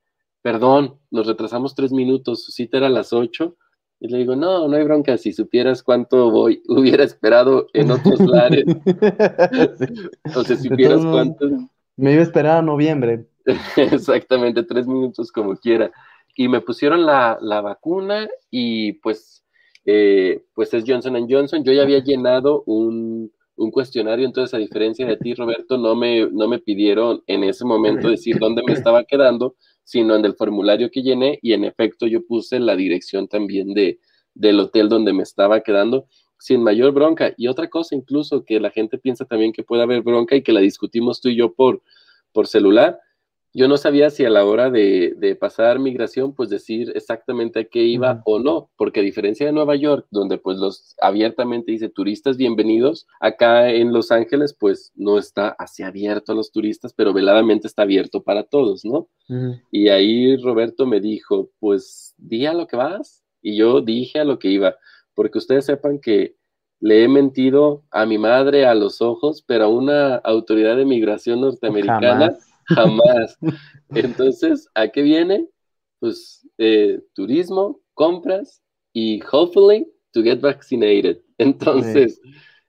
perdón, 0.41 0.95
nos 1.11 1.27
retrasamos 1.27 1.75
tres 1.75 1.91
minutos, 1.91 2.43
su 2.43 2.51
cita 2.51 2.77
era 2.77 2.87
a 2.87 2.91
las 2.91 3.13
ocho. 3.13 3.57
Y 4.01 4.07
le 4.07 4.19
digo, 4.19 4.35
no, 4.35 4.67
no 4.67 4.77
hay 4.77 4.83
bronca, 4.83 5.17
si 5.17 5.33
supieras 5.33 5.83
cuánto 5.83 6.31
voy, 6.31 6.63
hubiera 6.67 7.03
esperado 7.03 7.67
en 7.73 7.91
otros 7.91 8.19
lares. 8.21 8.65
O 10.35 10.43
sea, 10.43 10.55
si 10.55 10.69
supieras 10.69 11.05
cuánto. 11.05 11.47
Me 11.97 12.13
iba 12.13 12.21
a 12.21 12.23
esperar 12.23 12.57
a 12.59 12.61
noviembre. 12.61 13.27
Exactamente, 13.75 14.63
tres 14.63 14.87
minutos 14.87 15.31
como 15.31 15.55
quiera. 15.55 15.91
Y 16.35 16.47
me 16.47 16.61
pusieron 16.61 17.05
la, 17.05 17.37
vacuna 17.61 18.29
y 18.49 18.93
pues, 18.93 19.43
eh, 19.85 20.45
pues 20.53 20.73
es 20.73 20.85
Johnson 20.87 21.27
Johnson. 21.29 21.63
Yo 21.65 21.73
ya 21.73 21.81
había 21.81 22.01
llenado 22.01 22.63
un, 22.65 23.29
un 23.59 23.71
cuestionario, 23.71 24.25
entonces 24.25 24.53
a 24.53 24.57
diferencia 24.57 25.05
de 25.05 25.17
ti, 25.17 25.33
Roberto, 25.33 25.77
no 25.77 25.95
me, 25.95 26.29
no 26.31 26.47
me 26.47 26.59
pidieron 26.59 27.21
en 27.27 27.43
ese 27.43 27.65
momento 27.65 28.09
decir 28.09 28.39
dónde 28.39 28.63
me 28.65 28.71
estaba 28.73 29.03
quedando, 29.03 29.55
sino 29.89 30.15
en 30.15 30.23
el 30.23 30.35
formulario 30.35 30.91
que 30.91 31.01
llené 31.01 31.39
y 31.41 31.53
en 31.53 31.63
efecto 31.63 32.05
yo 32.05 32.23
puse 32.23 32.59
la 32.59 32.75
dirección 32.75 33.27
también 33.27 33.73
de, 33.73 33.99
del 34.35 34.59
hotel 34.59 34.87
donde 34.87 35.13
me 35.13 35.23
estaba 35.23 35.61
quedando 35.61 36.05
sin 36.37 36.61
mayor 36.61 36.91
bronca. 36.91 37.33
Y 37.37 37.47
otra 37.47 37.71
cosa 37.71 37.95
incluso 37.95 38.45
que 38.45 38.59
la 38.59 38.69
gente 38.69 38.99
piensa 38.99 39.25
también 39.25 39.51
que 39.51 39.63
puede 39.63 39.81
haber 39.81 40.03
bronca 40.03 40.35
y 40.35 40.43
que 40.43 40.53
la 40.53 40.59
discutimos 40.59 41.21
tú 41.21 41.29
y 41.29 41.37
yo 41.37 41.55
por, 41.55 41.81
por 42.31 42.45
celular, 42.45 42.99
yo 43.53 43.67
no 43.67 43.77
sabía 43.77 44.09
si 44.09 44.25
a 44.25 44.29
la 44.29 44.45
hora 44.45 44.69
de, 44.69 45.37
pasar 45.39 45.79
migración, 45.79 46.33
pues 46.33 46.49
decir 46.49 46.91
exactamente 46.95 47.59
a 47.59 47.63
qué 47.65 47.83
iba 47.83 48.21
o 48.25 48.39
no, 48.39 48.69
porque 48.77 48.99
a 48.99 49.03
diferencia 49.03 49.45
de 49.45 49.51
Nueva 49.51 49.75
York, 49.75 50.05
donde 50.11 50.37
pues 50.37 50.57
los 50.57 50.95
abiertamente 51.01 51.71
dice 51.71 51.89
turistas 51.89 52.37
bienvenidos, 52.37 53.07
acá 53.19 53.69
en 53.69 53.93
Los 53.93 54.11
Ángeles 54.11 54.55
pues 54.57 54.91
no 54.95 55.17
está 55.17 55.49
así 55.57 55.83
abierto 55.83 56.31
a 56.31 56.35
los 56.35 56.51
turistas, 56.51 56.93
pero 56.93 57.13
veladamente 57.13 57.67
está 57.67 57.83
abierto 57.83 58.21
para 58.23 58.43
todos, 58.43 58.85
¿no? 58.85 59.07
Y 59.71 59.89
ahí 59.89 60.37
Roberto 60.37 60.85
me 60.85 60.99
dijo, 60.99 61.51
pues 61.59 62.15
di 62.17 62.45
a 62.45 62.53
lo 62.53 62.67
que 62.67 62.75
vas, 62.75 63.23
y 63.41 63.55
yo 63.57 63.81
dije 63.81 64.19
a 64.19 64.25
lo 64.25 64.39
que 64.39 64.49
iba, 64.49 64.75
porque 65.13 65.37
ustedes 65.37 65.65
sepan 65.65 65.99
que 65.99 66.35
le 66.79 67.03
he 67.03 67.07
mentido 67.07 67.83
a 67.91 68.05
mi 68.05 68.17
madre 68.17 68.65
a 68.65 68.73
los 68.73 69.01
ojos, 69.01 69.43
pero 69.45 69.65
a 69.65 69.69
una 69.69 70.15
autoridad 70.15 70.77
de 70.77 70.85
migración 70.85 71.41
norteamericana 71.41 72.31
jamás. 72.31 72.48
Entonces, 73.89 74.67
¿a 74.73 74.87
qué 74.89 75.01
viene? 75.01 75.47
Pues 75.99 76.47
eh, 76.57 77.01
turismo, 77.13 77.81
compras 77.93 78.61
y 78.93 79.21
hopefully 79.31 79.87
to 80.11 80.23
get 80.23 80.39
vaccinated. 80.39 81.21
Entonces, 81.37 82.21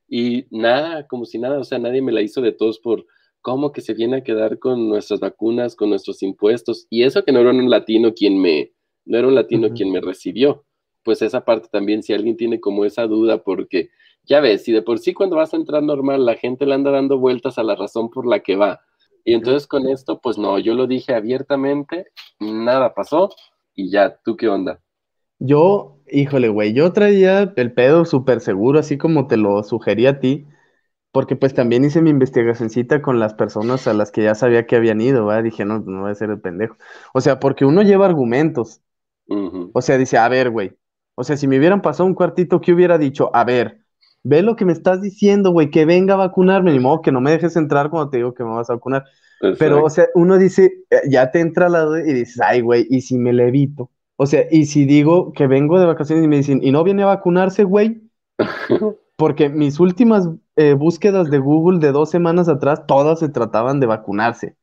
y 0.09 0.47
nada, 0.51 1.07
como 1.07 1.25
si 1.25 1.39
nada, 1.39 1.59
o 1.59 1.65
sea, 1.65 1.79
nadie 1.79 2.03
me 2.03 2.13
la 2.13 2.23
hizo 2.23 2.41
de 2.41 2.53
todos 2.53 2.79
por 2.79 3.07
cómo 3.41 3.73
que 3.73 3.81
se 3.81 3.95
viene 3.95 4.19
a 4.19 4.25
quedar 4.25 4.59
con 4.59 4.89
nuestras 4.89 5.21
vacunas, 5.21 5.77
con 5.77 5.91
nuestros 5.91 6.23
impuestos. 6.23 6.87
Y 6.91 7.05
eso 7.05 7.25
que 7.25 7.33
no 7.33 7.41
era 7.41 7.51
un 7.51 7.71
latino 7.71 8.13
quien 8.13 8.41
me, 8.41 8.73
no 9.05 9.19
era 9.19 9.29
un 9.29 9.35
latino 9.35 9.71
quien 9.71 9.93
me 9.93 10.01
recibió. 10.01 10.65
Pues 11.03 11.23
esa 11.23 11.45
parte 11.45 11.69
también, 11.71 12.03
si 12.03 12.13
alguien 12.13 12.37
tiene 12.37 12.61
como 12.61 12.85
esa 12.85 13.07
duda, 13.07 13.43
porque 13.43 13.91
ya 14.25 14.41
ves, 14.41 14.65
si 14.65 14.73
de 14.73 14.83
por 14.83 14.99
sí 14.99 15.15
cuando 15.15 15.37
vas 15.37 15.55
a 15.55 15.57
entrar 15.57 15.83
normal 15.83 16.25
la 16.25 16.37
gente 16.37 16.67
le 16.67 16.75
anda 16.75 16.91
dando 16.91 17.19
vueltas 17.19 17.59
a 17.59 17.63
la 17.63 17.75
razón 17.75 18.11
por 18.11 18.27
la 18.27 18.41
que 18.41 18.57
va, 18.57 18.81
y 19.25 19.35
entonces 19.35 19.67
con 19.67 19.89
esto, 19.89 20.21
pues 20.21 20.39
no, 20.39 20.59
yo 20.59 20.75
lo 20.75 20.87
dije 20.87 21.15
abiertamente, 21.15 22.07
nada 22.41 22.95
pasó 22.95 23.31
y 23.75 23.91
ya, 23.91 24.17
¿tú 24.25 24.37
qué 24.37 24.49
onda? 24.49 24.81
Yo, 25.39 25.99
híjole, 26.11 26.49
güey, 26.49 26.73
yo 26.75 26.93
traía 26.93 27.53
el 27.57 27.73
pedo 27.73 28.05
súper 28.05 28.41
seguro, 28.41 28.79
así 28.79 28.99
como 28.99 29.27
te 29.27 29.37
lo 29.37 29.63
sugerí 29.63 30.07
a 30.07 30.21
ti, 30.21 30.47
porque 31.13 31.37
pues 31.37 31.55
también 31.55 31.85
hice 31.85 32.03
mi 32.03 32.11
investigacióncita 32.11 33.03
con 33.03 33.21
las 33.21 33.35
personas 33.35 33.87
a 33.89 33.95
las 33.95 34.13
que 34.13 34.25
ya 34.25 34.35
sabía 34.37 34.67
que 34.67 34.77
habían 34.77 35.01
ido. 35.01 35.31
Dije, 35.43 35.65
no, 35.65 35.81
no 35.81 36.03
voy 36.03 36.13
a 36.13 36.15
ser 36.17 36.31
el 36.31 36.41
pendejo. 36.41 36.77
O 37.15 37.21
sea, 37.23 37.41
porque 37.41 37.65
uno 37.67 37.83
lleva 37.83 38.07
argumentos. 38.07 38.83
O 39.73 39.83
sea, 39.83 39.99
dice, 39.99 40.19
a 40.19 40.29
ver, 40.29 40.51
güey, 40.51 40.77
o 41.17 41.25
sea, 41.25 41.37
si 41.37 41.49
me 41.49 41.59
hubieran 41.59 41.83
pasado 41.83 42.07
un 42.09 42.15
cuartito, 42.15 42.61
¿qué 42.61 42.73
hubiera 42.75 42.99
dicho? 42.99 43.31
A 43.35 43.45
ver, 43.45 43.80
ve 44.23 44.43
lo 44.43 44.57
que 44.57 44.65
me 44.65 44.73
estás 44.73 45.01
diciendo, 45.01 45.51
güey, 45.51 45.71
que 45.71 45.85
venga 45.85 46.15
a 46.15 46.19
vacunarme, 46.19 46.73
ni 46.73 46.81
modo 46.81 47.03
que 47.03 47.13
no 47.13 47.21
me 47.21 47.31
dejes 47.31 47.57
entrar 47.57 47.91
cuando 47.91 48.11
te 48.11 48.19
digo 48.19 48.35
que 48.35 48.45
me 48.45 48.51
vas 48.51 48.71
a 48.71 48.75
vacunar. 48.75 49.05
Pero, 49.59 49.83
o 49.83 49.89
sea, 49.89 50.07
uno 50.15 50.37
dice, 50.37 50.85
eh, 50.91 51.01
ya 51.09 51.31
te 51.31 51.41
entra 51.41 51.71
la 51.71 51.83
duda 51.83 52.01
y 52.01 52.13
dices, 52.13 52.41
ay, 52.43 52.61
güey, 52.61 52.87
¿y 52.91 53.01
si 53.01 53.17
me 53.17 53.33
levito? 53.33 53.91
O 54.17 54.27
sea, 54.27 54.47
y 54.51 54.67
si 54.67 54.85
digo 54.85 55.33
que 55.33 55.47
vengo 55.47 55.81
de 55.81 55.87
vacaciones 55.87 56.25
y 56.25 56.29
me 56.29 56.37
dicen, 56.37 56.61
¿y 56.63 56.73
no 56.73 56.85
viene 56.85 57.05
a 57.05 57.07
vacunarse, 57.07 57.65
güey? 57.65 58.03
Porque 59.17 59.49
mis 59.49 59.81
últimas 59.81 60.29
eh, 60.57 60.75
búsquedas 60.75 61.31
de 61.31 61.39
Google 61.39 61.79
de 61.79 61.93
dos 61.93 62.11
semanas 62.11 62.49
atrás, 62.49 62.87
todas 62.87 63.19
se 63.21 63.31
trataban 63.31 63.81
de 63.81 63.87
vacunarse. 63.87 64.57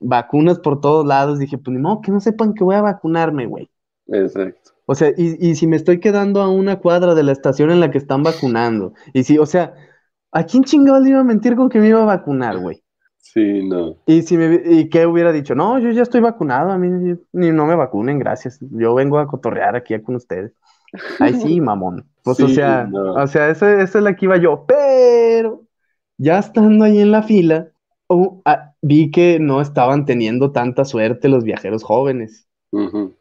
Vacunas 0.00 0.60
por 0.60 0.80
todos 0.80 1.04
lados. 1.04 1.38
Dije, 1.38 1.58
pues 1.58 1.74
ni 1.74 1.80
modo 1.80 2.00
que 2.00 2.12
no 2.12 2.20
sepan 2.20 2.54
que 2.54 2.62
voy 2.62 2.76
a 2.76 2.82
vacunarme, 2.82 3.46
güey. 3.46 3.68
Exacto. 4.06 4.73
O 4.86 4.94
sea, 4.94 5.10
y, 5.16 5.50
y, 5.50 5.54
si 5.54 5.66
me 5.66 5.76
estoy 5.76 5.98
quedando 5.98 6.42
a 6.42 6.48
una 6.48 6.78
cuadra 6.78 7.14
de 7.14 7.22
la 7.22 7.32
estación 7.32 7.70
en 7.70 7.80
la 7.80 7.90
que 7.90 7.98
están 7.98 8.22
vacunando, 8.22 8.92
y 9.12 9.24
si, 9.24 9.38
o 9.38 9.46
sea, 9.46 9.74
¿a 10.30 10.44
quién 10.44 10.64
chingado 10.64 11.00
le 11.00 11.10
iba 11.10 11.20
a 11.20 11.24
mentir 11.24 11.56
con 11.56 11.70
que 11.70 11.78
me 11.78 11.88
iba 11.88 12.02
a 12.02 12.06
vacunar, 12.06 12.58
güey? 12.58 12.84
Sí, 13.16 13.66
no. 13.66 13.96
Y 14.06 14.22
si 14.22 14.36
me, 14.36 14.60
y 14.64 14.88
qué 14.88 15.06
hubiera 15.06 15.32
dicho, 15.32 15.54
no, 15.54 15.78
yo 15.78 15.90
ya 15.90 16.02
estoy 16.02 16.20
vacunado, 16.20 16.70
a 16.70 16.78
mí 16.78 17.16
ni 17.32 17.50
no 17.50 17.66
me 17.66 17.74
vacunen, 17.74 18.18
gracias. 18.18 18.58
Yo 18.60 18.94
vengo 18.94 19.18
a 19.18 19.26
cotorrear 19.26 19.74
aquí 19.74 19.98
con 20.02 20.16
ustedes. 20.16 20.52
Ay, 21.18 21.34
sí, 21.34 21.60
mamón. 21.60 22.06
Pues, 22.22 22.40
o 22.40 22.48
sea, 22.48 22.88
o 22.92 23.26
sea, 23.26 23.50
esa, 23.50 23.82
es 23.82 23.94
la 23.94 24.14
que 24.14 24.26
iba 24.26 24.36
yo, 24.36 24.64
pero 24.66 25.64
ya 26.16 26.38
estando 26.38 26.84
ahí 26.84 27.00
en 27.00 27.10
la 27.10 27.22
fila, 27.22 27.68
oh, 28.06 28.40
ah, 28.44 28.74
vi 28.82 29.10
que 29.10 29.38
no 29.40 29.60
estaban 29.60 30.04
teniendo 30.04 30.52
tanta 30.52 30.84
suerte 30.84 31.28
los 31.28 31.44
viajeros 31.44 31.82
jóvenes. 31.82 32.46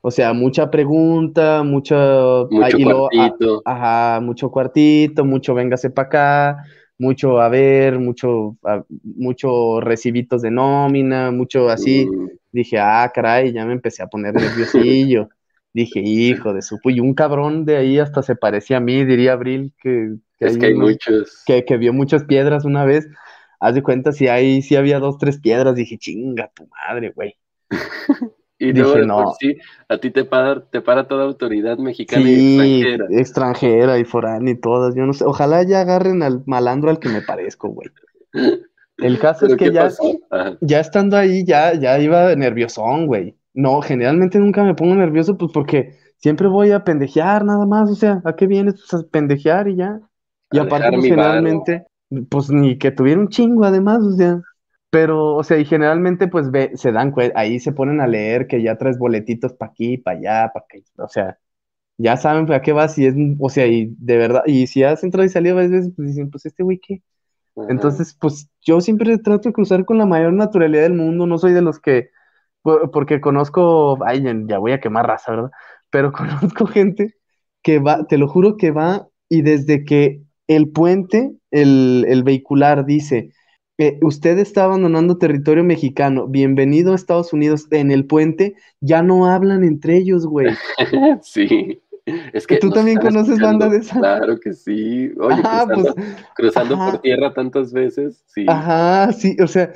O 0.02 0.12
sea, 0.12 0.34
mucha 0.34 0.70
pregunta, 0.70 1.64
mucho, 1.64 2.48
mucho 2.52 2.78
cuartito. 2.80 3.62
ajá, 3.66 4.20
mucho 4.22 4.52
cuartito, 4.52 5.24
mucho 5.26 5.54
véngase 5.54 5.90
para 5.90 6.08
acá, 6.08 6.64
mucho 6.98 7.40
haber, 7.42 8.00
mucho, 8.00 8.58
a- 8.64 8.84
mucho 9.04 9.80
recibitos 9.82 10.42
de 10.42 10.52
nómina, 10.52 11.32
mucho 11.32 11.70
así. 11.70 12.06
Mm, 12.12 12.28
Dije, 12.52 12.78
ah, 12.80 13.10
caray, 13.14 13.52
ya 13.54 13.66
me 13.66 13.74
empecé 13.74 14.04
a 14.04 14.08
poner 14.08 14.34
nerviosillo. 14.34 15.30
Dije, 15.74 16.02
hijo 16.02 16.54
de 16.54 16.62
su... 16.62 16.80
Y 16.86 17.00
un 17.00 17.14
cabrón 17.16 17.66
de 17.66 17.78
ahí 17.78 17.98
hasta 17.98 18.22
se 18.22 18.36
parecía 18.36 18.78
a 18.78 18.80
mí, 18.80 19.06
diría 19.06 19.34
Abril, 19.34 19.74
que, 19.82 20.16
que 20.38 20.46
es 20.46 20.58
que 20.58 20.68
hay 20.68 20.74
uno 20.74 20.86
muchos. 20.86 21.44
que, 21.48 21.66
que 21.66 21.78
vio 21.78 21.94
muchas 21.94 22.26
piedras 22.26 22.66
una 22.66 22.86
vez. 22.86 23.08
Haz 23.60 23.74
de 23.76 23.82
cuenta, 23.84 24.12
si 24.12 24.28
ahí 24.28 24.62
sí 24.62 24.76
había 24.76 25.00
dos, 25.00 25.18
tres 25.18 25.40
piedras, 25.40 25.76
dije, 25.76 25.98
chinga 25.98 26.52
tu 26.54 26.68
madre, 26.68 27.12
güey. 27.16 27.36
Y 28.64 28.72
dije, 28.72 29.04
luego 29.04 29.04
no. 29.04 29.34
sí, 29.40 29.58
a 29.90 29.98
ti 29.98 30.12
te 30.12 30.24
para, 30.26 30.66
te 30.70 30.82
para 30.82 31.08
toda 31.08 31.26
autoridad 31.26 31.78
mexicana 31.78 32.32
y 32.32 32.40
extranjera. 32.40 33.06
extranjera 33.10 34.00
y 34.00 34.06
foránea 34.06 34.54
y 34.54 34.60
todas, 34.60 34.96
yo 34.96 35.06
no 35.06 35.14
sé. 35.14 35.26
Ojalá 35.26 35.64
ya 35.64 35.82
agarren 35.82 36.24
al 36.24 36.44
malandro 36.46 36.90
al 36.90 37.00
que 37.00 37.10
me 37.10 37.22
parezco, 37.22 37.70
güey. 37.70 37.90
El 38.98 39.20
caso 39.20 39.46
es 39.48 39.56
¿Pero 39.56 39.58
que 39.58 39.72
ya, 39.72 39.90
ya 40.62 40.80
estando 40.80 41.18
ahí, 41.18 41.44
ya, 41.46 41.74
ya 41.74 42.00
iba 42.00 42.34
nerviosón, 42.36 43.08
güey. 43.08 43.38
No, 43.54 43.82
generalmente 43.82 44.40
nunca 44.40 44.64
me 44.64 44.76
pongo 44.76 44.96
nervioso, 44.96 45.38
pues 45.38 45.52
porque 45.54 45.98
siempre 46.18 46.48
voy 46.48 46.72
a 46.72 46.84
pendejear 46.84 47.44
nada 47.44 47.66
más, 47.66 47.92
o 47.92 47.96
sea, 47.96 48.22
¿a 48.24 48.36
qué 48.36 48.48
vienes? 48.48 48.76
Pues 48.76 49.04
a 49.04 49.08
pendejear 49.10 49.68
y 49.68 49.76
ya. 49.76 50.00
Y 50.52 50.60
A 50.60 50.64
aparte, 50.64 50.90
pues 50.92 51.04
generalmente, 51.04 51.86
pues 52.30 52.50
ni 52.50 52.78
que 52.78 52.92
tuviera 52.92 53.20
un 53.20 53.28
chingo 53.28 53.66
además, 53.66 54.04
o 54.04 54.12
sea. 54.14 54.42
Pero, 54.94 55.36
o 55.36 55.44
sea, 55.44 55.58
y 55.60 55.66
generalmente, 55.66 56.28
pues 56.30 56.52
ve, 56.52 56.72
se 56.76 56.92
dan 56.92 57.14
ahí 57.36 57.60
se 57.60 57.72
ponen 57.74 58.02
a 58.02 58.08
leer 58.08 58.48
que 58.48 58.62
ya 58.64 58.78
traes 58.78 59.00
boletitos 59.00 59.54
para 59.54 59.72
aquí, 59.72 59.98
para 59.98 60.20
allá, 60.20 60.52
para 60.54 60.66
que, 60.70 60.84
o 60.98 61.08
sea, 61.10 61.40
ya 61.98 62.18
saben 62.18 62.52
a 62.54 62.62
qué 62.62 62.74
vas 62.74 62.98
y 63.00 63.08
es, 63.08 63.16
o 63.40 63.50
sea, 63.50 63.68
y 63.68 63.96
de 64.00 64.18
verdad, 64.18 64.44
y 64.48 64.68
si 64.68 64.84
has 64.84 65.04
entrado 65.04 65.26
y 65.26 65.30
salido 65.30 65.56
varias 65.58 65.72
veces, 65.74 65.94
pues 65.96 66.10
dicen, 66.10 66.32
pues 66.32 66.46
este 66.48 66.64
güey, 66.64 66.80
¿qué? 66.80 67.04
Ajá. 67.56 67.70
Entonces, 67.70 68.18
pues 68.20 68.50
yo 68.62 68.82
siempre 68.82 69.18
trato 69.20 69.50
de 69.50 69.54
cruzar 69.54 69.86
con 69.86 69.98
la 69.98 70.06
mayor 70.06 70.34
naturalidad 70.34 70.84
del 70.84 70.94
mundo, 70.96 71.28
no 71.28 71.38
soy 71.38 71.54
de 71.54 71.62
los 71.62 71.80
que, 71.80 72.10
por- 72.62 72.92
porque 72.92 73.22
conozco, 73.22 73.98
ay, 74.06 74.24
ya, 74.24 74.34
ya 74.48 74.58
voy 74.60 74.74
a 74.74 74.80
quemar 74.82 75.08
raza, 75.08 75.32
¿verdad? 75.34 75.52
Pero 75.92 76.12
conozco 76.14 76.66
gente 76.68 77.16
que 77.64 77.80
va, 77.80 78.06
te 78.08 78.18
lo 78.18 78.28
juro 78.28 78.58
que 78.58 78.72
va 78.72 79.08
y 79.30 79.42
desde 79.44 79.86
que 79.86 80.24
el 80.48 80.72
puente, 80.72 81.34
el, 81.52 82.06
el 82.10 82.24
vehicular 82.24 82.86
dice, 82.86 83.32
eh, 83.84 84.00
usted 84.02 84.38
está 84.38 84.64
abandonando 84.64 85.18
territorio 85.18 85.62
mexicano, 85.62 86.26
bienvenido 86.28 86.94
a 86.94 86.96
Estados 86.96 87.34
Unidos, 87.34 87.68
en 87.72 87.92
el 87.92 88.06
puente 88.06 88.56
ya 88.80 89.04
no 89.04 89.26
hablan 89.26 89.66
entre 89.66 89.98
ellos, 89.98 90.26
güey. 90.26 90.48
Sí. 91.22 91.82
Es 92.06 92.48
que 92.48 92.58
¿Tú 92.58 92.70
también 92.70 93.00
conoces 93.00 93.40
banda 93.40 93.68
de 93.68 93.78
escuchando. 93.78 94.08
esa? 94.08 94.18
Claro 94.20 94.40
que 94.40 94.54
sí. 94.54 95.12
Oye, 95.20 95.42
Ajá, 95.42 95.66
cruzando, 95.66 95.94
pues, 95.96 96.16
cruzando 96.36 96.78
por 96.78 96.98
tierra 97.00 97.34
tantas 97.34 97.74
veces, 97.74 98.24
sí. 98.28 98.46
Ajá, 98.48 99.12
sí, 99.12 99.36
o 99.42 99.48
sea, 99.48 99.74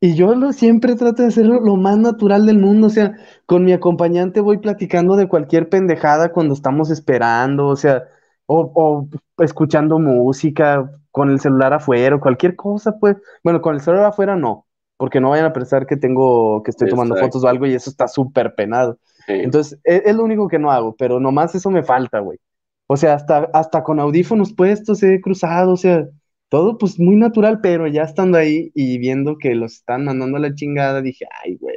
y 0.00 0.14
yo 0.14 0.34
lo, 0.34 0.52
siempre 0.52 0.94
trato 0.94 1.22
de 1.22 1.28
hacerlo 1.28 1.60
lo 1.60 1.76
más 1.76 1.96
natural 1.96 2.44
del 2.44 2.58
mundo, 2.58 2.88
o 2.88 2.90
sea, 2.90 3.14
con 3.46 3.64
mi 3.64 3.72
acompañante 3.72 4.40
voy 4.40 4.58
platicando 4.58 5.16
de 5.16 5.28
cualquier 5.28 5.70
pendejada 5.70 6.32
cuando 6.32 6.52
estamos 6.52 6.90
esperando, 6.90 7.68
o 7.68 7.76
sea, 7.76 8.04
o, 8.46 9.08
o 9.36 9.44
escuchando 9.44 9.98
música 9.98 10.90
con 11.10 11.30
el 11.30 11.40
celular 11.40 11.72
afuera, 11.72 12.16
o 12.16 12.20
cualquier 12.20 12.56
cosa, 12.56 12.98
pues, 12.98 13.16
bueno, 13.42 13.60
con 13.60 13.74
el 13.74 13.80
celular 13.80 14.06
afuera 14.06 14.36
no, 14.36 14.66
porque 14.96 15.20
no 15.20 15.30
vayan 15.30 15.46
a 15.46 15.52
pensar 15.52 15.86
que 15.86 15.96
tengo, 15.96 16.62
que 16.62 16.70
estoy 16.70 16.88
tomando 16.88 17.14
Exacto. 17.14 17.38
fotos 17.38 17.44
o 17.44 17.48
algo 17.48 17.66
y 17.66 17.74
eso 17.74 17.90
está 17.90 18.08
súper 18.08 18.54
penado. 18.54 18.98
Sí. 19.26 19.32
Entonces, 19.32 19.78
es, 19.84 20.02
es 20.06 20.16
lo 20.16 20.24
único 20.24 20.48
que 20.48 20.58
no 20.58 20.70
hago, 20.70 20.94
pero 20.96 21.20
nomás 21.20 21.54
eso 21.54 21.70
me 21.70 21.82
falta, 21.82 22.20
güey. 22.20 22.38
O 22.86 22.96
sea, 22.96 23.14
hasta, 23.14 23.50
hasta 23.52 23.82
con 23.82 23.98
audífonos 23.98 24.52
puestos 24.52 25.02
he 25.02 25.20
cruzado, 25.20 25.72
o 25.72 25.76
sea, 25.76 26.06
todo 26.48 26.78
pues 26.78 26.98
muy 26.98 27.16
natural, 27.16 27.60
pero 27.60 27.86
ya 27.88 28.02
estando 28.02 28.38
ahí 28.38 28.70
y 28.74 28.98
viendo 28.98 29.38
que 29.38 29.54
los 29.54 29.74
están 29.74 30.04
mandando 30.04 30.36
a 30.36 30.40
la 30.40 30.54
chingada, 30.54 31.02
dije, 31.02 31.26
ay, 31.44 31.56
güey. 31.56 31.76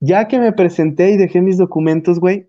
Ya 0.00 0.28
que 0.28 0.38
me 0.38 0.52
presenté 0.52 1.10
y 1.10 1.16
dejé 1.16 1.40
mis 1.40 1.58
documentos, 1.58 2.20
güey, 2.20 2.48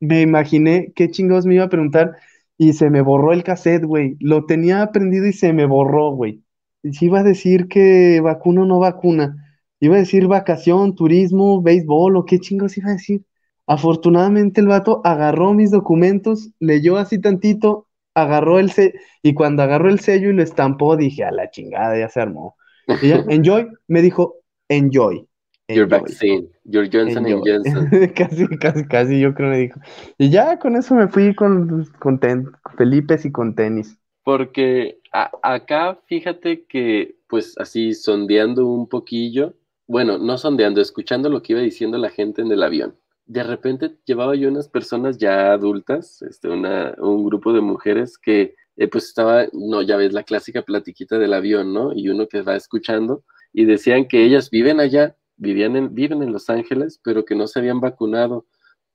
me 0.00 0.22
imaginé 0.22 0.92
qué 0.94 1.10
chingados 1.10 1.46
me 1.46 1.54
iba 1.54 1.64
a 1.64 1.68
preguntar 1.68 2.16
y 2.62 2.74
se 2.74 2.90
me 2.90 3.00
borró 3.00 3.32
el 3.32 3.42
cassette, 3.42 3.84
güey. 3.84 4.16
Lo 4.20 4.46
tenía 4.46 4.82
aprendido 4.82 5.26
y 5.26 5.32
se 5.32 5.52
me 5.52 5.66
borró, 5.66 6.12
güey. 6.12 6.44
Y 6.84 6.92
si 6.92 7.06
iba 7.06 7.18
a 7.18 7.24
decir 7.24 7.66
que 7.66 8.20
vacuna 8.20 8.62
o 8.62 8.66
no 8.66 8.78
vacuna. 8.78 9.36
Iba 9.80 9.96
a 9.96 9.98
decir 9.98 10.28
vacación, 10.28 10.94
turismo, 10.94 11.60
béisbol 11.60 12.16
o 12.16 12.24
qué 12.24 12.38
chingados 12.38 12.78
iba 12.78 12.90
a 12.90 12.92
decir. 12.92 13.24
Afortunadamente 13.66 14.60
el 14.60 14.68
vato 14.68 15.00
agarró 15.02 15.54
mis 15.54 15.72
documentos, 15.72 16.50
leyó 16.60 16.98
así 16.98 17.20
tantito, 17.20 17.88
agarró 18.14 18.60
el 18.60 18.70
sello, 18.70 18.92
y 19.22 19.34
cuando 19.34 19.64
agarró 19.64 19.88
el 19.88 19.98
sello 19.98 20.30
y 20.30 20.34
lo 20.34 20.44
estampó, 20.44 20.96
dije, 20.96 21.24
a 21.24 21.32
la 21.32 21.50
chingada, 21.50 21.98
ya 21.98 22.08
se 22.08 22.20
armó. 22.20 22.56
Y 23.02 23.08
ya, 23.08 23.24
enjoy, 23.28 23.66
me 23.88 24.02
dijo, 24.02 24.36
enjoy, 24.68 25.26
Your 25.74 25.86
vaccine, 25.88 26.48
your 26.64 26.88
Johnson 26.88 27.26
and. 27.26 27.44
Johnson. 27.44 27.88
Casi, 28.14 28.46
casi, 28.58 28.84
casi, 28.86 29.20
yo 29.20 29.34
creo 29.34 29.50
me 29.50 29.58
dijo. 29.58 29.80
Y 30.18 30.30
ya 30.30 30.58
con 30.58 30.76
eso 30.76 30.94
me 30.94 31.08
fui 31.08 31.34
con, 31.34 31.84
con 31.98 32.18
ten- 32.18 32.50
Felipes 32.76 33.24
y 33.24 33.32
con 33.32 33.54
tenis. 33.54 33.98
Porque 34.24 35.00
a- 35.12 35.30
acá, 35.42 35.98
fíjate 36.06 36.64
que, 36.66 37.16
pues 37.28 37.54
así 37.58 37.94
sondeando 37.94 38.66
un 38.66 38.88
poquillo, 38.88 39.54
bueno, 39.86 40.18
no 40.18 40.38
sondeando, 40.38 40.80
escuchando 40.80 41.28
lo 41.28 41.42
que 41.42 41.52
iba 41.54 41.62
diciendo 41.62 41.98
la 41.98 42.10
gente 42.10 42.42
en 42.42 42.52
el 42.52 42.62
avión. 42.62 42.96
De 43.26 43.42
repente 43.42 43.96
llevaba 44.04 44.34
yo 44.36 44.48
unas 44.48 44.68
personas 44.68 45.18
ya 45.18 45.52
adultas, 45.52 46.22
este, 46.22 46.48
una, 46.48 46.94
un 46.98 47.24
grupo 47.24 47.52
de 47.52 47.60
mujeres 47.60 48.18
que 48.18 48.54
eh, 48.76 48.88
pues 48.88 49.04
estaba, 49.04 49.46
no, 49.52 49.82
ya 49.82 49.96
ves 49.96 50.12
la 50.12 50.22
clásica 50.22 50.62
platiquita 50.62 51.18
del 51.18 51.34
avión, 51.34 51.72
¿no? 51.72 51.92
Y 51.94 52.08
uno 52.08 52.26
que 52.28 52.42
va 52.42 52.56
escuchando 52.56 53.24
y 53.52 53.64
decían 53.66 54.06
que 54.08 54.24
ellas 54.24 54.50
viven 54.50 54.80
allá, 54.80 55.16
vivían 55.42 55.76
en, 55.76 55.94
viven 55.94 56.22
en 56.22 56.32
Los 56.32 56.48
Ángeles, 56.48 57.00
pero 57.04 57.24
que 57.24 57.34
no 57.34 57.46
se 57.46 57.58
habían 57.58 57.80
vacunado 57.80 58.46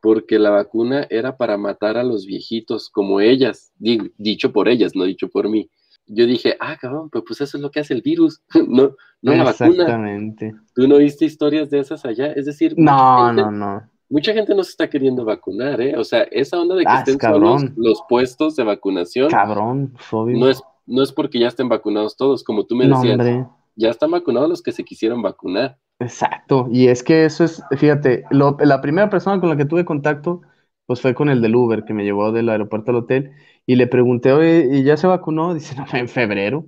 porque 0.02 0.40
la 0.40 0.50
vacuna 0.52 1.06
era 1.10 1.38
para 1.38 1.58
matar 1.58 1.98
a 1.98 2.04
los 2.04 2.26
viejitos 2.26 2.90
como 2.90 3.20
ellas, 3.20 3.72
di- 3.78 4.12
dicho 4.18 4.52
por 4.54 4.68
ellas, 4.70 4.96
no 4.96 5.04
dicho 5.04 5.28
por 5.28 5.50
mí. 5.50 5.70
Yo 6.06 6.26
dije, 6.26 6.56
ah, 6.62 6.78
cabrón, 6.80 7.10
pues, 7.10 7.24
pues 7.28 7.42
eso 7.42 7.58
es 7.58 7.62
lo 7.64 7.70
que 7.72 7.82
hace 7.82 7.94
el 7.94 8.02
virus, 8.02 8.42
no, 8.68 8.96
no 9.22 9.34
la 9.36 9.44
vacuna. 9.44 9.70
Exactamente. 9.84 10.56
¿Tú 10.74 10.88
no 10.88 10.96
oíste 10.96 11.26
historias 11.26 11.70
de 11.70 11.80
esas 11.80 12.06
allá? 12.06 12.28
Es 12.32 12.46
decir, 12.46 12.76
No, 12.78 13.26
gente, 13.28 13.42
no, 13.42 13.52
no. 13.52 13.90
mucha 14.10 14.32
gente 14.34 14.56
no 14.56 14.64
se 14.64 14.70
está 14.72 14.90
queriendo 14.90 15.26
vacunar, 15.26 15.82
¿eh? 15.82 15.98
O 15.98 16.04
sea, 16.06 16.22
esa 16.32 16.60
onda 16.62 16.76
de 16.76 16.84
que 16.84 16.90
Ah, 16.90 17.02
es 17.06 17.10
estén 17.10 17.20
solos 17.20 17.64
los 17.76 18.02
puestos 18.08 18.56
de 18.56 18.64
vacunación 18.64 19.30
Cabrón, 19.30 19.94
obvio. 20.12 20.38
no 20.40 20.48
es, 20.48 20.62
no 20.86 21.02
es 21.04 21.12
porque 21.12 21.40
ya 21.40 21.48
estén 21.50 21.68
vacunados 21.68 22.16
todos, 22.16 22.44
como 22.44 22.66
tú 22.66 22.76
me 22.76 22.86
No, 22.88 22.96
decías, 23.02 23.20
hombre. 23.20 23.46
ya 23.76 23.90
están 23.90 24.12
vacunados 24.12 24.48
los 24.48 24.62
que 24.62 24.72
se 24.72 24.86
quisieron 24.86 25.22
vacunar. 25.22 25.78
Exacto, 26.00 26.68
y 26.72 26.90
es 26.90 27.02
que 27.04 27.26
eso 27.26 27.44
es, 27.44 27.64
fíjate, 27.78 28.24
lo- 28.30 28.56
la 28.60 28.82
primera 28.82 29.10
persona 29.10 29.40
con 29.40 29.50
la 29.50 29.58
que 29.58 29.66
tuve 29.66 29.84
contacto, 29.84 30.42
pues 30.86 31.02
fue 31.02 31.16
con 31.16 31.28
el 31.30 31.42
del 31.42 31.56
Uber, 31.56 31.84
que 31.86 31.94
me 31.96 32.04
llevó 32.04 32.32
del 32.32 32.50
aeropuerto 32.50 32.92
al 32.92 32.98
hotel, 32.98 33.32
y 33.66 33.76
le 33.78 33.88
pregunté, 33.88 34.32
oye, 34.32 34.68
¿y 34.72 34.84
ya 34.84 34.96
se 34.96 35.08
vacunó? 35.08 35.54
Dice, 35.56 35.76
no, 35.76 35.86
en 35.94 36.08
febrero. 36.08 36.68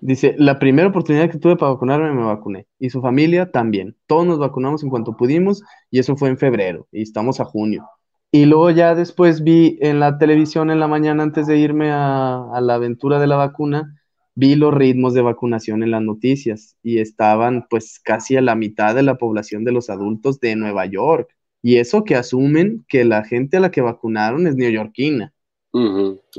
Dice, 0.00 0.34
la 0.38 0.58
primera 0.58 0.88
oportunidad 0.88 1.30
que 1.30 1.38
tuve 1.38 1.56
para 1.56 1.72
vacunarme, 1.72 2.12
me 2.12 2.24
vacuné, 2.24 2.66
y 2.78 2.90
su 2.90 3.02
familia 3.02 3.50
también. 3.52 3.96
Todos 4.06 4.26
nos 4.26 4.38
vacunamos 4.38 4.82
en 4.84 4.90
cuanto 4.90 5.16
pudimos, 5.16 5.62
y 5.90 5.98
eso 6.00 6.16
fue 6.16 6.28
en 6.30 6.38
febrero, 6.38 6.88
y 6.92 7.02
estamos 7.02 7.40
a 7.40 7.44
junio. 7.46 7.88
Y 8.32 8.46
luego 8.46 8.70
ya 8.70 8.94
después 8.94 9.42
vi 9.44 9.78
en 9.80 10.00
la 10.00 10.18
televisión 10.18 10.70
en 10.70 10.80
la 10.80 10.88
mañana, 10.88 11.22
antes 11.22 11.46
de 11.46 11.58
irme 11.58 11.90
a, 11.92 12.44
a 12.52 12.60
la 12.60 12.74
aventura 12.74 13.18
de 13.20 13.26
la 13.28 13.36
vacuna, 13.36 13.94
vi 14.36 14.54
los 14.56 14.74
ritmos 14.74 15.14
de 15.14 15.22
vacunación 15.22 15.82
en 15.82 15.90
las 15.92 16.02
noticias 16.02 16.76
y 16.82 17.00
estaban 17.00 17.66
pues 17.70 18.00
casi 18.00 18.36
a 18.36 18.42
la 18.42 18.54
mitad 18.54 18.94
de 18.94 19.02
la 19.02 19.18
población 19.18 19.64
de 19.64 19.72
los 19.72 19.90
adultos 19.90 20.40
de 20.40 20.56
Nueva 20.56 20.86
York. 20.86 21.30
Y 21.62 21.78
eso 21.78 22.04
que 22.04 22.16
asumen 22.16 22.84
que 22.88 23.04
la 23.04 23.24
gente 23.24 23.56
a 23.56 23.60
la 23.60 23.72
que 23.72 23.80
vacunaron 23.80 24.46
es 24.46 24.56
neoyorquina. 24.56 25.34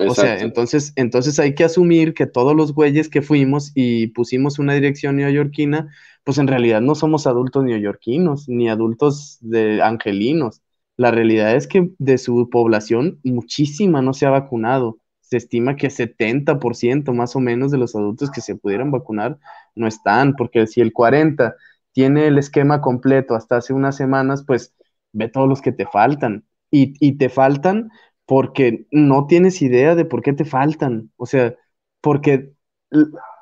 O 0.06 0.16
sea, 0.16 0.40
entonces, 0.40 0.94
entonces 0.96 1.40
hay 1.40 1.56
que 1.56 1.64
asumir 1.64 2.14
que 2.14 2.28
todos 2.28 2.56
los 2.56 2.74
güeyes 2.74 3.10
que 3.10 3.22
fuimos 3.22 3.72
y 3.76 4.08
pusimos 4.08 4.60
una 4.60 4.74
dirección 4.76 5.18
neoyorquina, 5.18 5.90
pues 6.24 6.38
en 6.38 6.48
realidad 6.48 6.82
no 6.82 6.96
somos 6.96 7.28
adultos 7.28 7.64
neoyorquinos, 7.64 8.48
ni 8.48 8.70
adultos 8.70 9.38
de 9.42 9.82
angelinos. 9.82 10.62
La 10.98 11.12
realidad 11.12 11.56
es 11.56 11.68
que 11.68 11.92
de 12.00 12.18
su 12.20 12.50
población, 12.50 13.20
muchísima 13.24 14.02
no 14.02 14.14
se 14.14 14.26
ha 14.28 14.30
vacunado. 14.32 15.00
Se 15.30 15.38
estima 15.38 15.76
que 15.76 15.90
70% 15.90 17.14
más 17.14 17.36
o 17.36 17.40
menos 17.40 17.72
de 17.72 17.78
los 17.78 17.96
adultos 17.96 18.32
que 18.32 18.42
se 18.42 18.56
pudieran 18.56 18.92
vacunar 18.92 19.38
no 19.76 19.88
están, 19.88 20.36
porque 20.36 20.68
si 20.68 20.82
el 20.82 20.94
40 20.94 21.56
tiene 21.92 22.28
el 22.28 22.38
esquema 22.38 22.82
completo 22.82 23.36
hasta 23.36 23.58
hace 23.58 23.74
unas 23.74 23.96
semanas, 23.98 24.44
pues 24.46 24.74
ve 25.12 25.28
todos 25.30 25.50
los 25.50 25.62
que 25.62 25.72
te 25.72 25.86
faltan. 25.86 26.46
Y, 26.72 26.94
y 27.06 27.18
te 27.18 27.30
faltan 27.30 27.90
porque 28.26 28.88
no 28.92 29.26
tienes 29.28 29.62
idea 29.62 29.96
de 29.96 30.06
por 30.06 30.22
qué 30.22 30.34
te 30.34 30.46
faltan. 30.46 31.12
O 31.18 31.26
sea, 31.26 31.56
porque 32.02 32.52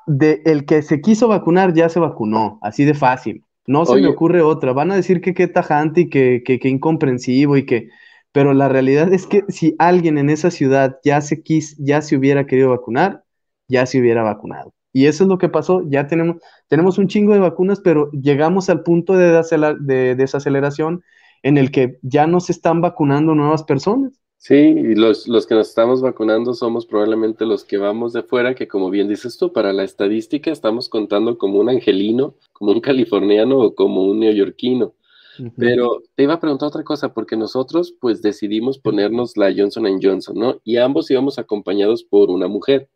de, 0.06 0.42
el 0.44 0.66
que 0.66 0.82
se 0.82 1.00
quiso 1.00 1.28
vacunar 1.28 1.74
ya 1.74 1.88
se 1.88 2.00
vacunó, 2.00 2.58
así 2.62 2.84
de 2.84 2.94
fácil. 2.94 3.44
No 3.66 3.84
se 3.86 3.98
me 3.98 4.06
Oye. 4.06 4.08
ocurre 4.08 4.42
otra. 4.42 4.72
Van 4.72 4.92
a 4.92 4.96
decir 4.96 5.20
que 5.20 5.34
qué 5.34 5.48
tajante 5.48 6.02
y 6.02 6.10
que, 6.10 6.42
que, 6.44 6.58
que 6.58 6.68
incomprensivo 6.68 7.56
y 7.56 7.66
que... 7.66 7.88
Pero 8.36 8.52
la 8.52 8.68
realidad 8.68 9.14
es 9.14 9.26
que 9.26 9.44
si 9.48 9.74
alguien 9.78 10.18
en 10.18 10.28
esa 10.28 10.50
ciudad 10.50 10.98
ya 11.02 11.22
se 11.22 11.42
quis, 11.42 11.74
ya 11.78 12.02
se 12.02 12.18
hubiera 12.18 12.44
querido 12.46 12.68
vacunar, 12.68 13.24
ya 13.66 13.86
se 13.86 13.98
hubiera 13.98 14.22
vacunado. 14.22 14.74
Y 14.92 15.06
eso 15.06 15.24
es 15.24 15.30
lo 15.30 15.38
que 15.38 15.48
pasó. 15.48 15.80
Ya 15.88 16.06
tenemos, 16.06 16.36
tenemos 16.68 16.98
un 16.98 17.08
chingo 17.08 17.32
de 17.32 17.40
vacunas, 17.40 17.80
pero 17.80 18.10
llegamos 18.12 18.68
al 18.68 18.82
punto 18.82 19.14
de, 19.14 19.42
de 19.80 20.14
desaceleración 20.16 21.02
en 21.42 21.56
el 21.56 21.70
que 21.70 21.98
ya 22.02 22.26
no 22.26 22.40
se 22.40 22.52
están 22.52 22.82
vacunando 22.82 23.34
nuevas 23.34 23.62
personas. 23.62 24.20
Sí, 24.36 24.54
y 24.54 24.94
los, 24.94 25.26
los 25.28 25.46
que 25.46 25.54
nos 25.54 25.70
estamos 25.70 26.02
vacunando 26.02 26.52
somos 26.52 26.84
probablemente 26.84 27.46
los 27.46 27.64
que 27.64 27.78
vamos 27.78 28.12
de 28.12 28.22
fuera, 28.22 28.54
que 28.54 28.68
como 28.68 28.90
bien 28.90 29.08
dices 29.08 29.38
tú, 29.38 29.50
para 29.50 29.72
la 29.72 29.82
estadística 29.82 30.50
estamos 30.52 30.90
contando 30.90 31.38
como 31.38 31.58
un 31.58 31.70
angelino, 31.70 32.34
como 32.52 32.72
un 32.72 32.82
californiano 32.82 33.58
o 33.58 33.74
como 33.74 34.04
un 34.04 34.20
neoyorquino. 34.20 34.92
Pero 35.56 36.02
te 36.14 36.22
iba 36.22 36.34
a 36.34 36.40
preguntar 36.40 36.68
otra 36.68 36.84
cosa, 36.84 37.12
porque 37.12 37.36
nosotros 37.36 37.94
pues 38.00 38.22
decidimos 38.22 38.78
ponernos 38.78 39.36
la 39.36 39.52
Johnson 39.56 39.98
Johnson, 40.02 40.38
¿no? 40.38 40.60
Y 40.64 40.76
ambos 40.76 41.10
íbamos 41.10 41.38
acompañados 41.38 42.04
por 42.04 42.30
una 42.30 42.48
mujer. 42.48 42.88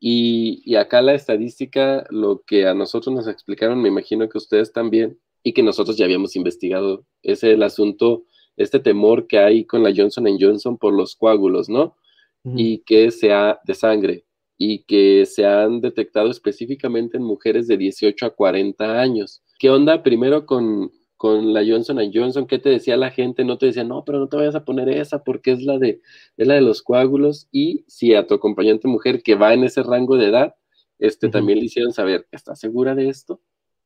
y, 0.00 0.62
y, 0.64 0.76
acá 0.76 1.02
la 1.02 1.14
estadística, 1.14 2.06
lo 2.10 2.42
que 2.46 2.66
a 2.66 2.74
nosotros 2.74 3.14
nos 3.14 3.28
explicaron, 3.28 3.80
me 3.80 3.88
imagino 3.88 4.28
que 4.28 4.38
ustedes 4.38 4.72
también, 4.72 5.18
y 5.42 5.52
que 5.52 5.62
nosotros 5.62 5.96
ya 5.96 6.04
habíamos 6.04 6.36
investigado, 6.36 7.04
es 7.22 7.42
el 7.42 7.62
asunto, 7.62 8.24
este 8.56 8.78
temor 8.78 9.26
que 9.26 9.38
hay 9.38 9.64
con 9.64 9.82
la 9.82 9.92
Johnson 9.94 10.26
Johnson 10.38 10.78
por 10.78 10.92
los 10.94 11.16
coágulos, 11.16 11.68
¿no? 11.68 11.96
Y 12.44 12.78
que 12.78 13.10
sea 13.12 13.60
de 13.64 13.74
sangre, 13.74 14.24
y 14.58 14.84
que 14.84 15.26
se 15.26 15.46
han 15.46 15.80
detectado 15.80 16.30
específicamente 16.30 17.16
en 17.16 17.24
mujeres 17.24 17.66
de 17.66 17.76
18 17.76 18.26
a 18.26 18.30
40 18.30 19.00
años. 19.00 19.42
¿Qué 19.58 19.70
onda 19.70 20.02
primero 20.02 20.46
con, 20.46 20.90
con 21.22 21.52
la 21.52 21.62
Johnson 21.64 22.00
Johnson, 22.12 22.48
¿qué 22.48 22.58
te 22.58 22.68
decía 22.68 22.96
la 22.96 23.12
gente? 23.12 23.44
No 23.44 23.56
te 23.56 23.66
decía, 23.66 23.84
no, 23.84 24.04
pero 24.04 24.18
no 24.18 24.26
te 24.26 24.36
vayas 24.36 24.56
a 24.56 24.64
poner 24.64 24.88
esa 24.88 25.22
porque 25.22 25.52
es 25.52 25.62
la 25.62 25.78
de, 25.78 26.00
la 26.36 26.54
de 26.54 26.62
los 26.62 26.82
coágulos. 26.82 27.46
Y 27.52 27.84
si 27.86 28.12
a 28.12 28.26
tu 28.26 28.34
acompañante 28.34 28.88
mujer 28.88 29.22
que 29.22 29.36
va 29.36 29.54
en 29.54 29.62
ese 29.62 29.84
rango 29.84 30.16
de 30.16 30.30
edad, 30.30 30.56
este, 30.98 31.28
también 31.28 31.60
le 31.60 31.66
hicieron 31.66 31.92
saber, 31.92 32.26
¿estás 32.32 32.58
segura 32.58 32.96
de 32.96 33.08
esto? 33.08 33.40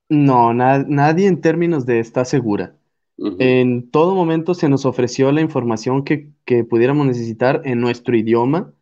No, 0.08 0.54
nadie 0.54 1.26
en 1.26 1.42
términos 1.42 1.84
de 1.84 1.98
está 1.98 2.24
segura. 2.24 2.74
En 3.18 3.90
todo 3.90 4.14
momento 4.14 4.54
se 4.54 4.70
nos 4.70 4.86
ofreció 4.86 5.30
la 5.30 5.42
información 5.42 6.04
que, 6.04 6.32
pudiéramos 6.64 7.06
necesitar 7.06 7.60
en 7.66 7.82
nuestro 7.82 8.16
idioma 8.16 8.72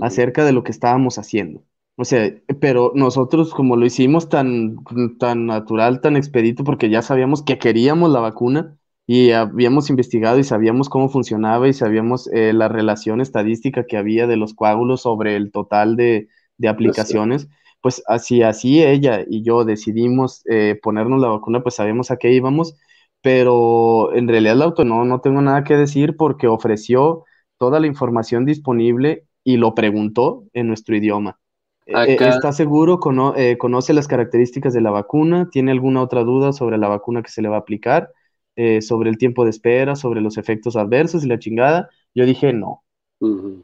acerca 0.00 0.44
de 0.44 0.52
lo 0.52 0.62
que 0.62 0.70
estábamos 0.70 1.18
haciendo. 1.18 1.64
O 1.96 2.04
sea, 2.04 2.30
pero 2.60 2.92
nosotros 2.94 3.54
como 3.54 3.76
lo 3.76 3.86
hicimos 3.86 4.28
tan, 4.28 4.76
tan 5.18 5.46
natural, 5.46 6.00
tan 6.02 6.16
expedito, 6.16 6.62
porque 6.62 6.90
ya 6.90 7.00
sabíamos 7.00 7.42
que 7.42 7.58
queríamos 7.58 8.10
la 8.10 8.20
vacuna 8.20 8.76
y 9.06 9.30
habíamos 9.30 9.88
investigado 9.88 10.38
y 10.38 10.44
sabíamos 10.44 10.90
cómo 10.90 11.08
funcionaba 11.08 11.68
y 11.68 11.72
sabíamos 11.72 12.28
eh, 12.32 12.52
la 12.52 12.68
relación 12.68 13.20
estadística 13.22 13.86
que 13.86 13.96
había 13.96 14.26
de 14.26 14.36
los 14.36 14.52
coágulos 14.54 15.02
sobre 15.02 15.36
el 15.36 15.50
total 15.52 15.96
de, 15.96 16.28
aplicaciones, 16.68 17.48
pues 17.80 18.02
así, 18.08 18.42
así 18.42 18.82
ella 18.82 19.24
y 19.28 19.42
yo 19.42 19.64
decidimos 19.64 20.42
eh, 20.50 20.78
ponernos 20.82 21.20
la 21.20 21.28
vacuna, 21.28 21.62
pues 21.62 21.76
sabíamos 21.76 22.10
a 22.10 22.16
qué 22.16 22.32
íbamos, 22.32 22.74
pero 23.22 24.14
en 24.14 24.28
realidad 24.28 24.54
el 24.54 24.62
auto 24.62 24.84
no, 24.84 25.04
no 25.04 25.20
tengo 25.20 25.40
nada 25.42 25.64
que 25.64 25.76
decir 25.76 26.16
porque 26.16 26.46
ofreció 26.46 27.24
toda 27.58 27.80
la 27.80 27.86
información 27.86 28.44
disponible 28.44 29.26
y 29.44 29.56
lo 29.58 29.74
preguntó 29.74 30.44
en 30.52 30.68
nuestro 30.68 30.96
idioma. 30.96 31.38
Eh, 31.86 32.16
¿Está 32.18 32.52
seguro? 32.52 32.98
Eh, 33.36 33.56
¿Conoce 33.58 33.94
las 33.94 34.08
características 34.08 34.74
de 34.74 34.80
la 34.80 34.90
vacuna? 34.90 35.48
¿Tiene 35.50 35.70
alguna 35.70 36.02
otra 36.02 36.24
duda 36.24 36.52
sobre 36.52 36.78
la 36.78 36.88
vacuna 36.88 37.22
que 37.22 37.30
se 37.30 37.42
le 37.42 37.48
va 37.48 37.56
a 37.56 37.60
aplicar? 37.60 38.12
Eh, 38.56 38.82
¿Sobre 38.82 39.08
el 39.08 39.18
tiempo 39.18 39.44
de 39.44 39.50
espera? 39.50 39.94
¿Sobre 39.94 40.20
los 40.20 40.36
efectos 40.36 40.76
adversos 40.76 41.24
y 41.24 41.28
la 41.28 41.38
chingada? 41.38 41.88
Yo 42.14 42.26
dije, 42.26 42.52
no. 42.52 42.82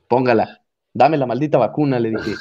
Póngala. 0.08 0.62
Dame 0.94 1.16
la 1.16 1.26
maldita 1.26 1.58
vacuna, 1.58 1.98
le 1.98 2.10
dije. 2.10 2.34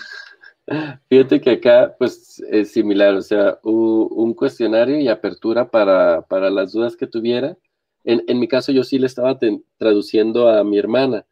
Fíjate 1.09 1.41
que 1.41 1.49
acá, 1.51 1.95
pues, 1.97 2.41
es 2.49 2.71
similar, 2.71 3.15
o 3.15 3.21
sea, 3.21 3.57
un 3.63 4.33
cuestionario 4.35 4.99
y 4.99 5.07
apertura 5.07 5.71
para, 5.71 6.23
las 6.51 6.73
dudas 6.73 6.95
que 6.95 7.07
tuviera. 7.07 7.57
En, 8.03 8.23
en, 8.27 8.39
mi 8.39 8.47
caso, 8.47 8.71
yo 8.71 8.83
sí 8.83 8.99
le 8.99 9.07
estaba 9.07 9.39
traduciendo 9.77 10.47
a 10.47 10.63
mi 10.63 10.77
hermana 10.77 11.25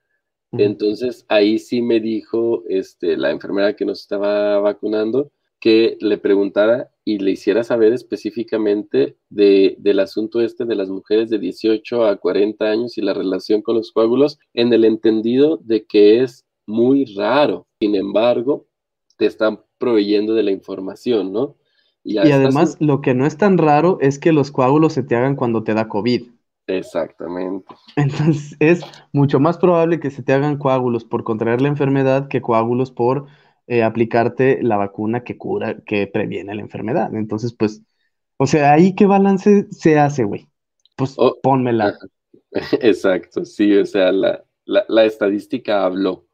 entonces 0.51 1.25
ahí 1.29 1.59
sí 1.59 1.81
me 1.81 1.99
dijo 1.99 2.63
este, 2.67 3.17
la 3.17 3.31
enfermera 3.31 3.75
que 3.75 3.85
nos 3.85 4.01
estaba 4.01 4.59
vacunando 4.59 5.31
que 5.59 5.97
le 5.99 6.17
preguntara 6.17 6.89
y 7.03 7.19
le 7.19 7.31
hiciera 7.31 7.63
saber 7.63 7.93
específicamente 7.93 9.17
de, 9.29 9.75
del 9.79 9.99
asunto 9.99 10.41
este 10.41 10.65
de 10.65 10.75
las 10.75 10.89
mujeres 10.89 11.29
de 11.29 11.39
18 11.39 12.05
a 12.05 12.15
40 12.17 12.65
años 12.65 12.97
y 12.97 13.01
la 13.01 13.13
relación 13.13 13.61
con 13.61 13.75
los 13.75 13.91
coágulos 13.91 14.39
en 14.53 14.71
el 14.71 14.85
entendido 14.85 15.57
de 15.57 15.85
que 15.85 16.23
es 16.23 16.45
muy 16.65 17.05
raro. 17.15 17.67
Sin 17.81 17.95
embargo, 17.95 18.67
te 19.17 19.25
están 19.25 19.61
proveyendo 19.77 20.33
de 20.33 20.43
la 20.43 20.51
información, 20.51 21.33
¿no? 21.33 21.55
Y, 22.03 22.13
y 22.13 22.31
además, 22.31 22.77
lo 22.79 23.01
que 23.01 23.13
no 23.13 23.25
es 23.25 23.37
tan 23.37 23.57
raro 23.57 23.97
es 23.99 24.19
que 24.19 24.31
los 24.31 24.51
coágulos 24.51 24.93
se 24.93 25.03
te 25.03 25.15
hagan 25.15 25.35
cuando 25.35 25.63
te 25.63 25.73
da 25.73 25.89
COVID. 25.89 26.23
Exactamente. 26.69 27.73
Entonces 27.95 28.55
es 28.59 28.81
mucho 29.11 29.39
más 29.39 29.57
probable 29.57 29.99
que 29.99 30.11
se 30.11 30.23
te 30.23 30.33
hagan 30.33 30.57
coágulos 30.57 31.03
por 31.03 31.23
contraer 31.23 31.61
la 31.61 31.67
enfermedad 31.67 32.27
que 32.27 32.41
coágulos 32.41 32.91
por 32.91 33.25
eh, 33.67 33.83
aplicarte 33.83 34.59
la 34.61 34.77
vacuna 34.77 35.23
que 35.23 35.37
cura, 35.37 35.77
que 35.85 36.07
previene 36.07 36.55
la 36.55 36.61
enfermedad. 36.61 37.13
Entonces, 37.13 37.53
pues, 37.53 37.81
o 38.37 38.47
sea, 38.47 38.73
ahí 38.73 38.95
qué 38.95 39.05
balance 39.05 39.67
se 39.71 39.99
hace, 39.99 40.23
güey. 40.23 40.47
Pues 40.95 41.15
oh, 41.17 41.37
pónmela. 41.41 41.97
Exacto, 42.81 43.45
sí, 43.45 43.75
o 43.75 43.85
sea, 43.85 44.11
la, 44.11 45.05
estadística 45.05 45.85
habló. 45.85 46.25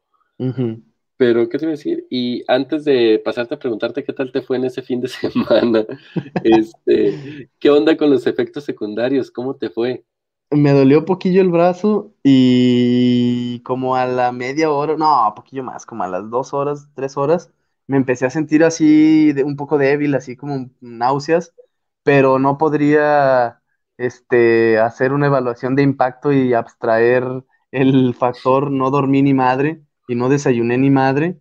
Pero, 1.16 1.48
¿qué 1.48 1.58
te 1.58 1.64
iba 1.64 1.70
a 1.70 1.76
decir? 1.76 2.06
Y 2.10 2.42
antes 2.46 2.84
de 2.84 3.20
pasarte 3.24 3.54
a 3.54 3.58
preguntarte 3.58 4.04
qué 4.04 4.12
tal 4.12 4.32
te 4.32 4.42
fue 4.42 4.58
en 4.58 4.64
ese 4.64 4.82
fin 4.82 5.00
de 5.00 5.08
semana, 5.08 5.84
este, 6.44 7.50
¿qué 7.58 7.70
onda 7.70 7.96
con 7.96 8.10
los 8.10 8.26
efectos 8.26 8.64
secundarios? 8.64 9.30
¿Cómo 9.30 9.56
te 9.56 9.70
fue? 9.70 10.04
Me 10.50 10.72
dolió 10.72 11.04
poquillo 11.04 11.40
el 11.42 11.50
brazo 11.50 12.14
y 12.22 13.60
como 13.64 13.96
a 13.96 14.06
la 14.06 14.32
media 14.32 14.70
hora, 14.70 14.96
no, 14.96 15.32
poquillo 15.34 15.62
más, 15.64 15.86
como 15.86 16.04
a 16.04 16.08
las 16.08 16.30
dos 16.30 16.54
horas, 16.54 16.88
tres 16.94 17.16
horas, 17.16 17.52
me 17.86 17.96
empecé 17.96 18.26
a 18.26 18.30
sentir 18.30 18.64
así 18.64 19.32
de, 19.32 19.44
un 19.44 19.56
poco 19.56 19.78
débil, 19.78 20.14
así 20.14 20.36
como 20.36 20.70
náuseas, 20.80 21.54
pero 22.02 22.38
no 22.38 22.58
podría 22.58 23.60
este, 23.98 24.78
hacer 24.78 25.12
una 25.12 25.26
evaluación 25.26 25.74
de 25.76 25.82
impacto 25.82 26.32
y 26.32 26.54
abstraer 26.54 27.24
el 27.72 28.14
factor 28.14 28.70
no 28.70 28.90
dormí 28.90 29.22
ni 29.22 29.34
madre 29.34 29.82
y 30.08 30.14
no 30.14 30.28
desayuné 30.28 30.78
ni 30.78 30.90
madre 30.90 31.40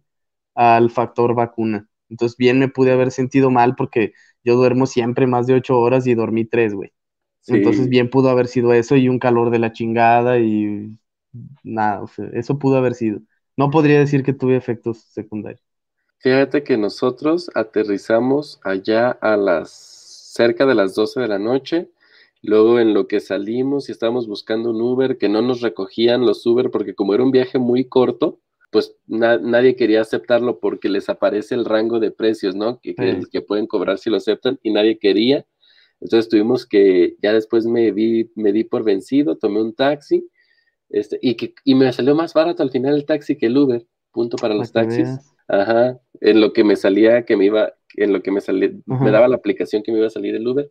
al 0.56 0.92
factor 0.92 1.36
vacuna. 1.36 1.88
Entonces 2.10 2.38
bien 2.38 2.60
me 2.60 2.68
pude 2.70 2.92
haber 2.94 3.12
sentido 3.12 3.52
mal 3.52 3.76
porque 3.76 4.14
yo 4.44 4.56
duermo 4.56 4.86
siempre 4.88 5.28
más 5.28 5.48
de 5.48 5.56
ocho 5.56 5.80
horas 5.80 6.08
y 6.08 6.16
dormí 6.16 6.46
tres, 6.46 6.74
güey. 6.74 6.94
Entonces 7.48 7.90
bien 7.90 8.10
pudo 8.10 8.30
haber 8.30 8.48
sido 8.48 8.74
eso 8.74 8.96
y 8.96 9.10
un 9.10 9.20
calor 9.20 9.50
de 9.52 9.60
la 9.60 9.72
chingada 9.74 10.40
y 10.40 10.98
nada, 11.64 12.02
o 12.04 12.08
sea, 12.08 12.28
eso 12.34 12.60
pudo 12.60 12.78
haber 12.78 12.96
sido. 12.96 13.22
No 13.58 13.72
podría 13.72 14.00
decir 14.00 14.24
que 14.24 14.34
tuve 14.34 14.58
efectos 14.58 15.00
secundarios. 15.00 15.64
Fíjate 16.20 16.64
que 16.64 16.78
nosotros 16.78 17.50
aterrizamos 17.54 18.60
allá 18.64 19.12
a 19.12 19.38
las 19.38 19.70
cerca 19.72 20.66
de 20.66 20.76
las 20.76 20.96
12 20.96 21.22
de 21.22 21.28
la 21.28 21.40
noche, 21.40 21.90
luego 22.42 22.80
en 22.80 22.94
lo 22.94 23.08
que 23.08 23.20
salimos 23.20 23.88
y 23.88 23.92
estábamos 23.94 24.28
buscando 24.28 24.72
un 24.72 24.82
Uber 24.82 25.18
que 25.18 25.30
no 25.30 25.42
nos 25.42 25.62
recogían 25.62 26.26
los 26.26 26.46
Uber 26.46 26.72
porque 26.72 26.96
como 26.96 27.14
era 27.14 27.24
un 27.24 27.32
viaje 27.32 27.60
muy 27.60 27.86
corto, 27.86 28.40
pues 28.72 28.96
nadie 29.08 29.76
quería 29.78 30.02
aceptarlo 30.02 30.60
porque 30.60 30.90
les 30.90 31.08
aparece 31.10 31.56
el 31.56 31.64
rango 31.64 32.00
de 32.00 32.12
precios, 32.12 32.56
¿no? 32.56 32.82
Que, 32.82 32.98
que 33.32 33.42
pueden 33.42 33.68
cobrar 33.68 33.98
si 34.00 34.10
lo 34.10 34.18
aceptan 34.18 34.60
y 34.64 34.72
nadie 34.74 34.98
quería. 35.00 35.46
Entonces 36.06 36.30
tuvimos 36.30 36.68
que, 36.68 37.16
ya 37.20 37.34
después 37.34 37.66
me 37.66 37.92
vi, 37.92 38.30
me 38.36 38.52
di 38.52 38.64
por 38.64 38.84
vencido, 38.84 39.38
tomé 39.38 39.60
un 39.60 39.74
taxi, 39.74 40.30
este, 40.88 41.18
y, 41.20 41.34
que, 41.34 41.56
y 41.64 41.74
me 41.74 41.92
salió 41.92 42.14
más 42.14 42.36
barato 42.36 42.62
al 42.62 42.70
final 42.70 42.94
el 42.94 43.08
taxi 43.08 43.36
que 43.36 43.48
el 43.48 43.58
Uber, 43.58 43.84
punto 44.12 44.38
para 44.38 44.54
los 44.54 44.72
taxis. 44.72 45.10
Ajá, 45.48 46.00
en 46.22 46.42
lo 46.42 46.54
que 46.54 46.64
me 46.64 46.76
salía, 46.76 47.26
que 47.26 47.36
me 47.36 47.46
iba, 47.46 47.74
en 47.96 48.14
lo 48.14 48.22
que 48.22 48.30
me 48.30 48.40
salía, 48.40 48.70
me 48.86 49.10
daba 49.10 49.28
la 49.28 49.38
aplicación 49.38 49.82
que 49.82 49.92
me 49.92 49.98
iba 49.98 50.06
a 50.06 50.12
salir 50.12 50.36
el 50.36 50.48
Uber. 50.48 50.70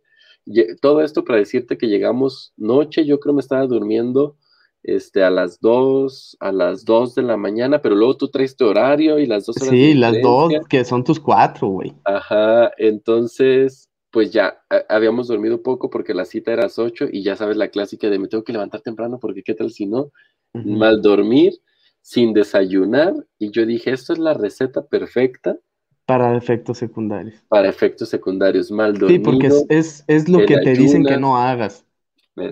todo 0.79 1.01
esto 1.01 1.25
para 1.25 1.39
decirte 1.39 1.77
que 1.77 1.87
llegamos 1.87 2.53
noche, 2.55 3.05
yo 3.05 3.19
creo 3.19 3.35
me 3.35 3.41
estaba 3.41 3.67
durmiendo 3.67 4.37
este, 4.83 5.21
a 5.21 5.29
las 5.29 5.59
2, 5.59 6.37
a 6.39 6.53
las 6.53 6.85
2 6.85 7.13
de 7.15 7.23
la 7.23 7.35
mañana, 7.35 7.81
pero 7.81 7.95
luego 7.95 8.15
tú 8.15 8.29
traes 8.29 8.55
tu 8.55 8.67
horario 8.67 9.19
y 9.19 9.25
las 9.25 9.45
2 9.45 9.57
horas 9.57 9.69
Sí, 9.69 9.95
las 9.95 10.15
2, 10.21 10.53
que 10.69 10.85
son 10.85 11.03
tus 11.03 11.19
4, 11.19 11.67
güey. 11.67 11.93
Ajá, 12.05 12.71
entonces 12.77 13.89
pues 14.15 14.31
ya 14.31 14.63
habíamos 14.87 15.27
dormido 15.27 15.61
poco 15.61 15.89
porque 15.89 16.13
la 16.13 16.23
cita 16.23 16.53
era 16.53 16.61
a 16.61 16.65
las 16.67 16.79
8 16.79 17.07
y 17.11 17.21
ya 17.21 17.35
sabes 17.35 17.57
la 17.57 17.67
clásica 17.67 18.09
de 18.09 18.17
me 18.17 18.29
tengo 18.29 18.45
que 18.45 18.53
levantar 18.53 18.79
temprano 18.79 19.19
porque 19.19 19.43
qué 19.43 19.53
tal 19.53 19.71
si 19.71 19.87
no, 19.87 20.13
mal 20.53 21.01
dormir, 21.01 21.51
sin 21.99 22.31
desayunar 22.31 23.13
y 23.37 23.51
yo 23.51 23.65
dije, 23.65 23.91
esto 23.91 24.13
es 24.13 24.19
la 24.19 24.33
receta 24.33 24.85
perfecta. 24.85 25.57
Para 26.05 26.37
efectos 26.37 26.77
secundarios. 26.77 27.43
Para 27.49 27.67
efectos 27.67 28.07
secundarios, 28.07 28.71
mal 28.71 28.93
dormir. 28.93 29.17
Sí, 29.17 29.21
porque 29.21 29.47
es, 29.67 30.29
lo 30.29 30.45
que 30.45 30.59
te 30.59 30.71
dicen 30.75 31.03
que 31.03 31.17
no 31.17 31.35
hagas. 31.35 31.85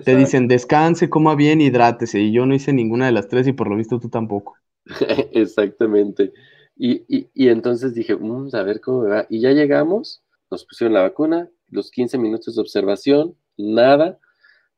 Te 0.04 0.16
dicen 0.16 0.48
descanse, 0.48 1.08
coma 1.08 1.34
bien, 1.34 1.62
hidrátese 1.62 2.20
y 2.20 2.30
yo 2.30 2.44
no 2.44 2.54
hice 2.54 2.74
ninguna 2.74 3.06
de 3.06 3.12
las 3.12 3.28
tres 3.28 3.46
y 3.46 3.54
por 3.54 3.70
lo 3.70 3.76
visto 3.76 3.98
tú 3.98 4.10
tampoco. 4.10 4.58
Exactamente. 5.32 6.34
Y, 6.76 7.04
y, 7.08 7.48
entonces 7.48 7.94
dije, 7.94 8.16
mm, 8.16 8.50
a 8.52 8.62
ver 8.64 8.82
cómo 8.82 9.04
me 9.04 9.08
va. 9.08 9.26
Y 9.30 9.40
ya 9.40 9.52
llegamos, 9.52 10.22
nos 10.50 10.66
pusieron 10.66 10.92
la 10.92 11.02
vacuna, 11.02 11.48
los 11.74 11.90
15 11.90 12.18
minutos 12.18 12.54
de 12.56 12.62
observación, 12.62 13.36
nada, 13.58 14.18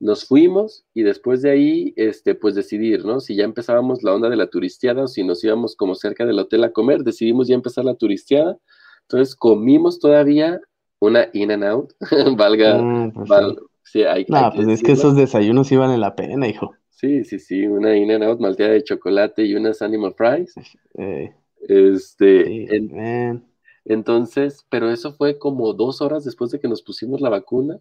nos 0.01 0.27
fuimos 0.27 0.85
y 0.95 1.03
después 1.03 1.43
de 1.43 1.51
ahí, 1.51 1.95
este, 1.97 2.35
pues 2.35 2.55
decidir, 2.55 3.05
¿no? 3.05 3.21
Si 3.21 3.35
ya 3.37 3.45
empezábamos 3.45 4.03
la 4.03 4.15
onda 4.15 4.29
de 4.29 4.37
la 4.37 4.49
turisteada 4.49 5.05
o 5.05 5.09
si 5.09 5.25
nos 5.25 5.43
íbamos 5.45 5.77
como 5.77 5.95
cerca 5.95 6.27
del 6.27 6.39
hotel 6.39 6.65
a 6.65 6.73
comer, 6.73 7.01
decidimos 7.03 7.49
ya 7.49 7.55
empezar 7.55 7.85
la 7.85 7.95
turisteada. 7.95 8.59
Entonces 9.03 9.35
comimos 9.37 9.99
todavía 10.01 10.61
una 11.01 11.29
in 11.33 11.51
and 11.53 11.65
out, 11.65 11.93
valga, 12.37 12.77
Ah, 12.79 13.11
pues 13.15 13.29
val- 13.31 13.59
sí, 13.85 14.03
hay, 14.03 14.09
hay 14.09 14.25
No, 14.29 14.51
que 14.51 14.57
pues 14.57 14.69
es 14.69 14.83
que 14.83 14.93
esos 14.93 15.17
desayunos 15.17 15.69
sí 15.69 15.77
valen 15.77 16.01
la 16.01 16.15
pena, 16.17 16.49
hijo. 16.49 16.75
Sí, 16.91 17.25
sí, 17.25 17.39
sí, 17.39 17.67
una 17.67 17.95
in 17.97 18.11
and 18.11 18.25
out 18.25 18.41
malteada 18.41 18.73
de 18.73 18.83
chocolate 18.83 19.45
y 19.45 19.55
unas 19.55 19.83
animal 19.83 20.15
fries. 20.17 20.55
Eh, 20.99 21.33
Este, 21.69 22.45
sí, 22.45 22.67
en-. 22.71 23.45
Entonces, 23.87 24.67
pero 24.69 24.91
eso 24.91 25.13
fue 25.13 25.39
como 25.39 25.73
dos 25.73 26.01
horas 26.01 26.25
después 26.25 26.51
de 26.51 26.61
que 26.61 26.69
nos 26.69 26.83
pusimos 26.83 27.21
la 27.21 27.31
vacuna 27.31 27.79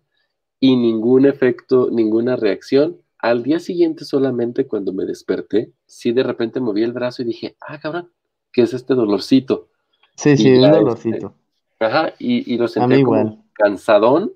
y 0.60 0.76
ningún 0.78 1.26
efecto, 1.26 1.89
ninguna 1.91 2.36
reacción. 2.36 3.01
Al 3.18 3.43
día 3.43 3.60
siguiente 3.60 4.06
solamente 4.06 4.68
cuando 4.68 4.93
me 4.93 5.06
desperté, 5.06 5.72
sí 5.88 6.12
de 6.12 6.24
repente 6.24 6.60
moví 6.60 6.84
el 6.84 6.93
brazo 6.93 7.24
y 7.24 7.26
dije, 7.26 7.56
ah, 7.62 7.80
cabrón, 7.80 8.12
¿qué 8.53 8.62
es 8.62 8.74
este 8.74 8.93
dolorcito? 8.93 9.70
Sí, 10.16 10.38
sí, 10.38 10.58
un 10.58 10.66
este, 10.66 10.78
dolorcito. 10.78 11.34
Ajá, 11.80 12.14
y, 12.20 12.53
y 12.53 12.58
lo 12.58 12.66
mí 12.66 12.74
como 12.74 12.95
igual. 12.95 13.43
cansadón, 13.53 14.32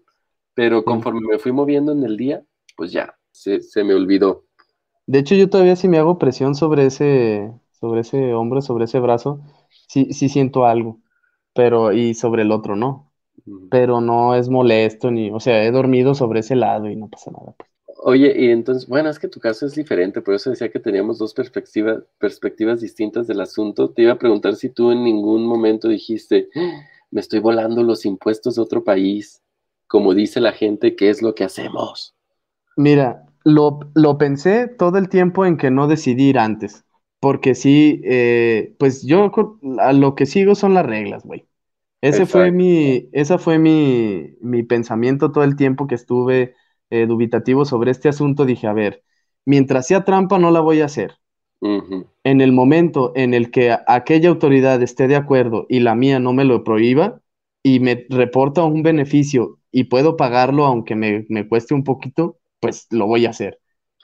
pero 0.56 0.84
conforme 0.84 1.22
me 1.22 1.40
fui 1.40 1.52
moviendo 1.52 1.92
en 1.92 2.04
el 2.04 2.18
día, 2.18 2.44
pues 2.76 2.92
ya, 2.92 3.16
se, 3.32 3.62
se 3.62 3.84
me 3.84 3.94
olvidó. 3.94 4.46
De 5.06 5.20
hecho, 5.20 5.36
yo 5.36 5.50
todavía 5.50 5.76
si 5.76 5.88
me 5.88 6.00
hago 6.00 6.18
presión 6.18 6.56
sobre 6.56 6.88
ese, 6.88 7.52
sobre 7.80 8.02
ese 8.02 8.34
hombro, 8.34 8.62
sobre 8.62 8.86
ese 8.86 9.00
brazo, 9.00 9.40
sí, 9.88 10.14
sí 10.14 10.30
siento 10.30 10.66
algo, 10.66 11.00
pero, 11.54 11.92
y 11.94 12.14
sobre 12.14 12.44
el 12.44 12.52
otro 12.52 12.76
no, 12.76 13.12
pero 13.70 14.02
no 14.02 14.36
es 14.36 14.50
molesto 14.50 15.12
ni, 15.12 15.32
o 15.32 15.40
sea, 15.40 15.64
he 15.66 15.72
dormido 15.72 16.16
sobre 16.16 16.42
ese 16.42 16.56
lado 16.56 16.90
y 16.90 16.96
no 16.98 17.10
pasa 17.10 17.32
nada. 17.32 17.54
pues. 17.58 17.70
Oye, 18.04 18.34
y 18.38 18.50
entonces, 18.52 18.88
bueno, 18.88 19.10
es 19.10 19.20
que 19.20 19.28
tu 19.28 19.40
caso 19.40 19.66
es 19.66 19.76
diferente, 19.76 20.22
por 20.22 20.34
eso 20.34 20.50
decía 20.50 20.72
que 20.72 20.80
teníamos 20.80 21.18
dos 21.20 21.34
perspectivas, 21.34 22.04
perspectivas 22.18 22.82
distintas 22.82 23.28
del 23.28 23.42
asunto. 23.42 23.92
Te 23.92 24.02
iba 24.04 24.14
a 24.14 24.18
preguntar 24.20 24.56
si 24.56 24.70
tú 24.70 24.92
en 24.92 25.04
ningún 25.04 25.46
momento 25.46 25.88
dijiste, 25.90 26.50
"Ah, 26.56 26.82
me 27.12 27.22
estoy 27.22 27.40
volando 27.40 27.84
los 27.84 28.06
impuestos 28.06 28.56
de 28.56 28.62
otro 28.62 28.84
país, 28.84 29.42
como 29.88 30.14
dice 30.16 30.40
la 30.42 30.54
gente, 30.54 30.96
¿qué 30.96 31.10
es 31.10 31.22
lo 31.22 31.36
que 31.36 31.44
hacemos? 31.44 32.16
Mira, 32.78 33.26
lo, 33.44 33.80
lo 33.94 34.18
pensé 34.18 34.68
todo 34.68 34.98
el 34.98 35.08
tiempo 35.10 35.46
en 35.46 35.56
que 35.58 35.70
no 35.70 35.88
decidí 35.88 36.30
ir 36.30 36.40
antes, 36.40 36.84
porque 37.20 37.56
sí, 37.56 38.02
eh, 38.06 38.76
pues 38.80 39.04
yo 39.06 39.32
a 39.80 39.94
lo 39.94 40.16
que 40.16 40.26
sigo 40.26 40.56
son 40.56 40.74
las 40.74 40.86
reglas, 40.86 41.24
güey. 41.26 41.48
Ese 42.02 42.26
fue 42.28 42.52
mi, 42.52 43.10
esa 43.14 43.38
fue 43.40 43.60
mi, 43.60 44.36
mi 44.42 44.64
pensamiento 44.64 45.32
todo 45.32 45.44
el 45.46 45.56
tiempo 45.58 45.88
que 45.88 45.96
estuve 45.96 46.56
eh, 46.92 47.08
dubitativo 47.08 47.66
sobre 47.66 47.92
este 47.92 48.10
asunto. 48.10 48.46
Dije, 48.46 48.68
a 48.68 48.74
ver, 48.74 49.04
mientras 49.46 49.88
sea 49.88 50.06
trampa 50.06 50.40
no 50.40 50.52
la 50.52 50.62
voy 50.62 50.82
a 50.82 50.86
hacer. 50.86 51.18
En 52.24 52.42
el 52.42 52.52
momento 52.52 53.14
en 53.16 53.34
el 53.34 53.50
que 53.52 53.76
aquella 53.88 54.30
autoridad 54.30 54.82
esté 54.82 55.08
de 55.08 55.16
acuerdo 55.16 55.66
y 55.70 55.80
la 55.80 55.96
mía 55.96 56.20
no 56.20 56.34
me 56.34 56.46
lo 56.46 56.64
prohíba 56.64 57.22
y 57.64 57.80
me 57.80 58.06
reporta 58.10 58.64
un 58.64 58.84
beneficio 58.84 59.60
y 59.72 59.86
puedo 59.86 60.18
pagarlo 60.18 60.66
aunque 60.66 60.96
me, 60.96 61.26
me 61.30 61.48
cueste 61.48 61.74
un 61.74 61.84
poquito, 61.84 62.40
pues 62.60 62.88
lo 62.92 63.08
voy 63.08 63.26
a 63.26 63.30
hacer. 63.32 63.60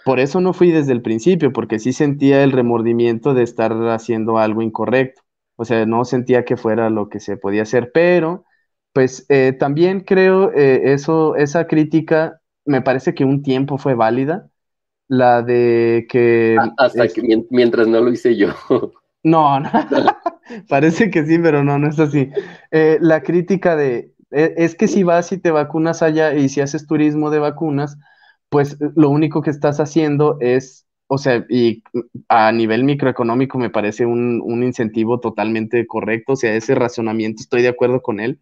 Por 0.06 0.22
eso 0.22 0.41
no 0.41 0.53
fui 0.53 0.72
desde 0.72 0.93
el 0.93 1.03
principio, 1.03 1.53
porque 1.53 1.80
sí 1.80 1.93
sentía 1.93 2.43
el 2.45 2.53
remordimiento 2.53 3.34
de 3.36 3.43
estar 3.43 3.74
haciendo 3.89 4.39
algo 4.39 4.64
incorrecto. 4.64 5.24
O 5.58 5.66
sea, 5.66 5.86
no 5.88 6.06
sentía 6.06 6.45
que 6.45 6.58
fuera 6.58 6.91
lo 6.91 7.10
que 7.10 7.20
se 7.22 7.38
podía 7.38 7.64
hacer, 7.64 7.91
pero 7.93 8.45
pues 8.93 9.26
eh, 9.30 9.53
también 9.60 10.01
creo 10.01 10.51
eh, 10.53 10.93
eso, 10.93 11.36
esa 11.38 11.68
crítica 11.68 12.41
me 12.66 12.82
parece 12.84 13.16
que 13.16 13.26
un 13.26 13.43
tiempo 13.43 13.78
fue 13.80 13.95
válida, 13.95 14.49
la 15.08 15.41
de 15.43 16.08
que 16.10 16.56
A- 16.58 16.74
Hasta 16.86 17.03
es- 17.06 17.14
que 17.14 17.22
mien- 17.22 17.47
mientras 17.51 17.88
no 17.88 18.01
lo 18.01 18.12
hice 18.12 18.36
yo. 18.38 18.49
no, 19.24 19.60
no. 19.60 19.70
Parece 20.70 21.10
que 21.10 21.26
sí, 21.26 21.39
pero 21.39 21.64
no, 21.64 21.80
no 21.80 21.89
es 21.89 21.99
así. 21.99 22.30
Eh, 22.72 22.97
la 23.01 23.24
crítica 23.24 23.76
de, 23.76 24.14
e- 24.32 24.53
es 24.58 24.76
que 24.76 24.88
si 24.88 25.03
vas 25.03 25.32
y 25.32 25.38
te 25.39 25.51
vacunas 25.51 26.01
allá 26.03 26.34
y 26.36 26.49
si 26.49 26.62
haces 26.62 26.86
turismo 26.88 27.30
de 27.32 27.39
vacunas, 27.39 27.97
pues 28.56 28.78
lo 28.95 29.10
único 29.10 29.41
que 29.41 29.49
estás 29.49 29.82
haciendo 29.82 30.38
es, 30.39 30.88
o 31.08 31.18
sea, 31.18 31.45
y 31.49 31.84
a 32.30 32.53
nivel 32.53 32.86
microeconómico 32.86 33.58
me 33.58 33.70
parece 33.70 34.06
un, 34.06 34.41
un 34.41 34.64
incentivo 34.64 35.20
totalmente 35.20 35.86
correcto, 35.86 36.34
o 36.34 36.36
sea, 36.38 36.56
ese 36.56 36.74
razonamiento 36.74 37.41
estoy 37.41 37.64
de 37.64 37.68
acuerdo 37.68 38.01
con 38.01 38.22
él, 38.22 38.39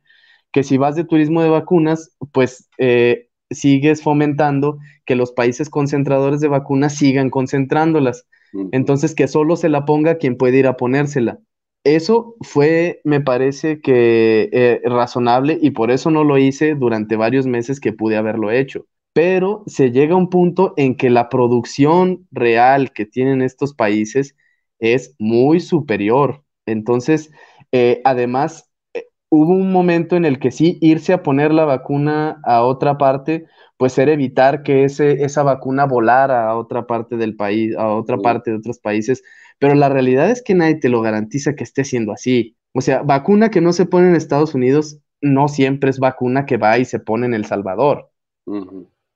que 0.52 0.62
si 0.62 0.78
vas 0.78 0.96
de 0.96 1.04
turismo 1.04 1.42
de 1.42 1.50
vacunas, 1.50 2.16
pues 2.32 2.70
eh, 2.78 3.30
sigues 3.50 4.04
fomentando 4.04 4.78
que 5.04 5.16
los 5.16 5.32
países 5.32 5.72
concentradores 5.72 6.42
de 6.42 6.48
vacunas 6.48 6.96
sigan 6.96 7.32
concentrándolas. 7.32 8.28
Entonces, 8.70 9.16
que 9.16 9.28
solo 9.28 9.56
se 9.56 9.70
la 9.70 9.86
ponga 9.86 10.20
quien 10.20 10.38
puede 10.38 10.60
ir 10.60 10.68
a 10.68 10.78
ponérsela. 10.78 11.40
Eso 11.84 12.36
fue, 12.42 13.02
me 13.04 13.20
parece 13.20 13.82
que 13.82 14.50
eh, 14.54 14.82
razonable 14.86 15.58
y 15.60 15.72
por 15.72 15.90
eso 15.90 16.12
no 16.12 16.24
lo 16.24 16.38
hice 16.38 16.76
durante 16.76 17.16
varios 17.16 17.48
meses 17.48 17.80
que 17.80 17.94
pude 17.94 18.16
haberlo 18.18 18.52
hecho. 18.52 18.86
Pero 19.14 19.64
se 19.68 19.92
llega 19.92 20.14
a 20.16 20.18
un 20.18 20.30
punto 20.30 20.74
en 20.78 20.96
que 20.98 21.10
la 21.10 21.30
producción 21.30 22.28
real 22.32 22.94
que 22.94 23.06
tienen 23.06 23.42
estos 23.42 23.74
países 23.74 24.36
es 24.80 25.16
muy 25.20 25.60
superior. 25.60 26.44
Entonces, 26.66 27.32
eh, 27.72 28.02
además, 28.06 28.70
eh, 28.94 29.06
hubo 29.30 29.54
un 29.54 29.72
momento 29.72 30.16
en 30.16 30.26
el 30.26 30.40
que 30.40 30.52
sí, 30.52 30.78
irse 30.82 31.14
a 31.14 31.22
poner 31.24 31.54
la 31.54 31.66
vacuna 31.66 32.42
a 32.44 32.64
otra 32.64 32.98
parte, 32.98 33.46
pues 33.78 33.98
era 33.98 34.12
evitar 34.14 34.64
que 34.64 34.84
ese, 34.86 35.24
esa 35.24 35.44
vacuna 35.44 35.86
volara 35.86 36.50
a 36.50 36.58
otra 36.58 36.88
parte 36.88 37.16
del 37.18 37.36
país, 37.36 37.76
a 37.78 37.90
otra 37.94 38.18
Sí. 38.18 38.24
parte 38.24 38.52
de 38.52 38.58
otros 38.58 38.80
países. 38.80 39.24
Pero 39.60 39.76
la 39.76 39.90
realidad 39.90 40.30
es 40.32 40.42
que 40.42 40.56
nadie 40.56 40.76
te 40.76 40.90
lo 40.90 41.02
garantiza 41.02 41.56
que 41.56 41.64
esté 41.64 41.84
siendo 41.86 42.12
así. 42.14 42.58
O 42.74 42.82
sea, 42.82 43.04
vacuna 43.04 43.50
que 43.52 43.62
no 43.62 43.74
se 43.74 43.86
pone 43.86 44.08
en 44.10 44.16
Estados 44.16 44.56
Unidos 44.56 45.00
no 45.22 45.48
siempre 45.48 45.90
es 45.92 46.00
vacuna 46.00 46.46
que 46.46 46.58
va 46.58 46.78
y 46.80 46.86
se 46.86 47.00
pone 47.00 47.26
en 47.28 47.34
El 47.34 47.46
Salvador. 47.46 48.10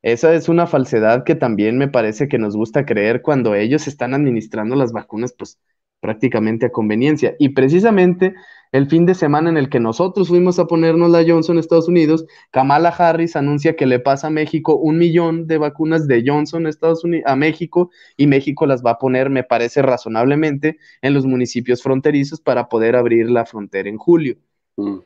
Esa 0.08 0.34
es 0.34 0.48
una 0.48 0.68
falsedad 0.68 1.26
que 1.26 1.36
también 1.36 1.78
me 1.78 1.90
parece 1.90 2.30
que 2.30 2.38
nos 2.38 2.56
gusta 2.56 2.86
creer 2.86 3.22
cuando 3.22 3.56
ellos 3.56 3.90
están 3.90 4.14
administrando 4.14 4.78
las 4.78 4.94
vacunas, 4.94 5.34
pues 5.38 5.60
prácticamente 6.00 6.66
a 6.66 6.72
conveniencia. 6.72 7.36
Y 7.40 7.50
precisamente 7.50 8.34
el 8.72 8.88
fin 8.88 9.06
de 9.06 9.16
semana 9.16 9.50
en 9.50 9.58
el 9.58 9.68
que 9.68 9.82
nosotros 9.82 10.30
fuimos 10.30 10.60
a 10.60 10.66
ponernos 10.66 11.12
la 11.12 11.26
Johnson 11.28 11.58
en 11.58 11.60
Estados 11.60 11.90
Unidos, 11.90 12.26
Kamala 12.52 12.88
Harris 12.88 13.36
anuncia 13.36 13.76
que 13.76 13.86
le 13.86 14.00
pasa 14.00 14.28
a 14.28 14.30
México 14.30 14.78
un 14.78 14.98
millón 14.98 15.46
de 15.46 15.58
vacunas 15.58 16.08
de 16.08 16.24
Johnson 16.26 16.68
a 16.68 16.70
Estados 16.70 17.04
Unidos, 17.04 17.26
a 17.28 17.36
México 17.36 17.92
y 18.16 18.28
México 18.28 18.66
las 18.66 18.82
va 18.86 18.92
a 18.92 19.00
poner, 19.00 19.30
me 19.30 19.44
parece 19.44 19.82
razonablemente, 19.82 20.78
en 21.02 21.14
los 21.14 21.26
municipios 21.26 21.84
fronterizos 21.84 22.40
para 22.40 22.70
poder 22.70 22.96
abrir 22.96 23.30
la 23.30 23.46
frontera 23.46 23.90
en 23.90 23.98
julio. 23.98 24.38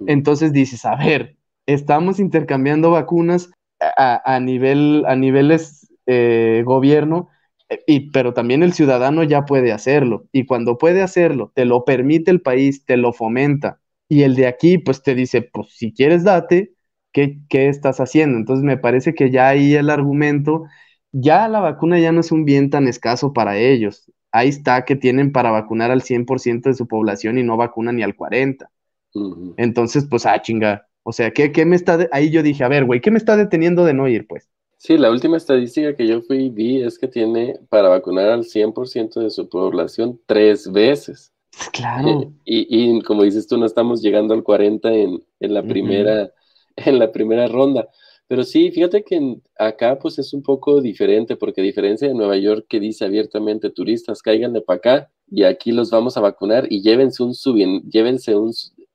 Entonces 0.06 0.54
dices, 0.54 0.86
a 0.86 0.96
ver, 0.96 1.38
estamos 1.66 2.20
intercambiando 2.20 2.92
vacunas 2.92 3.50
a, 3.98 4.36
a 4.36 4.40
nivel, 4.40 5.04
a 5.08 5.16
niveles 5.16 5.92
eh, 6.06 6.64
gobierno, 6.66 7.30
eh, 7.70 7.80
y, 7.88 8.12
pero 8.12 8.34
también 8.34 8.64
el 8.64 8.74
ciudadano 8.74 9.24
ya 9.24 9.46
puede 9.46 9.72
hacerlo. 9.72 10.28
Y 10.32 10.46
cuando 10.46 10.78
puede 10.78 11.02
hacerlo, 11.02 11.52
te 11.56 11.66
lo 11.66 11.86
permite 11.86 12.32
el 12.32 12.42
país, 12.42 12.86
te 12.86 12.98
lo 12.98 13.14
fomenta. 13.14 13.80
Y 14.08 14.24
el 14.24 14.36
de 14.36 14.48
aquí, 14.48 14.78
pues 14.78 15.04
te 15.04 15.16
dice, 15.16 15.42
pues 15.42 15.70
si 15.76 15.94
quieres, 15.94 16.24
date, 16.24 16.74
¿qué, 17.14 17.40
qué 17.50 17.70
estás 17.70 18.00
haciendo? 18.00 18.38
Entonces 18.38 18.64
me 18.66 18.78
parece 18.78 19.14
que 19.16 19.32
ya 19.32 19.50
ahí 19.50 19.76
el 19.76 19.90
argumento, 19.90 20.66
ya 21.12 21.48
la 21.48 21.60
vacuna 21.60 22.00
ya 22.00 22.12
no 22.12 22.20
es 22.22 22.32
un 22.32 22.46
bien 22.46 22.70
tan 22.70 22.88
escaso 22.88 23.34
para 23.34 23.58
ellos. 23.58 24.12
Ahí 24.32 24.50
está 24.50 24.86
que 24.86 24.96
tienen 24.96 25.32
para 25.32 25.52
vacunar 25.52 25.92
al 25.92 26.02
100% 26.04 26.70
de 26.70 26.76
su 26.76 26.88
población 26.88 27.38
y 27.38 27.44
no 27.44 27.58
vacunan 27.58 27.96
ni 27.98 28.04
al 28.04 28.16
40%. 28.16 28.82
Ujú. 29.14 29.54
Entonces, 29.58 30.08
pues, 30.10 30.26
ah, 30.26 30.42
chinga. 30.42 30.88
O 31.04 31.12
sea, 31.14 31.32
¿qué, 31.32 31.52
qué 31.52 31.66
me 31.66 31.76
está 31.76 31.98
de- 31.98 32.10
Ahí 32.12 32.32
yo 32.32 32.44
dije, 32.44 32.64
a 32.64 32.68
ver, 32.68 32.86
güey, 32.86 33.02
¿qué 33.02 33.12
me 33.12 33.18
está 33.18 33.38
deteniendo 33.38 33.86
de 33.86 33.94
no 33.94 34.08
ir, 34.08 34.28
pues? 34.28 34.50
Sí, 34.78 34.98
la 34.98 35.12
última 35.12 35.38
estadística 35.38 35.96
que 35.96 36.08
yo 36.08 36.22
fui 36.24 36.46
y 36.46 36.50
vi 36.50 36.82
es 36.82 36.98
que 36.98 37.08
tiene 37.08 37.60
para 37.70 37.90
vacunar 37.90 38.30
al 38.30 38.44
100% 38.46 39.20
de 39.20 39.30
su 39.30 39.48
población 39.48 40.20
tres 40.26 40.72
veces. 40.72 41.32
Pues, 41.52 41.70
claro. 41.70 42.34
Y, 42.46 42.98
y 42.98 43.02
como 43.04 43.24
dices 43.24 43.48
tú, 43.48 43.58
no 43.58 43.66
estamos 43.66 44.02
llegando 44.02 44.34
al 44.34 44.44
40 44.44 44.94
en, 44.94 45.24
en 45.40 45.54
la 45.54 45.68
primera, 45.68 46.32
en 46.76 47.00
la 47.00 47.12
primera 47.12 47.48
ronda. 47.48 47.90
Pero 48.28 48.44
sí, 48.44 48.72
fíjate 48.72 49.04
que 49.04 49.16
en- 49.18 49.44
acá 49.58 50.00
pues 50.00 50.20
es 50.20 50.34
un 50.34 50.44
poco 50.44 50.82
diferente, 50.82 51.36
porque 51.38 51.62
a 51.62 51.64
diferencia 51.64 52.08
de 52.08 52.16
Nueva 52.16 52.38
York 52.38 52.66
que 52.70 52.80
dice 52.80 53.06
abiertamente 53.06 53.70
turistas, 53.72 54.22
cáiganle 54.22 54.62
para 54.62 54.78
acá 54.78 55.12
y 55.30 55.44
aquí 55.44 55.72
los 55.72 55.92
vamos 55.92 56.18
a 56.18 56.22
vacunar 56.22 56.68
y 56.72 56.82
llévense 56.82 57.24
un 57.24 57.34
souven- 57.36 57.84
llévense 57.90 58.36
un, 58.36 58.54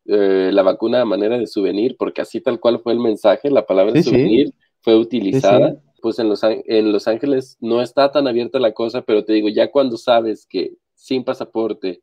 eh, 0.09 0.51
la 0.53 0.63
vacuna 0.63 1.03
a 1.03 1.05
manera 1.05 1.39
de 1.39 1.47
souvenir, 1.47 1.97
porque 1.99 2.23
así 2.23 2.41
tal 2.41 2.61
cual 2.61 2.81
fue 2.81 2.93
el 2.93 3.01
mensaje, 3.01 3.51
la 3.51 3.67
palabra 3.67 3.95
Sí, 3.95 4.03
sí. 4.03 4.11
souvenir 4.11 4.55
fue 4.81 4.97
utilizada. 4.97 5.73
Sí, 5.73 5.79
Pues 6.03 6.19
en 6.19 6.29
Los, 6.29 6.43
en 6.43 6.93
Los 6.93 7.09
Ángeles 7.09 7.57
no 7.61 7.83
está 7.83 8.11
tan 8.13 8.29
abierta 8.29 8.59
la 8.59 8.73
cosa, 8.73 9.03
pero 9.03 9.25
te 9.25 9.33
digo, 9.33 9.49
ya 9.49 9.71
cuando 9.71 9.97
sabes 9.97 10.47
que 10.47 10.75
sin 10.95 11.25
pasaporte 11.25 12.03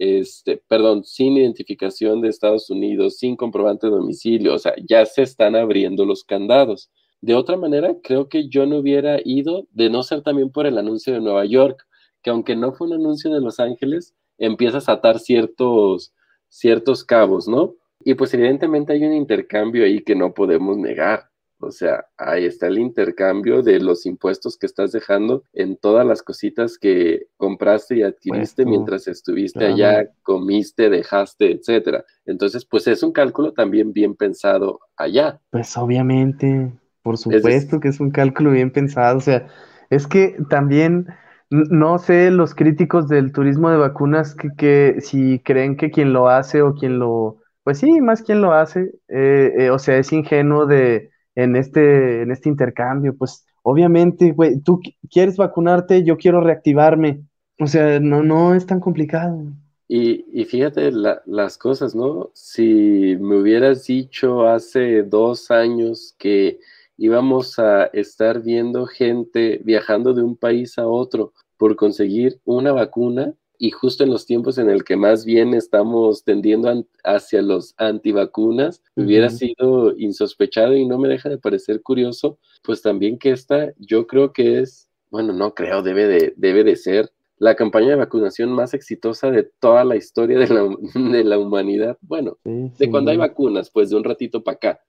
este, 0.00 0.56
perdón, 0.66 1.04
sin 1.04 1.36
identificación 1.36 2.22
de 2.22 2.30
Estados 2.30 2.70
Unidos, 2.70 3.18
sin 3.18 3.36
comprobante 3.36 3.86
de 3.86 3.92
domicilio, 3.92 4.54
o 4.54 4.58
sea, 4.58 4.72
ya 4.88 5.04
se 5.04 5.20
están 5.20 5.54
abriendo 5.54 6.06
los 6.06 6.24
candados. 6.24 6.90
De 7.20 7.34
otra 7.34 7.58
manera, 7.58 7.94
creo 8.02 8.26
que 8.30 8.48
yo 8.48 8.64
no 8.64 8.78
hubiera 8.78 9.20
ido, 9.22 9.66
de 9.72 9.90
no 9.90 10.02
ser 10.02 10.22
también 10.22 10.50
por 10.50 10.66
el 10.66 10.78
anuncio 10.78 11.12
de 11.12 11.20
Nueva 11.20 11.44
York, 11.44 11.86
que 12.22 12.30
aunque 12.30 12.56
no 12.56 12.72
fue 12.72 12.86
un 12.86 12.94
anuncio 12.94 13.30
de 13.30 13.42
Los 13.42 13.60
Ángeles, 13.60 14.14
empiezas 14.38 14.88
a 14.88 14.92
atar 14.92 15.18
ciertos, 15.18 16.14
ciertos 16.50 17.04
cabos, 17.04 17.48
¿no? 17.48 17.76
Y 18.04 18.14
pues 18.14 18.34
evidentemente 18.34 18.92
hay 18.92 19.04
un 19.04 19.14
intercambio 19.14 19.84
ahí 19.84 20.02
que 20.02 20.14
no 20.14 20.34
podemos 20.34 20.76
negar. 20.76 21.30
O 21.62 21.70
sea, 21.70 22.06
ahí 22.16 22.46
está 22.46 22.68
el 22.68 22.78
intercambio 22.78 23.62
de 23.62 23.80
los 23.80 24.06
impuestos 24.06 24.56
que 24.56 24.64
estás 24.64 24.92
dejando 24.92 25.44
en 25.52 25.76
todas 25.76 26.06
las 26.06 26.22
cositas 26.22 26.78
que 26.78 27.26
compraste 27.36 27.98
y 27.98 28.02
adquiriste 28.02 28.64
mientras 28.64 29.06
estuviste 29.06 29.66
allá, 29.66 30.10
comiste, 30.22 30.88
dejaste, 30.88 31.52
etcétera. 31.52 32.04
Entonces, 32.24 32.64
pues 32.64 32.86
es 32.86 33.02
un 33.02 33.12
cálculo 33.12 33.52
también 33.52 33.92
bien 33.92 34.14
pensado 34.14 34.80
allá. 34.96 35.38
Pues 35.50 35.76
obviamente, 35.76 36.72
por 37.02 37.18
supuesto 37.18 37.78
que 37.78 37.88
es 37.88 38.00
un 38.00 38.10
cálculo 38.10 38.52
bien 38.52 38.70
pensado. 38.70 39.18
O 39.18 39.20
sea, 39.20 39.46
es 39.90 40.06
que 40.06 40.36
también 40.48 41.08
no 41.50 41.98
sé 41.98 42.30
los 42.30 42.54
críticos 42.54 43.08
del 43.08 43.32
turismo 43.32 43.70
de 43.70 43.76
vacunas 43.76 44.34
que, 44.34 44.50
que 44.56 45.00
si 45.00 45.40
creen 45.40 45.76
que 45.76 45.90
quien 45.90 46.12
lo 46.12 46.28
hace 46.28 46.62
o 46.62 46.74
quien 46.74 46.98
lo, 46.98 47.38
pues 47.64 47.78
sí, 47.78 48.00
más 48.00 48.22
quien 48.22 48.40
lo 48.40 48.52
hace, 48.52 48.92
eh, 49.08 49.52
eh, 49.58 49.70
o 49.70 49.78
sea, 49.78 49.98
es 49.98 50.12
ingenuo 50.12 50.66
de 50.66 51.10
en 51.34 51.56
este, 51.56 52.22
en 52.22 52.30
este 52.30 52.48
intercambio. 52.48 53.16
Pues 53.16 53.44
obviamente, 53.62 54.32
güey, 54.32 54.60
tú 54.60 54.80
quieres 55.10 55.36
vacunarte, 55.36 56.04
yo 56.04 56.16
quiero 56.16 56.40
reactivarme. 56.40 57.22
O 57.58 57.66
sea, 57.66 58.00
no, 58.00 58.22
no 58.22 58.54
es 58.54 58.66
tan 58.66 58.80
complicado. 58.80 59.44
Y, 59.86 60.24
y 60.32 60.44
fíjate 60.44 60.92
las 60.92 61.58
cosas, 61.58 61.94
¿no? 61.94 62.30
Si 62.32 63.16
me 63.20 63.40
hubieras 63.40 63.86
dicho 63.86 64.46
hace 64.46 65.02
dos 65.02 65.50
años 65.50 66.14
que 66.18 66.60
íbamos 67.00 67.58
a 67.58 67.86
estar 67.86 68.42
viendo 68.42 68.84
gente 68.84 69.58
viajando 69.64 70.12
de 70.12 70.22
un 70.22 70.36
país 70.36 70.78
a 70.78 70.86
otro 70.86 71.32
por 71.56 71.74
conseguir 71.74 72.40
una 72.44 72.72
vacuna, 72.72 73.34
y 73.56 73.70
justo 73.70 74.04
en 74.04 74.10
los 74.10 74.24
tiempos 74.24 74.58
en 74.58 74.70
el 74.70 74.84
que 74.84 74.96
más 74.96 75.24
bien 75.24 75.52
estamos 75.52 76.24
tendiendo 76.24 76.86
hacia 77.04 77.42
los 77.42 77.74
antivacunas, 77.76 78.82
hubiera 78.96 79.28
sido 79.28 79.94
insospechado 79.98 80.74
y 80.74 80.86
no 80.86 80.98
me 80.98 81.08
deja 81.08 81.28
de 81.28 81.36
parecer 81.36 81.82
curioso, 81.82 82.38
pues 82.62 82.80
también 82.80 83.18
que 83.18 83.30
esta 83.32 83.72
yo 83.76 84.06
creo 84.06 84.32
que 84.32 84.60
es, 84.60 84.88
bueno, 85.10 85.34
no 85.34 85.54
creo, 85.54 85.82
debe 85.82 86.06
de, 86.06 86.34
debe 86.36 86.64
de 86.64 86.76
ser 86.76 87.12
la 87.36 87.54
campaña 87.54 87.90
de 87.90 87.96
vacunación 87.96 88.50
más 88.50 88.72
exitosa 88.72 89.30
de 89.30 89.42
toda 89.42 89.84
la 89.84 89.96
historia 89.96 90.38
de 90.38 90.48
la, 90.48 90.68
de 91.18 91.24
la 91.24 91.38
humanidad. 91.38 91.98
Bueno, 92.00 92.38
de 92.44 92.90
cuando 92.90 93.10
hay 93.10 93.16
vacunas, 93.18 93.70
pues 93.70 93.90
de 93.90 93.96
un 93.96 94.04
ratito 94.04 94.42
para 94.42 94.56
acá. 94.56 94.80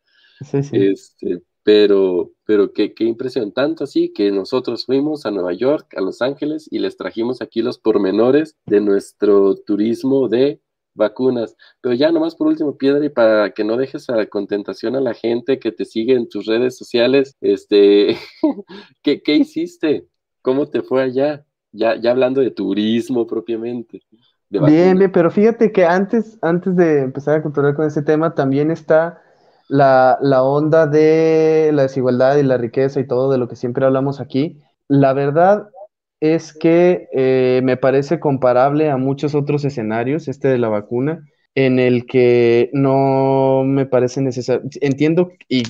Sí, 0.46 0.64
sí. 0.64 0.78
Este, 0.78 1.42
pero, 1.64 2.32
pero 2.46 2.74
qué, 2.74 2.94
qué 2.94 3.04
impresión, 3.04 3.52
tanto 3.52 3.84
así 3.84 4.12
que 4.14 4.32
nosotros 4.32 4.86
fuimos 4.86 5.26
a 5.26 5.32
Nueva 5.32 5.54
York, 5.54 5.94
a 5.96 6.02
Los 6.02 6.22
Ángeles 6.22 6.68
y 6.72 6.80
les 6.80 6.98
trajimos 6.98 7.42
aquí 7.42 7.62
los 7.62 7.78
pormenores 7.78 8.58
de 8.66 8.82
nuestro 8.82 9.56
turismo 9.56 10.28
de 10.28 10.62
vacunas. 10.94 11.56
Pero 11.82 11.96
ya 11.96 12.12
nomás 12.12 12.36
por 12.36 12.48
último, 12.48 12.78
Piedra, 12.78 13.04
y 13.06 13.10
para 13.10 13.52
que 13.52 13.64
no 13.64 13.78
dejes 13.78 14.10
a 14.10 14.26
contentación 14.26 14.96
a 14.96 15.02
la 15.02 15.14
gente 15.14 15.60
que 15.60 15.72
te 15.72 15.86
sigue 15.86 16.14
en 16.14 16.28
tus 16.28 16.46
redes 16.46 16.78
sociales, 16.78 17.36
este, 17.42 18.18
¿qué, 19.02 19.22
¿qué, 19.22 19.36
hiciste? 19.36 20.08
¿Cómo 20.42 20.68
te 20.68 20.82
fue 20.82 21.04
allá? 21.04 21.46
Ya, 21.72 21.96
ya 21.96 22.12
hablando 22.12 22.42
de 22.42 22.52
turismo 22.52 23.26
propiamente. 23.28 24.02
bien, 24.50 24.98
bien, 24.98 25.12
pero 25.12 25.32
fíjate 25.32 25.72
que 25.72 25.86
antes, 25.86 26.38
antes 26.42 26.76
de 26.76 27.02
empezar 27.04 27.36
a 27.36 27.44
controlar 27.44 27.76
con 27.76 27.86
ese 27.86 28.02
tema, 28.02 28.36
también 28.36 28.72
está 28.72 29.22
la, 29.72 30.18
la 30.22 30.44
onda 30.44 30.86
de 30.86 31.72
la 31.74 31.84
desigualdad 31.84 32.36
y 32.38 32.44
la 32.44 32.58
riqueza 32.58 33.00
y 33.00 33.08
todo 33.08 33.32
de 33.32 33.38
lo 33.38 33.48
que 33.48 33.56
siempre 33.56 33.86
hablamos 33.86 34.20
aquí, 34.20 34.60
la 34.90 35.14
verdad 35.14 35.70
es 36.20 36.54
que 36.54 37.08
eh, 37.14 37.62
me 37.64 37.78
parece 37.78 38.20
comparable 38.20 38.90
a 38.92 38.98
muchos 38.98 39.34
otros 39.34 39.64
escenarios, 39.64 40.28
este 40.28 40.50
de 40.50 40.58
la 40.58 40.68
vacuna, 40.68 41.26
en 41.56 41.80
el 41.80 42.06
que 42.06 42.70
no 42.74 43.64
me 43.66 43.86
parece 43.86 44.22
necesario. 44.22 44.64
Entiendo 44.82 45.32
y 45.48 45.64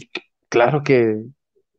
claro 0.49 0.83
que 0.83 1.21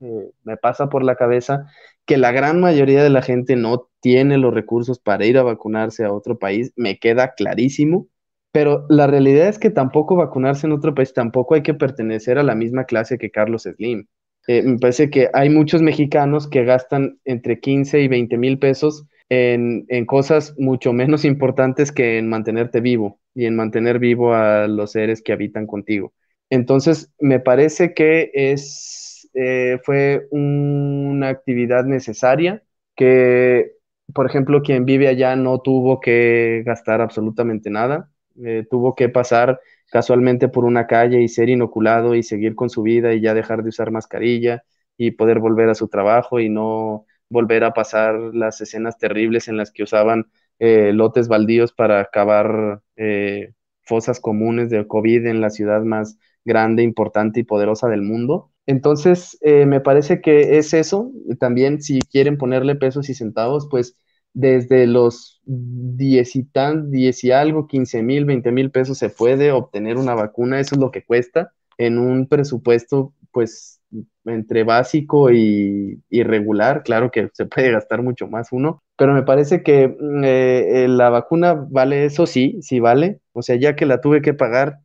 eh, 0.01 0.31
me 0.45 0.57
pasa 0.57 0.89
por 0.89 1.03
la 1.05 1.17
cabeza 1.17 1.67
que 2.07 2.19
la 2.19 2.31
gran 2.33 2.61
mayoría 2.61 3.03
de 3.03 3.11
la 3.11 3.23
gente 3.23 3.57
no 3.57 3.89
tiene 4.01 4.39
los 4.39 4.55
recursos 4.55 5.01
para 5.01 5.27
ir 5.27 5.39
a 5.39 5.43
vacunarse 5.43 6.05
a 6.05 6.13
otro 6.13 6.39
país, 6.39 6.73
me 6.77 6.99
queda 6.99 7.35
clarísimo. 7.35 8.07
Pero 8.53 8.87
la 8.91 9.07
realidad 9.07 9.49
es 9.49 9.59
que 9.59 9.71
tampoco 9.71 10.15
vacunarse 10.15 10.67
en 10.67 10.73
otro 10.73 10.95
país, 10.95 11.15
tampoco 11.15 11.55
hay 11.55 11.63
que 11.63 11.75
pertenecer 11.75 12.39
a 12.39 12.43
la 12.43 12.55
misma 12.55 12.85
clase 12.85 13.19
que 13.19 13.31
Carlos 13.31 13.63
Slim. 13.63 14.07
Eh, 14.47 14.63
me 14.63 14.79
parece 14.79 15.09
que 15.11 15.31
hay 15.33 15.49
muchos 15.49 15.83
mexicanos 15.83 16.49
que 16.49 16.65
gastan 16.65 17.19
entre 17.25 17.61
15 17.61 18.01
y 18.01 18.09
20 18.09 18.37
mil 18.37 18.59
pesos 18.59 19.07
en, 19.29 19.87
en, 19.89 20.05
cosas 20.05 20.55
mucho 20.59 20.93
menos 20.93 21.25
importantes 21.25 21.93
que 21.93 22.19
en 22.19 22.29
mantenerte 22.29 22.81
vivo 22.81 23.21
y 23.35 23.47
en 23.47 23.57
mantener 23.57 23.99
vivo 23.99 24.35
a 24.35 24.67
los 24.69 24.93
seres 24.93 25.23
que 25.23 25.33
habitan 25.33 25.67
contigo. 25.67 26.13
Entonces, 26.51 27.11
me 27.19 27.41
parece 27.41 27.95
que 27.95 28.31
es, 28.35 29.31
eh, 29.35 29.79
fue 29.85 30.27
una 30.31 31.29
actividad 31.29 31.85
necesaria 31.85 32.63
que, 32.97 33.73
por 34.15 34.27
ejemplo, 34.27 34.61
quien 34.63 34.85
vive 34.85 35.09
allá 35.09 35.35
no 35.37 35.61
tuvo 35.61 36.01
que 36.01 36.63
gastar 36.67 37.01
absolutamente 37.01 37.71
nada 37.71 38.13
eh, 38.45 38.67
tuvo 38.71 38.95
que 38.95 39.09
pasar 39.09 39.61
casualmente 39.91 40.49
por 40.49 40.65
una 40.65 40.87
calle 40.87 41.23
y 41.23 41.29
ser 41.29 41.49
inoculado 41.49 42.15
y 42.15 42.23
seguir 42.23 42.55
con 42.55 42.71
su 42.71 42.83
vida 42.83 43.13
y 43.13 43.21
ya 43.21 43.35
dejar 43.35 43.63
de 43.63 43.69
usar 43.71 43.91
mascarilla 43.91 44.65
y 44.97 45.13
poder 45.13 45.39
volver 45.39 45.69
a 45.69 45.75
su 45.75 45.89
trabajo 45.89 46.41
y 46.41 46.49
no 46.49 47.07
volver 47.29 47.65
a 47.65 47.73
pasar 47.73 48.15
las 48.35 48.61
escenas 48.61 48.99
terribles 48.99 49.49
en 49.49 49.57
las 49.57 49.71
que 49.71 49.83
usaban 49.83 50.31
eh, 50.59 50.93
lotes 50.93 51.29
baldíos 51.29 51.73
para 51.73 52.05
cavar 52.07 52.83
eh, 52.97 53.53
fosas 53.83 54.21
comunes 54.21 54.71
de 54.71 54.87
COVID 54.87 55.27
en 55.27 55.41
la 55.41 55.51
ciudad 55.51 55.83
más 55.83 56.19
grande, 56.45 56.83
importante 56.83 57.41
y 57.41 57.45
poderosa 57.45 57.89
del 57.89 58.03
mundo. 58.03 58.51
Entonces, 58.67 59.39
me 59.43 59.81
parece 59.81 60.21
que 60.21 60.59
es 60.59 60.73
eso. 60.73 61.11
También 61.41 61.83
si 61.83 61.99
quieren 62.01 62.39
ponerle 62.39 62.77
pesos 62.77 63.09
y 63.09 63.15
centavos, 63.15 63.67
pues 63.69 63.97
desde 64.35 64.87
los 64.87 65.41
10 65.45 66.37
y, 66.37 66.45
tan, 66.45 66.91
10 66.91 67.25
y 67.25 67.33
algo, 67.33 67.67
15 67.67 68.03
mil, 68.03 68.25
20 68.25 68.53
mil 68.53 68.71
pesos 68.71 68.99
se 68.99 69.11
puede 69.11 69.53
obtener 69.53 69.97
una 69.97 70.15
vacuna, 70.15 70.61
eso 70.61 70.75
es 70.75 70.81
lo 70.81 70.91
que 70.91 71.05
cuesta 71.05 71.53
en 71.79 71.99
un 71.99 72.27
presupuesto 72.27 73.13
pues 73.31 73.81
entre 74.25 74.63
básico 74.65 75.31
y, 75.31 76.01
irregular, 76.11 76.83
claro 76.83 77.11
que 77.11 77.29
se 77.33 77.47
puede 77.47 77.73
gastar 77.73 78.03
mucho 78.03 78.27
más 78.27 78.49
uno, 78.53 78.83
pero 78.97 79.15
me 79.15 79.23
parece 79.23 79.63
que 79.63 79.89
mm, 79.89 80.25
eh, 80.25 80.85
eh, 80.85 80.89
la 80.89 81.11
vacuna 81.11 81.55
vale 81.55 82.05
eso, 82.05 82.27
sí, 82.27 82.59
sí 82.63 82.81
vale, 82.81 83.21
o 83.33 83.43
sea, 83.43 83.57
ya 83.57 83.75
que 83.77 83.87
la 83.87 84.01
tuve 84.01 84.23
que 84.23 84.35
pagar, 84.35 84.79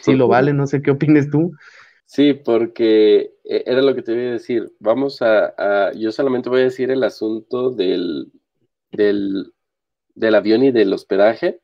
sí 0.00 0.14
lo 0.14 0.28
vale, 0.28 0.52
no 0.52 0.66
sé 0.66 0.82
qué 0.82 0.90
opines 0.90 1.30
tú. 1.30 1.52
Sí, 2.04 2.34
porque 2.34 3.32
eh, 3.44 3.62
era 3.64 3.80
lo 3.80 3.94
que 3.94 4.02
te 4.02 4.12
iba 4.12 4.22
a 4.22 4.32
decir. 4.32 4.70
Vamos 4.80 5.22
a, 5.22 5.92
yo 5.94 6.12
solamente 6.12 6.50
voy 6.50 6.60
a 6.60 6.64
decir 6.64 6.90
el 6.90 7.04
asunto 7.04 7.70
del, 7.70 8.30
del, 8.92 9.52
del 10.14 10.34
avión 10.34 10.62
y 10.62 10.70
del 10.70 10.92
hospedaje, 10.92 11.60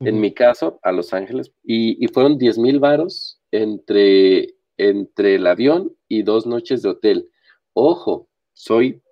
en 0.00 0.20
mi 0.20 0.34
caso, 0.34 0.78
a 0.82 0.92
Los 0.92 1.14
Ángeles, 1.14 1.52
y, 1.64 2.06
fueron 2.08 2.36
10 2.36 2.58
mil 2.58 2.78
varos 2.78 3.40
entre, 3.50 4.54
entre 4.76 5.36
el 5.36 5.46
avión 5.46 5.96
y 6.06 6.22
dos 6.22 6.46
noches 6.46 6.82
de 6.82 6.90
hotel. 6.90 7.30
Ojo, 7.72 8.28
soy 8.52 9.02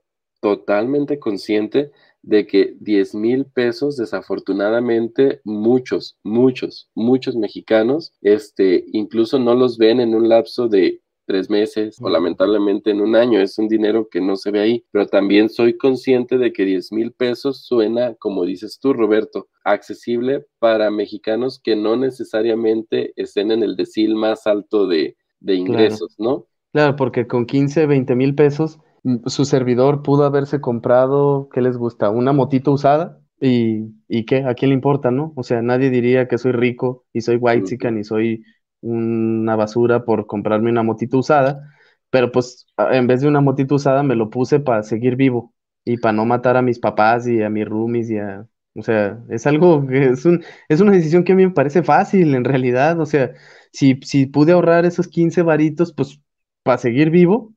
totalmente 0.40 1.18
consciente 1.18 1.90
de 2.20 2.46
que 2.46 2.76
10 2.80 3.14
mil 3.14 3.46
pesos, 3.46 3.96
desafortunadamente, 3.96 5.40
muchos, 5.44 6.18
muchos, 6.22 6.90
muchos 6.94 7.34
mexicanos, 7.36 8.12
este, 8.20 8.84
incluso 8.92 9.38
no 9.38 9.54
los 9.54 9.78
ven 9.78 10.00
en 10.00 10.14
un 10.14 10.28
lapso 10.28 10.68
de 10.68 11.00
tres 11.24 11.50
meses 11.50 11.96
o 12.00 12.08
lamentablemente 12.08 12.90
en 12.90 13.00
un 13.00 13.16
año. 13.16 13.40
Es 13.40 13.58
un 13.58 13.68
dinero 13.68 14.08
que 14.10 14.20
no 14.20 14.36
se 14.36 14.50
ve 14.50 14.60
ahí, 14.60 14.84
pero 14.90 15.06
también 15.06 15.48
soy 15.48 15.76
consciente 15.76 16.38
de 16.38 16.52
que 16.52 16.64
10 16.64 16.92
mil 16.92 17.12
pesos 17.12 17.64
suena, 17.64 18.14
como 18.14 18.44
dices 18.44 18.78
tú, 18.80 18.92
Roberto, 18.92 19.48
accesible 19.64 20.46
para 20.58 20.90
mexicanos 20.90 21.60
que 21.62 21.76
no 21.76 21.96
necesariamente 21.96 23.12
estén 23.16 23.50
en 23.50 23.62
el 23.62 23.76
decil 23.76 24.14
más 24.14 24.46
alto 24.46 24.86
de, 24.86 25.16
ingresos, 25.40 26.14
¿no? 26.18 26.46
Claro, 26.72 26.96
porque 26.96 27.26
con 27.26 27.46
15, 27.46 27.86
20 27.86 28.14
mil 28.16 28.34
pesos, 28.34 28.78
mm, 29.02 29.26
su 29.26 29.44
servidor 29.44 30.02
pudo 30.02 30.24
haberse 30.24 30.60
comprado, 30.60 31.48
¿qué 31.52 31.60
les 31.60 31.76
gusta? 31.76 32.10
Una 32.10 32.32
motito 32.32 32.72
usada. 32.72 33.20
¿Y, 33.40 33.90
y 34.08 34.24
qué? 34.24 34.44
¿A 34.44 34.54
quién 34.54 34.70
le 34.70 34.74
importa, 34.74 35.10
no? 35.10 35.32
O 35.36 35.42
sea, 35.42 35.60
nadie 35.60 35.90
diría 35.90 36.28
que 36.28 36.38
soy 36.38 36.52
rico 36.52 37.04
y 37.12 37.20
soy 37.20 37.36
white 37.36 37.64
chican 37.64 37.98
y 37.98 38.04
soy 38.04 38.42
una 38.84 39.56
basura 39.56 40.04
por 40.04 40.26
comprarme 40.26 40.70
una 40.70 40.82
motito 40.82 41.18
usada, 41.18 41.70
pero 42.10 42.30
pues 42.32 42.66
en 42.78 43.06
vez 43.06 43.20
de 43.22 43.28
una 43.28 43.40
motito 43.40 43.74
usada 43.76 44.02
me 44.02 44.14
lo 44.16 44.30
puse 44.30 44.60
para 44.60 44.82
seguir 44.82 45.16
vivo 45.16 45.54
y 45.84 45.98
para 45.98 46.12
no 46.12 46.24
matar 46.26 46.56
a 46.56 46.62
mis 46.62 46.78
papás 46.78 47.26
y 47.26 47.42
a 47.42 47.50
mis 47.50 47.66
roomies 47.66 48.10
y 48.10 48.18
a, 48.18 48.46
O 48.74 48.82
sea, 48.82 49.22
es 49.30 49.46
algo 49.46 49.86
que 49.86 50.10
es 50.10 50.24
un, 50.24 50.44
es 50.68 50.80
una 50.80 50.92
decisión 50.92 51.24
que 51.24 51.32
a 51.32 51.36
mí 51.36 51.46
me 51.46 51.52
parece 51.52 51.82
fácil 51.82 52.34
en 52.34 52.44
realidad. 52.44 53.00
O 53.00 53.06
sea, 53.06 53.32
si, 53.72 53.98
si 54.02 54.26
pude 54.26 54.52
ahorrar 54.52 54.84
esos 54.86 55.08
15 55.08 55.42
varitos, 55.42 55.92
pues 55.92 56.20
para 56.62 56.78
seguir 56.78 57.10
vivo, 57.10 57.54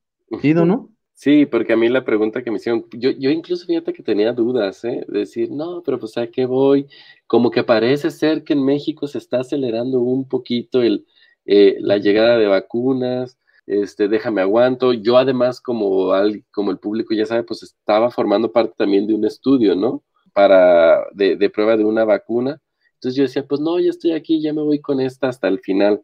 ¿no? 0.51 0.91
Sí, 1.13 1.47
porque 1.47 1.73
a 1.73 1.78
mí 1.78 1.89
la 1.89 2.05
pregunta 2.05 2.43
que 2.43 2.51
me 2.51 2.57
hicieron, 2.57 2.86
yo, 2.91 3.09
yo 3.09 3.32
incluso 3.32 3.65
fíjate 3.65 3.91
que 3.91 4.03
tenía 4.03 4.34
dudas, 4.34 4.84
¿eh? 4.86 5.03
De 5.07 5.19
decir, 5.19 5.49
no, 5.51 5.82
pero 5.84 5.99
pues 5.99 6.15
a 6.17 6.28
qué 6.30 6.45
voy. 6.45 6.88
Como 7.25 7.49
que 7.49 7.63
parece 7.63 8.11
ser 8.11 8.43
que 8.43 8.53
en 8.53 8.63
México 8.63 9.07
se 9.07 9.17
está 9.17 9.39
acelerando 9.39 9.99
un 9.99 10.28
poquito 10.28 10.84
el, 10.84 11.07
eh, 11.47 11.77
la 11.79 11.97
llegada 11.97 12.37
de 12.37 12.47
vacunas, 12.47 13.39
este, 13.65 14.07
déjame 14.07 14.41
aguanto. 14.41 14.93
Yo 14.93 15.17
además, 15.17 15.61
como, 15.61 16.11
al, 16.11 16.43
como 16.51 16.71
el 16.71 16.79
público 16.79 17.13
ya 17.15 17.25
sabe, 17.25 17.43
pues 17.43 17.63
estaba 17.63 18.11
formando 18.11 18.51
parte 18.51 18.75
también 18.77 19.07
de 19.07 19.15
un 19.15 19.25
estudio, 19.25 19.75
¿no? 19.75 20.03
Para, 20.33 21.05
de, 21.13 21.35
de 21.35 21.49
prueba 21.49 21.77
de 21.77 21.85
una 21.85 22.05
vacuna. 22.05 22.61
Entonces 22.95 23.15
yo 23.15 23.23
decía, 23.23 23.47
pues 23.47 23.61
no, 23.61 23.79
ya 23.79 23.89
estoy 23.89 24.11
aquí, 24.11 24.41
ya 24.41 24.53
me 24.53 24.61
voy 24.61 24.79
con 24.79 24.99
esta 24.99 25.29
hasta 25.29 25.47
el 25.47 25.59
final. 25.59 26.03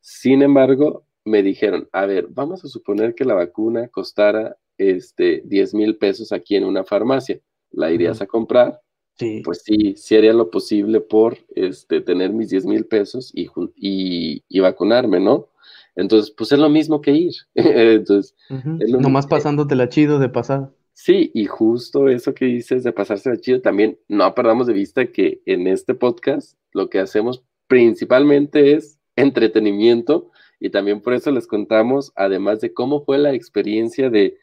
Sin 0.00 0.42
embargo, 0.42 1.04
me 1.24 1.42
dijeron, 1.42 1.88
a 1.92 2.06
ver, 2.06 2.26
vamos 2.30 2.64
a 2.64 2.68
suponer 2.68 3.14
que 3.14 3.24
la 3.24 3.34
vacuna 3.34 3.88
costara 3.88 4.56
este, 4.76 5.42
10 5.44 5.74
mil 5.74 5.96
pesos 5.96 6.32
aquí 6.32 6.56
en 6.56 6.64
una 6.64 6.84
farmacia. 6.84 7.40
¿La 7.70 7.90
irías 7.90 8.20
a 8.20 8.26
comprar? 8.26 8.80
Sí. 9.18 9.42
Pues 9.44 9.62
sí, 9.62 9.94
sí 9.96 10.16
haría 10.16 10.32
lo 10.32 10.50
posible 10.50 11.00
por 11.00 11.38
este, 11.54 12.00
tener 12.00 12.32
mis 12.32 12.50
10 12.50 12.66
mil 12.66 12.86
pesos 12.86 13.30
y, 13.34 13.48
y, 13.76 14.42
y, 14.48 14.60
vacunarme, 14.60 15.20
¿no? 15.20 15.48
Entonces, 15.94 16.30
pues 16.30 16.50
es 16.52 16.58
lo 16.58 16.68
mismo 16.68 17.00
que 17.00 17.12
ir. 17.12 17.34
Entonces, 17.54 18.34
uh 18.50 18.54
-huh. 18.54 18.82
es 18.82 18.90
lo 18.90 19.00
Nomás 19.00 19.26
pasándotela 19.26 19.88
chido 19.88 20.18
de 20.18 20.28
pasada. 20.28 20.72
Sí, 20.94 21.30
y 21.34 21.46
justo 21.46 22.08
eso 22.08 22.34
que 22.34 22.44
dices 22.46 22.84
de 22.84 22.92
pasársela 22.92 23.36
chido, 23.38 23.60
también 23.60 23.98
no 24.08 24.34
perdamos 24.34 24.66
de 24.66 24.74
vista 24.74 25.06
que 25.06 25.42
en 25.46 25.66
este 25.66 25.94
podcast 25.94 26.58
lo 26.72 26.90
que 26.90 26.98
hacemos 26.98 27.44
principalmente 27.66 28.74
es 28.74 28.98
entretenimiento 29.16 30.30
y 30.60 30.70
también 30.70 31.00
por 31.00 31.14
eso 31.14 31.30
les 31.30 31.46
contamos, 31.46 32.12
además 32.14 32.60
de 32.60 32.72
cómo 32.72 33.04
fue 33.04 33.18
la 33.18 33.32
experiencia 33.32 34.10
de, 34.10 34.38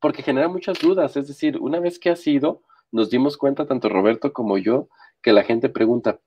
porque 0.00 0.22
genera 0.22 0.48
muchas 0.48 0.78
dudas, 0.78 1.16
es 1.16 1.26
decir, 1.26 1.58
una 1.58 1.80
vez 1.80 1.98
que 1.98 2.10
ha 2.10 2.16
sido, 2.16 2.62
nos 2.92 3.10
dimos 3.10 3.36
cuenta, 3.36 3.66
tanto 3.66 3.88
Roberto 3.88 4.32
como 4.32 4.58
yo, 4.58 4.88
que 5.22 5.32
la 5.32 5.42
gente 5.42 5.68
pregunta, 5.68 6.20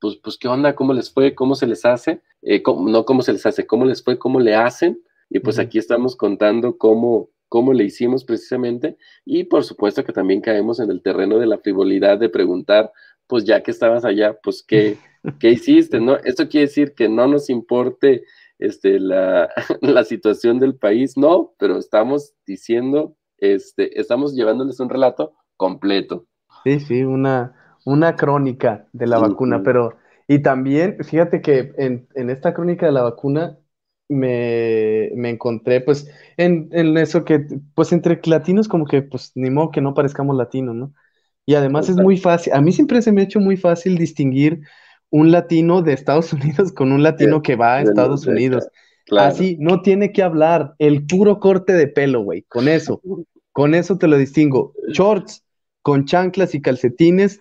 pues, 0.00 0.16
pues 0.16 0.38
¿qué 0.38 0.48
onda? 0.48 0.74
¿Cómo 0.74 0.92
les 0.92 1.12
fue? 1.12 1.34
¿Cómo 1.34 1.54
se 1.54 1.66
les 1.66 1.84
hace? 1.84 2.22
Eh, 2.42 2.62
cómo, 2.62 2.88
no 2.88 3.04
cómo 3.04 3.22
se 3.22 3.32
les 3.32 3.44
hace, 3.46 3.66
¿cómo 3.66 3.84
les 3.84 4.02
fue? 4.02 4.18
¿Cómo 4.18 4.40
le 4.40 4.54
hacen? 4.54 5.02
Y 5.30 5.40
pues 5.40 5.58
uh 5.58 5.60
-huh. 5.60 5.64
aquí 5.64 5.78
estamos 5.78 6.16
contando 6.16 6.78
cómo, 6.78 7.30
cómo 7.48 7.72
le 7.72 7.84
hicimos 7.84 8.24
precisamente 8.24 8.96
y 9.24 9.44
por 9.44 9.64
supuesto 9.64 10.04
que 10.04 10.12
también 10.12 10.40
caemos 10.40 10.80
en 10.80 10.90
el 10.90 11.02
terreno 11.02 11.38
de 11.38 11.46
la 11.46 11.58
frivolidad 11.58 12.18
de 12.18 12.28
preguntar, 12.28 12.92
pues 13.26 13.44
ya 13.44 13.62
que 13.62 13.70
estabas 13.70 14.04
allá, 14.04 14.38
pues 14.42 14.62
¿qué, 14.62 14.96
qué 15.40 15.50
hiciste? 15.50 16.00
¿no? 16.00 16.16
Esto 16.24 16.48
quiere 16.48 16.66
decir 16.66 16.94
que 16.94 17.08
no 17.08 17.26
nos 17.26 17.50
importe 17.50 18.24
este, 18.58 18.98
la, 19.00 19.50
la, 19.82 20.04
situación 20.04 20.58
del 20.58 20.74
país, 20.76 21.16
no, 21.16 21.54
pero 21.58 21.78
estamos 21.78 22.34
diciendo, 22.46 23.16
este, 23.38 24.00
estamos 24.00 24.34
llevándoles 24.34 24.80
un 24.80 24.88
relato 24.88 25.34
completo. 25.58 26.24
Sí, 26.64 26.80
sí, 26.80 27.02
una, 27.04 27.54
una 27.84 28.16
crónica 28.16 28.86
de 28.92 29.06
la 29.06 29.18
vacuna, 29.18 29.62
pero, 29.62 29.98
y 30.26 30.38
también, 30.40 30.96
fíjate 31.04 31.42
que 31.42 31.72
en, 31.76 32.08
en 32.14 32.30
esta 32.30 32.54
crónica 32.54 32.86
de 32.86 32.92
la 32.92 33.02
vacuna 33.02 33.58
me, 34.08 35.10
me 35.14 35.28
encontré, 35.30 35.82
pues, 35.82 36.10
en, 36.38 36.70
en, 36.72 36.96
eso 36.96 37.24
que, 37.24 37.46
pues, 37.74 37.92
entre 37.92 38.18
latinos 38.24 38.68
como 38.68 38.86
que, 38.86 39.02
pues, 39.02 39.32
ni 39.34 39.50
modo 39.50 39.70
que 39.70 39.82
no 39.82 39.92
parezcamos 39.92 40.36
latinos, 40.36 40.74
¿no? 40.74 40.94
Y 41.44 41.54
además 41.54 41.86
Exacto. 41.86 42.00
es 42.00 42.04
muy 42.04 42.16
fácil, 42.16 42.52
a 42.54 42.60
mí 42.60 42.72
siempre 42.72 43.02
se 43.02 43.12
me 43.12 43.20
ha 43.20 43.24
hecho 43.24 43.40
muy 43.40 43.56
fácil 43.56 43.98
distinguir 43.98 44.60
un 45.10 45.30
latino 45.32 45.82
de 45.82 45.92
Estados 45.94 46.32
Unidos 46.34 46.72
con 46.72 46.92
un 46.92 47.02
latino 47.02 47.42
que 47.42 47.56
va 47.56 47.76
a 47.76 47.82
Estados 47.82 48.26
Unidos. 48.26 48.68
Claro. 49.06 49.28
Así, 49.30 49.56
no 49.58 49.80
tiene 49.80 50.12
que 50.12 50.22
hablar, 50.22 50.74
el 50.78 51.06
puro 51.06 51.40
corte 51.40 51.72
de 51.72 51.88
pelo, 51.88 52.20
güey, 52.20 52.42
con 52.42 52.68
eso, 52.68 53.00
con 53.52 53.74
eso 53.74 53.96
te 53.96 54.06
lo 54.06 54.18
distingo. 54.18 54.74
Shorts 54.92 55.42
con 55.88 56.04
chanclas 56.04 56.54
y 56.54 56.60
calcetines 56.60 57.40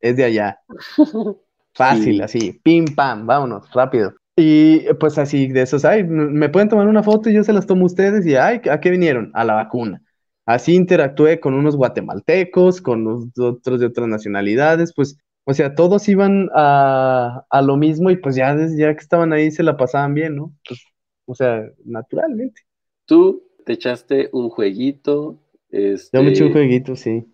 es 0.00 0.16
de 0.16 0.24
allá. 0.24 0.58
Fácil, 1.74 2.16
sí. 2.16 2.20
así, 2.22 2.60
pim, 2.64 2.86
pam, 2.86 3.24
vámonos, 3.24 3.70
rápido. 3.72 4.14
Y 4.36 4.80
pues 4.94 5.16
así, 5.16 5.46
de 5.46 5.62
esos, 5.62 5.84
ay, 5.84 6.02
me 6.02 6.48
pueden 6.48 6.68
tomar 6.68 6.88
una 6.88 7.04
foto 7.04 7.30
y 7.30 7.34
yo 7.34 7.44
se 7.44 7.52
las 7.52 7.66
tomo 7.66 7.84
a 7.84 7.86
ustedes 7.86 8.26
y, 8.26 8.34
ay, 8.34 8.60
¿a 8.68 8.80
qué 8.80 8.90
vinieron? 8.90 9.30
A 9.34 9.44
la 9.44 9.54
vacuna. 9.54 10.02
Así 10.44 10.74
interactué 10.74 11.38
con 11.38 11.54
unos 11.54 11.76
guatemaltecos, 11.76 12.80
con 12.80 13.30
otros 13.38 13.78
de 13.78 13.86
otras 13.86 14.08
nacionalidades, 14.08 14.92
pues 14.92 15.18
o 15.44 15.54
sea, 15.54 15.76
todos 15.76 16.08
iban 16.08 16.50
a, 16.54 17.46
a, 17.48 17.62
lo 17.62 17.76
mismo 17.76 18.10
y 18.10 18.16
pues 18.16 18.34
ya, 18.34 18.56
ya 18.76 18.92
que 18.92 19.00
estaban 19.00 19.32
ahí 19.32 19.52
se 19.52 19.62
la 19.62 19.76
pasaban 19.76 20.14
bien, 20.14 20.34
¿no? 20.34 20.52
Pues, 20.66 20.82
o 21.26 21.34
sea, 21.34 21.64
naturalmente. 21.84 22.62
Tú 23.06 23.44
te 23.64 23.74
echaste 23.74 24.30
un 24.32 24.50
jueguito. 24.50 25.38
Este, 25.70 26.18
Yo 26.18 26.24
me 26.24 26.30
eché 26.30 26.44
un 26.44 26.52
jueguito, 26.52 26.96
sí. 26.96 27.24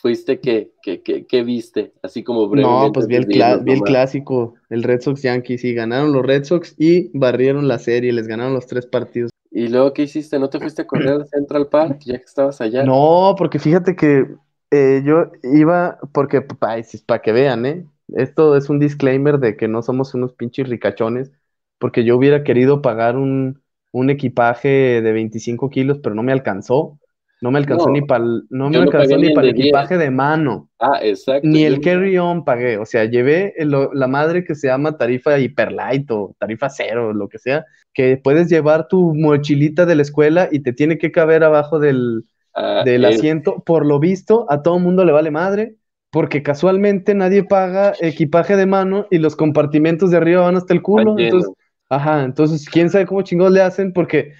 ¿Fuiste 0.00 0.40
qué? 0.40 0.72
¿Qué, 0.82 1.02
qué, 1.02 1.26
qué 1.26 1.42
viste? 1.42 1.92
Así 2.02 2.22
como 2.22 2.48
brevemente. 2.48 2.86
No, 2.86 2.92
pues 2.92 3.06
vi 3.06 3.16
el, 3.16 3.26
vi 3.26 3.72
el 3.72 3.80
clásico, 3.82 4.54
el 4.70 4.82
Red 4.82 5.02
Sox 5.02 5.22
Yankees, 5.22 5.64
y 5.64 5.74
ganaron 5.74 6.12
los 6.12 6.24
Red 6.24 6.44
Sox 6.44 6.74
y 6.78 7.10
barrieron 7.16 7.68
la 7.68 7.78
serie, 7.78 8.12
les 8.12 8.26
ganaron 8.26 8.54
los 8.54 8.66
tres 8.66 8.86
partidos. 8.86 9.30
¿Y 9.50 9.68
luego 9.68 9.92
qué 9.92 10.02
hiciste? 10.02 10.38
¿No 10.38 10.50
te 10.50 10.58
fuiste 10.58 10.82
a 10.82 10.86
correr 10.86 11.10
al 11.10 11.28
Central 11.28 11.68
Park 11.68 12.00
ya 12.04 12.18
que 12.18 12.24
estabas 12.24 12.60
allá? 12.60 12.84
No, 12.84 13.34
porque 13.38 13.58
fíjate 13.58 13.94
que 13.94 14.26
eh, 14.70 15.02
yo 15.04 15.30
iba, 15.44 15.98
porque 16.12 16.42
para 16.42 16.82
pa 17.06 17.22
que 17.22 17.32
vean, 17.32 17.64
¿eh? 17.66 17.86
Esto 18.08 18.56
es 18.56 18.68
un 18.68 18.80
disclaimer 18.80 19.38
de 19.38 19.56
que 19.56 19.68
no 19.68 19.82
somos 19.82 20.12
unos 20.14 20.32
pinches 20.32 20.68
ricachones, 20.68 21.30
porque 21.78 22.04
yo 22.04 22.16
hubiera 22.16 22.42
querido 22.42 22.82
pagar 22.82 23.16
un, 23.16 23.62
un 23.92 24.10
equipaje 24.10 25.00
de 25.00 25.12
25 25.12 25.70
kilos, 25.70 26.00
pero 26.02 26.16
no 26.16 26.24
me 26.24 26.32
alcanzó. 26.32 26.98
No 27.44 27.50
me 27.50 27.58
alcanzó 27.58 27.88
no, 27.88 27.92
ni 27.92 28.00
para 28.00 28.24
no 28.48 28.70
me 28.70 28.78
alcanzó 28.78 29.18
ni 29.18 29.34
para 29.34 29.48
el 29.48 29.54
equipaje 29.54 29.98
10. 29.98 30.00
de 30.06 30.10
mano. 30.10 30.70
Ah, 30.80 30.98
exacto. 31.02 31.46
Ni 31.46 31.64
el 31.64 31.82
carry-on 31.82 32.42
pagué. 32.42 32.78
O 32.78 32.86
sea, 32.86 33.04
llevé 33.04 33.52
el, 33.58 33.70
la 33.92 34.08
madre 34.08 34.44
que 34.44 34.54
se 34.54 34.68
llama 34.68 34.96
tarifa 34.96 35.38
hiperlight 35.38 36.10
o 36.10 36.34
tarifa 36.38 36.70
cero, 36.70 37.12
lo 37.12 37.28
que 37.28 37.38
sea, 37.38 37.66
que 37.92 38.16
puedes 38.16 38.48
llevar 38.48 38.88
tu 38.88 39.14
mochilita 39.14 39.84
de 39.84 39.94
la 39.94 40.00
escuela 40.00 40.48
y 40.50 40.60
te 40.60 40.72
tiene 40.72 40.96
que 40.96 41.12
caber 41.12 41.44
abajo 41.44 41.78
del, 41.78 42.24
Uh, 42.56 42.84
del 42.84 43.04
asiento, 43.04 43.64
por 43.66 43.84
lo 43.84 43.98
visto, 43.98 44.46
a 44.48 44.62
todo 44.62 44.78
mundo 44.78 45.04
le 45.04 45.10
vale 45.10 45.32
madre, 45.32 45.74
porque 46.10 46.44
casualmente 46.44 47.12
nadie 47.12 47.42
paga 47.42 47.94
equipaje 48.00 48.56
de 48.56 48.64
mano 48.64 49.08
y 49.10 49.18
los 49.18 49.34
compartimentos 49.34 50.12
de 50.12 50.18
arriba 50.18 50.42
van 50.42 50.56
hasta 50.56 50.72
el 50.72 50.80
culo. 50.80 51.18
Entonces, 51.18 51.50
ajá, 51.90 52.22
entonces, 52.22 52.68
quién 52.70 52.90
sabe 52.90 53.06
cómo 53.06 53.22
chingados 53.22 53.52
le 53.52 53.60
hacen, 53.60 53.92
porque 53.92 54.34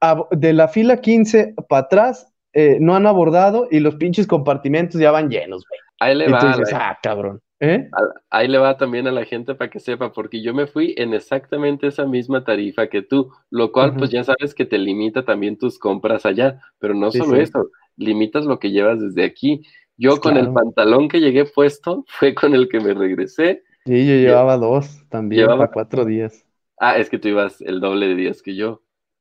a, 0.00 0.20
de 0.32 0.52
la 0.52 0.66
fila 0.66 0.96
15 0.96 1.54
para 1.68 1.82
atrás 1.82 2.29
eh, 2.52 2.78
no 2.80 2.96
han 2.96 3.06
abordado 3.06 3.68
y 3.70 3.80
los 3.80 3.96
pinches 3.96 4.26
compartimentos 4.26 5.00
ya 5.00 5.10
van 5.10 5.28
llenos, 5.28 5.64
güey. 5.68 5.80
Ahí 6.00 6.14
le 6.14 6.28
va. 6.28 6.56
Ah, 6.72 6.98
cabrón. 7.02 7.40
¿Eh? 7.62 7.90
Ahí 8.30 8.48
le 8.48 8.56
va 8.56 8.78
también 8.78 9.06
a 9.06 9.12
la 9.12 9.26
gente 9.26 9.54
para 9.54 9.70
que 9.70 9.80
sepa, 9.80 10.12
porque 10.12 10.42
yo 10.42 10.54
me 10.54 10.66
fui 10.66 10.94
en 10.96 11.12
exactamente 11.12 11.88
esa 11.88 12.06
misma 12.06 12.42
tarifa 12.42 12.86
que 12.88 13.02
tú, 13.02 13.30
lo 13.50 13.70
cual 13.70 13.90
uh 13.90 13.92
-huh. 13.92 13.98
pues 13.98 14.10
ya 14.10 14.24
sabes 14.24 14.54
que 14.54 14.64
te 14.64 14.78
limita 14.78 15.26
también 15.26 15.58
tus 15.58 15.78
compras 15.78 16.24
allá, 16.24 16.58
pero 16.78 16.94
no 16.94 17.10
sí, 17.10 17.18
solo 17.18 17.36
sí. 17.36 17.42
eso, 17.42 17.70
limitas 17.96 18.46
lo 18.46 18.58
que 18.58 18.70
llevas 18.70 18.98
desde 19.00 19.24
aquí. 19.24 19.62
Yo 19.98 20.16
con 20.20 20.38
el 20.38 20.50
pantalón 20.54 21.08
que 21.10 21.20
llegué 21.20 21.44
puesto 21.44 22.04
fue 22.08 22.34
con 22.34 22.54
el 22.54 22.66
que 22.70 22.80
me 22.80 22.94
regresé. 22.94 23.62
Sí, 23.84 24.06
yo 24.06 24.14
llevaba 24.14 24.56
dos 24.56 25.06
también 25.10 25.42
llevaba... 25.42 25.64
para 25.64 25.72
cuatro 25.72 26.06
días. 26.06 26.46
Ah, 26.78 26.96
es 26.96 27.10
que 27.10 27.18
tú 27.18 27.28
ibas 27.28 27.60
el 27.60 27.80
doble 27.80 28.08
de 28.08 28.14
días 28.14 28.40
que 28.40 28.56
yo. 28.56 28.80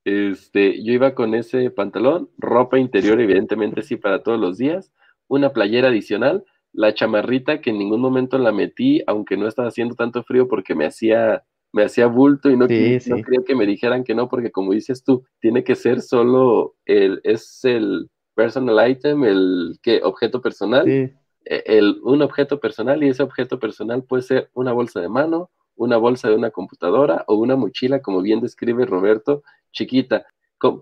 Este, 0.09 0.83
yo 0.83 0.91
iba 0.91 1.13
con 1.13 1.35
ese 1.35 1.69
pantalón, 1.69 2.29
ropa 2.37 2.79
interior, 2.79 3.21
evidentemente 3.21 3.83
sí, 3.83 3.95
para 3.95 4.23
todos 4.23 4.39
los 4.39 4.57
días, 4.57 4.91
una 5.27 5.53
playera 5.53 5.89
adicional, 5.89 6.43
la 6.73 6.95
chamarrita 6.95 7.61
que 7.61 7.69
en 7.69 7.77
ningún 7.77 8.01
momento 8.01 8.39
la 8.39 8.51
metí, 8.51 9.03
aunque 9.05 9.37
no 9.37 9.47
estaba 9.47 9.67
haciendo 9.67 9.93
tanto 9.93 10.23
frío 10.23 10.47
porque 10.47 10.73
me 10.73 10.87
hacía, 10.87 11.43
me 11.71 11.83
hacía 11.83 12.07
bulto 12.07 12.49
y 12.49 12.57
no, 12.57 12.67
sí, 12.67 12.97
quería 12.99 13.43
que 13.45 13.55
me 13.55 13.67
dijeran 13.67 14.03
que 14.03 14.15
no, 14.15 14.29
porque 14.29 14.51
como 14.51 14.73
dices 14.73 15.03
tú, 15.03 15.23
tiene 15.41 15.63
que 15.63 15.75
ser 15.75 16.01
solo 16.01 16.75
el, 16.85 17.21
es 17.23 17.63
el 17.63 18.09
personal 18.33 18.89
item, 18.89 19.23
el 19.25 19.77
que 19.83 20.01
objeto 20.03 20.41
personal, 20.41 20.85
Sí. 20.85 21.11
e- 21.45 21.63
el, 21.65 21.99
un 22.01 22.23
objeto 22.23 22.59
personal 22.59 23.03
y 23.03 23.09
ese 23.09 23.21
objeto 23.21 23.59
personal 23.59 24.03
puede 24.03 24.23
ser 24.23 24.49
una 24.53 24.71
bolsa 24.71 25.01
de 25.01 25.09
mano, 25.09 25.51
una 25.75 25.97
bolsa 25.97 26.29
de 26.29 26.35
una 26.35 26.51
computadora 26.51 27.23
o 27.27 27.35
una 27.35 27.55
mochila, 27.55 28.01
como 28.01 28.21
bien 28.21 28.41
describe 28.41 28.85
Roberto, 28.85 29.43
chiquita. 29.71 30.25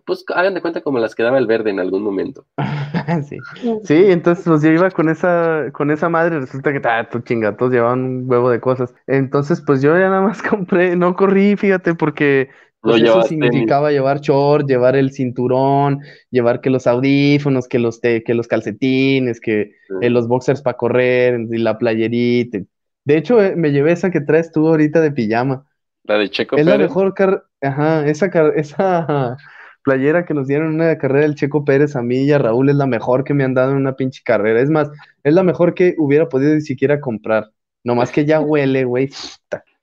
Pues 0.05 0.25
hagan 0.33 0.53
de 0.55 0.61
cuenta 0.61 0.81
como 0.81 0.99
las 0.99 1.15
que 1.15 1.23
daba 1.23 1.37
el 1.37 1.47
verde 1.47 1.69
en 1.69 1.79
algún 1.79 2.01
momento. 2.03 2.47
Sí. 3.29 3.45
Sí, 3.83 3.93
entonces 4.11 4.45
pues 4.45 4.61
yo 4.63 4.69
iba 4.71 4.89
con 4.91 5.09
esa, 5.09 5.71
con 5.73 5.91
esa 5.91 6.09
madre, 6.09 6.39
resulta 6.39 6.71
que 6.73 6.81
ah, 6.87 7.07
tu 7.09 7.19
chinga, 7.19 7.55
todos 7.55 7.71
llevaban 7.71 8.03
un 8.03 8.29
huevo 8.29 8.49
de 8.49 8.59
cosas. 8.59 8.93
Entonces, 9.07 9.61
pues 9.65 9.81
yo 9.81 9.93
ya 9.97 10.09
nada 10.09 10.21
más 10.21 10.41
compré, 10.43 10.95
no 10.95 11.15
corrí, 11.15 11.55
fíjate, 11.55 11.95
porque 11.95 12.49
pues 12.83 13.01
eso 13.03 13.21
tenis. 13.39 13.75
significaba 13.75 13.91
llevar 13.91 14.21
short, 14.21 14.67
llevar 14.67 14.95
el 14.95 15.11
cinturón, 15.11 15.99
llevar 16.31 16.61
que 16.61 16.69
los 16.69 16.87
audífonos, 16.87 17.67
que 17.67 17.79
los, 17.79 18.01
te- 18.01 18.23
que 18.23 18.33
los 18.33 18.47
calcetines, 18.47 19.39
que 19.41 19.71
eh, 19.99 20.09
los 20.09 20.27
boxers 20.27 20.61
para 20.61 20.77
correr 20.77 21.39
y 21.51 21.57
la 21.57 21.77
playerita. 21.77 22.59
De 23.05 23.17
hecho, 23.17 23.41
eh, 23.41 23.55
me 23.55 23.71
llevé 23.71 23.91
esa 23.93 24.11
que 24.11 24.21
traes 24.21 24.51
tú 24.51 24.67
ahorita 24.67 25.01
de 25.01 25.11
pijama. 25.11 25.66
La 26.07 26.17
de 26.17 26.29
Checo 26.31 26.55
Es 26.55 26.65
la 26.65 26.71
Pérez. 26.71 26.87
mejor 26.87 27.13
car- 27.13 27.45
ajá, 27.61 28.07
esa, 28.07 28.29
car- 28.29 28.53
esa 28.55 29.37
playera 29.83 30.25
que 30.25 30.33
nos 30.33 30.47
dieron 30.47 30.67
en 30.69 30.73
una 30.81 30.97
carrera 30.97 31.21
del 31.25 31.35
Checo 31.35 31.63
Pérez 31.65 31.95
a 31.95 32.01
mí 32.01 32.23
y 32.25 32.31
a 32.31 32.37
Raúl 32.39 32.69
es 32.69 32.75
la 32.75 32.85
mejor 32.87 33.23
que 33.23 33.33
me 33.33 33.43
han 33.43 33.53
dado 33.53 33.71
en 33.71 33.77
una 33.77 33.95
pinche 33.95 34.21
carrera. 34.23 34.61
Es 34.61 34.69
más, 34.69 34.89
es 35.23 35.33
la 35.33 35.43
mejor 35.43 35.73
que 35.73 35.95
hubiera 35.97 36.29
podido 36.29 36.53
ni 36.55 36.61
siquiera 36.61 36.99
comprar. 36.99 37.51
Nomás 37.83 38.11
que 38.11 38.25
ya 38.25 38.39
huele, 38.41 38.83
güey. 38.85 39.09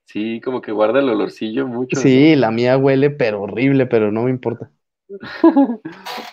Sí, 0.05 0.41
como 0.41 0.61
que 0.61 0.71
guarda 0.71 0.99
el 0.99 1.09
olorcillo 1.09 1.67
mucho. 1.67 1.99
Sí, 2.01 2.35
la 2.35 2.51
mía 2.51 2.77
huele, 2.77 3.09
pero 3.09 3.41
horrible, 3.41 3.85
pero 3.87 4.11
no 4.11 4.23
me 4.23 4.29
importa. 4.31 4.71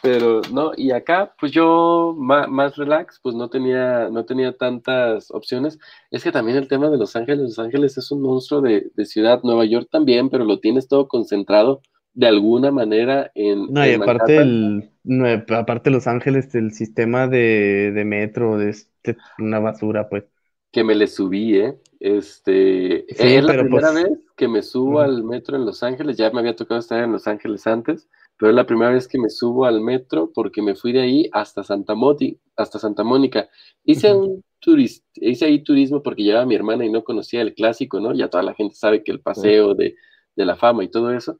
Pero 0.03 0.41
no, 0.53 0.73
y 0.77 0.91
acá, 0.93 1.35
pues 1.39 1.53
yo 1.53 2.15
ma- 2.19 2.47
más, 2.47 2.77
relax, 2.77 3.21
pues 3.23 3.35
no 3.35 3.49
tenía, 3.51 4.09
no 4.11 4.25
tenía 4.25 4.57
tantas 4.57 5.31
opciones. 5.31 5.79
Es 6.11 6.25
que 6.25 6.33
también 6.33 6.57
el 6.59 6.69
tema 6.69 6.89
de 6.91 6.99
Los 6.99 7.15
Ángeles, 7.17 7.41
Los 7.41 7.59
Ángeles 7.59 7.97
es 7.99 8.11
un 8.11 8.23
monstruo 8.23 8.61
de, 8.61 8.91
de 8.95 9.05
ciudad, 9.07 9.41
Nueva 9.43 9.65
York 9.65 9.89
también, 9.91 10.31
pero 10.31 10.45
lo 10.45 10.59
tienes 10.61 10.89
todo 10.89 11.09
concentrado 11.09 11.83
de 12.15 12.27
alguna 12.27 12.71
manera 12.71 13.31
en, 13.35 13.73
No, 13.73 13.87
y 13.87 13.91
en 13.91 14.03
aparte 14.03 14.37
el, 14.37 14.91
no, 15.05 15.27
aparte 15.57 15.91
Los 15.91 16.07
Ángeles, 16.07 16.55
el 16.55 16.73
sistema 16.73 17.27
de, 17.29 17.93
de 17.95 18.05
metro 18.05 18.61
es 18.61 18.91
este, 19.03 19.17
una 19.39 19.61
basura, 19.61 20.09
pues. 20.09 20.25
que 20.71 20.85
me 20.85 20.95
le 20.95 21.07
subí, 21.07 21.57
¿eh? 21.59 21.79
Este, 22.01 23.07
Sí, 23.09 23.35
es 23.37 23.45
la 23.45 23.53
primera 23.55 23.93
pues- 23.93 24.05
vez 24.05 24.19
que 24.37 24.49
me 24.49 24.63
subo 24.63 25.01
al 25.01 25.23
metro 25.25 25.57
en 25.57 25.65
Los 25.65 25.83
Ángeles, 25.83 26.17
ya 26.17 26.31
me 26.31 26.41
había 26.41 26.57
tocado 26.57 26.81
estar 26.81 27.03
en 27.03 27.13
Los 27.13 27.27
Ángeles 27.29 27.67
antes, 27.67 28.09
pero 28.43 28.51
es 28.51 28.57
la 28.57 28.67
primera 28.67 28.91
vez 28.91 29.07
que 29.07 29.19
me 29.21 29.31
subo 29.31 29.67
al 29.67 29.81
metro 29.81 30.33
porque 30.35 30.63
me 30.63 30.75
fui 30.75 30.91
de 30.93 31.01
ahí 31.03 31.29
hasta 31.33 31.63
Santa 31.63 31.95
Moti, 31.95 32.41
hasta 32.57 32.81
Santa 32.81 33.05
Mónica. 33.05 33.49
Hice 33.85 34.13
un 34.13 34.43
turis- 34.61 35.05
hice 35.15 35.45
ahí 35.45 35.63
turismo 35.63 36.03
porque 36.03 36.25
llevaba 36.25 36.43
a 36.43 36.47
mi 36.47 36.57
hermana 36.57 36.85
y 36.85 36.91
no 36.91 37.05
conocía 37.05 37.41
el 37.43 37.55
clásico, 37.55 38.01
¿no? 38.01 38.13
Ya 38.13 38.29
toda 38.29 38.43
la 38.43 38.55
gente 38.55 38.75
sabe 38.75 39.05
que 39.05 39.13
el 39.13 39.21
paseo 39.21 39.75
de, 39.75 39.95
de 40.35 40.45
la 40.45 40.57
fama 40.57 40.83
y 40.83 40.89
todo 40.89 41.13
eso. 41.13 41.39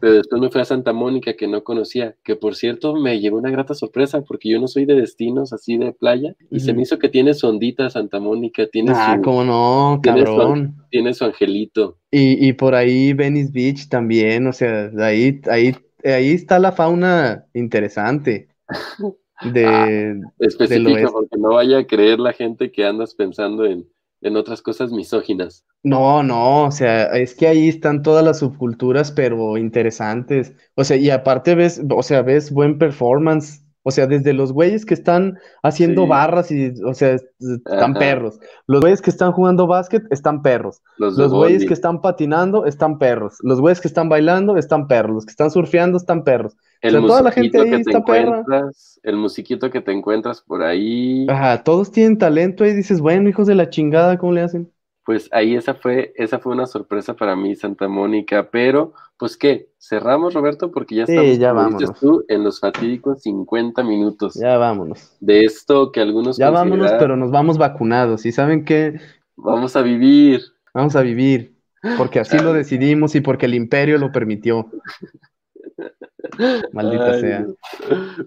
Pero 0.00 0.12
después 0.14 0.40
me 0.40 0.50
fui 0.50 0.60
a 0.60 0.64
Santa 0.64 0.92
Mónica 0.92 1.34
que 1.34 1.48
no 1.48 1.64
conocía, 1.64 2.14
que 2.22 2.36
por 2.36 2.54
cierto 2.54 2.94
me 2.94 3.18
llevó 3.18 3.38
una 3.38 3.50
grata 3.50 3.74
sorpresa 3.74 4.22
porque 4.22 4.48
yo 4.50 4.60
no 4.60 4.68
soy 4.68 4.84
de 4.84 4.94
destinos 4.94 5.52
así 5.52 5.76
de 5.78 5.92
playa 5.92 6.36
y 6.52 6.60
se 6.60 6.72
me 6.72 6.82
hizo 6.82 6.98
que 7.00 7.08
tiene 7.08 7.34
su 7.34 7.48
ondita 7.48 7.90
Santa 7.90 8.20
Mónica, 8.20 8.66
tiene 8.68 8.92
Ah, 8.94 9.16
su, 9.16 9.22
cómo 9.22 9.42
no, 9.44 9.98
tiene 10.02 10.20
su- 10.20 10.26
cabrón. 10.36 10.76
tiene 10.90 11.14
su 11.14 11.24
angelito. 11.24 11.98
Y, 12.12 12.46
y 12.48 12.52
por 12.52 12.74
ahí 12.76 13.12
Venice 13.12 13.50
Beach 13.52 13.88
también, 13.88 14.46
o 14.46 14.52
sea, 14.52 14.90
ahí, 15.00 15.40
ahí, 15.50 15.74
ahí 16.04 16.32
está 16.32 16.58
la 16.58 16.72
fauna 16.72 17.46
interesante 17.54 18.48
de, 19.52 20.20
Especifica 20.38 20.90
oeste. 20.90 21.10
porque 21.12 21.36
no 21.38 21.54
vaya 21.54 21.78
a 21.78 21.86
creer 21.86 22.18
la 22.18 22.32
gente 22.32 22.72
que 22.72 22.84
andas 22.84 23.14
pensando 23.14 23.64
en, 23.64 23.86
en 24.22 24.36
otras 24.36 24.62
cosas 24.62 24.92
misóginas. 24.92 25.66
No, 25.82 26.22
no, 26.22 26.66
o 26.66 26.70
sea, 26.70 27.06
es 27.06 27.34
que 27.34 27.48
ahí 27.48 27.68
están 27.68 28.02
todas 28.02 28.24
las 28.24 28.38
subculturas, 28.38 29.10
pero 29.10 29.58
interesantes. 29.58 30.54
O 30.76 30.84
sea, 30.84 30.96
y 30.96 31.10
aparte 31.10 31.54
ves, 31.56 31.82
o 31.90 32.02
sea, 32.02 32.22
ves 32.22 32.52
buen 32.52 32.78
performance. 32.78 33.61
O 33.84 33.90
sea, 33.90 34.06
desde 34.06 34.32
los 34.32 34.52
güeyes 34.52 34.86
que 34.86 34.94
están 34.94 35.38
haciendo 35.62 36.02
Sí. 36.04 36.08
barras 36.08 36.50
y, 36.52 36.72
o 36.84 36.94
sea, 36.94 37.14
están 37.14 37.90
Ajá. 37.92 37.98
perros. 37.98 38.38
Los 38.66 38.80
güeyes 38.80 39.02
que 39.02 39.10
están 39.10 39.32
jugando 39.32 39.66
básquet 39.66 40.04
están 40.10 40.42
perros. 40.42 40.80
Los, 40.98 41.16
güeyes 41.32 41.64
que 41.66 41.74
están 41.74 42.00
patinando 42.00 42.64
están 42.64 42.98
perros. 42.98 43.38
Los 43.42 43.60
güeyes 43.60 43.80
que 43.80 43.88
están 43.88 44.08
bailando 44.08 44.56
están 44.56 44.86
perros. 44.86 45.14
Los 45.14 45.26
que 45.26 45.30
están 45.30 45.50
surfeando 45.50 45.96
están 45.96 46.22
perros. 46.24 46.56
el 46.80 46.96
o 46.96 47.00
sea, 47.00 47.08
toda 47.08 47.22
la 47.22 47.30
gente 47.32 47.58
musiquito 47.58 47.62
ahí 47.62 47.70
que 47.70 47.84
te 47.84 47.90
está 47.90 48.04
perra. 48.04 48.38
encuentras, 48.40 49.00
el 49.02 49.16
musiquito 49.16 49.70
que 49.70 49.80
te 49.80 49.92
encuentras 49.92 50.40
por 50.42 50.62
ahí, 50.62 51.26
Ajá, 51.28 51.62
todos 51.64 51.90
tienen 51.90 52.18
talento 52.18 52.64
y 52.64 52.72
dices, 52.74 53.00
bueno, 53.00 53.28
hijos 53.28 53.46
de 53.46 53.54
la 53.56 53.68
chingada, 53.70 54.16
¿cómo 54.18 54.32
le 54.32 54.42
hacen? 54.42 54.70
Pues 55.12 55.28
ahí 55.30 55.54
esa 55.54 55.74
fue, 55.74 56.14
esa 56.16 56.38
fue 56.38 56.54
una 56.54 56.64
sorpresa 56.66 57.14
para 57.14 57.36
mí, 57.36 57.54
Santa 57.54 57.86
Mónica, 57.86 58.48
pero 58.50 58.94
pues 59.18 59.36
qué, 59.36 59.68
cerramos 59.78 60.32
Roberto, 60.32 60.70
porque 60.72 60.94
ya 60.94 61.06
Sí, 61.06 61.12
estamos, 61.12 61.38
ya 61.38 61.50
como 61.50 61.64
dices 61.64 61.90
vámonos. 61.90 62.00
tú, 62.00 62.24
en 62.28 62.42
los 62.44 62.60
fatídicos 62.60 63.20
50 63.20 63.82
minutos 63.82 64.32
Ya 64.34 64.56
vámonos. 64.56 65.14
de 65.20 65.44
esto 65.44 65.92
que 65.92 66.00
algunos 66.00 66.38
Ya 66.38 66.48
vámonos, 66.48 66.92
pero 66.98 67.14
nos 67.18 67.30
vamos 67.30 67.58
vacunados. 67.58 68.24
¿Y 68.24 68.32
saben 68.32 68.64
qué? 68.64 68.98
vamos 69.36 69.76
a 69.76 69.82
vivir. 69.82 70.40
Vamos 70.72 70.96
a 70.96 71.02
vivir. 71.02 71.58
Porque 71.98 72.20
así 72.20 72.38
lo 72.42 72.54
decidimos 72.54 73.14
y 73.14 73.20
porque 73.20 73.44
el 73.44 73.54
imperio 73.54 73.98
lo 73.98 74.12
permitió. 74.12 74.70
Maldita 76.72 77.12
Ay, 77.12 77.20
sea. 77.20 77.46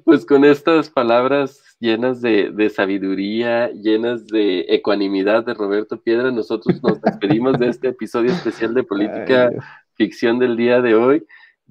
Pues 0.04 0.26
con 0.26 0.46
estas 0.46 0.90
palabras 0.90 1.62
llenas 1.80 2.22
de, 2.22 2.52
de 2.52 2.70
sabiduría, 2.70 3.72
llenas 3.72 4.28
de 4.28 4.66
ecuanimidad 4.70 5.46
de 5.46 5.54
Roberto 5.54 6.02
Piedra, 6.02 6.32
nosotros 6.32 6.82
nos 6.82 7.02
despedimos 7.02 7.60
de 7.60 7.70
este 7.70 7.90
episodio 7.90 8.32
especial 8.32 8.74
de 8.74 8.84
Política 8.84 9.50
Ay. 9.52 9.58
Ficción 9.96 10.40
del 10.40 10.58
día 10.58 10.82
de 10.82 10.96
hoy, 10.96 11.26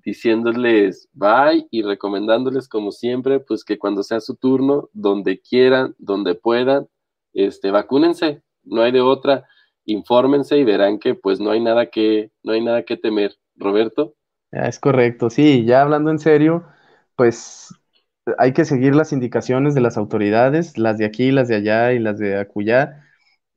diciéndoles 0.04 1.08
bye 1.12 1.66
y 1.70 1.82
recomendándoles 1.82 2.68
como 2.68 2.90
siempre, 2.90 3.40
pues 3.40 3.64
que 3.64 3.78
cuando 3.78 4.02
sea 4.02 4.20
su 4.20 4.36
turno, 4.36 4.88
donde 4.92 5.40
quieran, 5.40 5.94
donde 5.98 6.34
puedan, 6.34 6.88
este, 7.32 7.70
vacúnense, 7.70 8.42
no 8.62 8.82
hay 8.82 8.92
de 8.92 9.02
otra, 9.02 9.46
infórmense 9.84 10.58
y 10.58 10.64
verán 10.64 10.98
que 10.98 11.14
pues 11.14 11.40
no 11.40 11.50
hay 11.50 11.60
nada 11.60 11.86
que, 11.86 12.30
no 12.42 12.52
hay 12.52 12.62
nada 12.62 12.82
que 12.84 12.96
temer. 12.96 13.36
Roberto. 13.56 14.14
Ya, 14.54 14.66
es 14.68 14.78
correcto, 14.78 15.30
sí, 15.30 15.64
ya 15.64 15.82
hablando 15.82 16.10
en 16.10 16.18
serio, 16.20 16.64
pues 17.16 17.74
hay 18.38 18.52
que 18.52 18.64
seguir 18.64 18.94
las 18.94 19.12
indicaciones 19.12 19.74
de 19.74 19.80
las 19.80 19.96
autoridades, 19.96 20.78
las 20.78 20.98
de 20.98 21.06
aquí, 21.06 21.32
las 21.32 21.48
de 21.48 21.56
allá 21.56 21.92
y 21.92 21.98
las 21.98 22.18
de 22.18 22.38
acullá. 22.38 23.04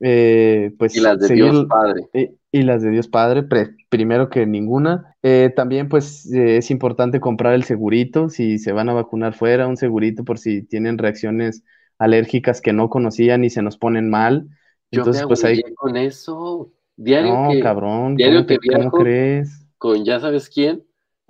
Eh, 0.00 0.72
pues 0.78 0.94
Y 0.94 1.00
las 1.00 1.18
de 1.18 1.30
seguir, 1.30 1.54
Dios 1.54 1.66
Padre. 1.66 2.10
y, 2.14 2.30
y 2.52 2.62
las 2.62 2.82
de 2.82 2.90
Dios 2.90 3.08
Padre, 3.08 3.42
pre- 3.44 3.76
primero 3.90 4.30
que 4.30 4.46
ninguna. 4.46 5.16
Eh, 5.22 5.52
también 5.56 5.88
pues 5.88 6.26
eh, 6.32 6.58
es 6.58 6.70
importante 6.72 7.20
comprar 7.20 7.54
el 7.54 7.64
segurito, 7.64 8.28
si 8.30 8.58
se 8.58 8.72
van 8.72 8.88
a 8.88 8.94
vacunar 8.94 9.34
fuera, 9.34 9.68
un 9.68 9.76
segurito 9.76 10.24
por 10.24 10.38
si 10.38 10.62
tienen 10.64 10.98
reacciones 10.98 11.64
alérgicas 11.98 12.60
que 12.62 12.72
no 12.74 12.90
conocían 12.90 13.44
y 13.44 13.50
se 13.50 13.62
nos 13.62 13.78
ponen 13.78 14.10
mal. 14.10 14.48
Yo 14.90 15.06
Entonces, 15.06 15.24
me 15.26 15.26
pues 15.26 15.44
ahí, 15.44 15.62
con 15.76 15.96
eso. 15.96 16.72
Diario 16.96 17.40
no, 17.40 17.42
que, 17.42 17.60
cabrón, 17.60 18.16
diario 18.16 18.46
¿cómo, 18.46 18.46
que 18.46 18.58
te- 18.58 18.66
cómo 18.66 18.92
crees? 18.94 19.66
con 19.78 20.04
ya 20.06 20.20
sabes 20.20 20.50
quién, 20.50 20.86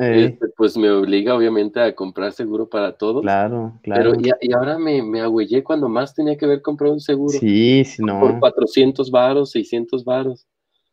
este, 0.07 0.49
pues 0.57 0.77
me 0.77 0.91
obliga 0.91 1.35
obviamente 1.37 1.81
a 1.81 1.95
comprar 1.95 2.33
seguro 2.33 2.69
para 2.69 2.97
todos. 2.97 3.23
claro, 3.23 3.79
Pero 3.93 4.13
claro. 4.13 4.19
y, 4.19 4.31
y 4.43 4.53
ahora 4.55 4.79
me, 4.79 5.03
me 5.03 5.21
agüillé 5.23 5.65
cuando 5.65 5.89
más 5.89 6.15
tenía 6.15 6.37
que 6.39 6.47
ver 6.47 6.63
comprar 6.63 6.93
un 6.93 7.01
seguro. 7.01 7.41
Sí, 7.41 7.85
sí, 7.85 8.03
Por 8.19 8.39
no. 8.39 8.39
400 8.39 9.11
varos, 9.11 9.53
600 9.53 10.05
varos. 10.05 10.47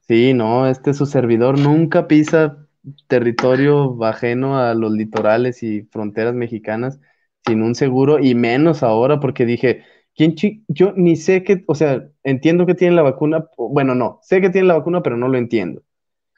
Sí, 0.07 0.33
no, 0.35 0.67
este 0.67 0.93
su 0.93 1.05
servidor 1.07 1.57
nunca 1.57 2.07
pisa 2.07 2.67
territorio 3.07 4.03
ajeno 4.03 4.59
a 4.59 4.75
los 4.75 4.91
litorales 4.91 5.63
y 5.63 5.81
fronteras 5.83 6.35
mexicanas 6.35 6.99
sin 7.45 7.63
un 7.63 7.73
seguro 7.73 8.19
y 8.19 8.35
menos 8.35 8.83
ahora 8.83 9.19
porque 9.19 9.45
dije, 9.45 9.83
¿quién 10.15 10.35
Yo 10.67 10.93
ni 10.95 11.15
sé 11.15 11.43
que, 11.43 11.63
o 11.67 11.73
sea, 11.75 12.07
entiendo 12.23 12.65
que 12.67 12.75
tiene 12.75 12.95
la 12.95 13.01
vacuna, 13.01 13.47
bueno, 13.57 13.95
no, 13.95 14.19
sé 14.21 14.41
que 14.41 14.49
tiene 14.51 14.67
la 14.67 14.75
vacuna, 14.77 15.01
pero 15.01 15.17
no 15.17 15.27
lo 15.27 15.37
entiendo. 15.39 15.81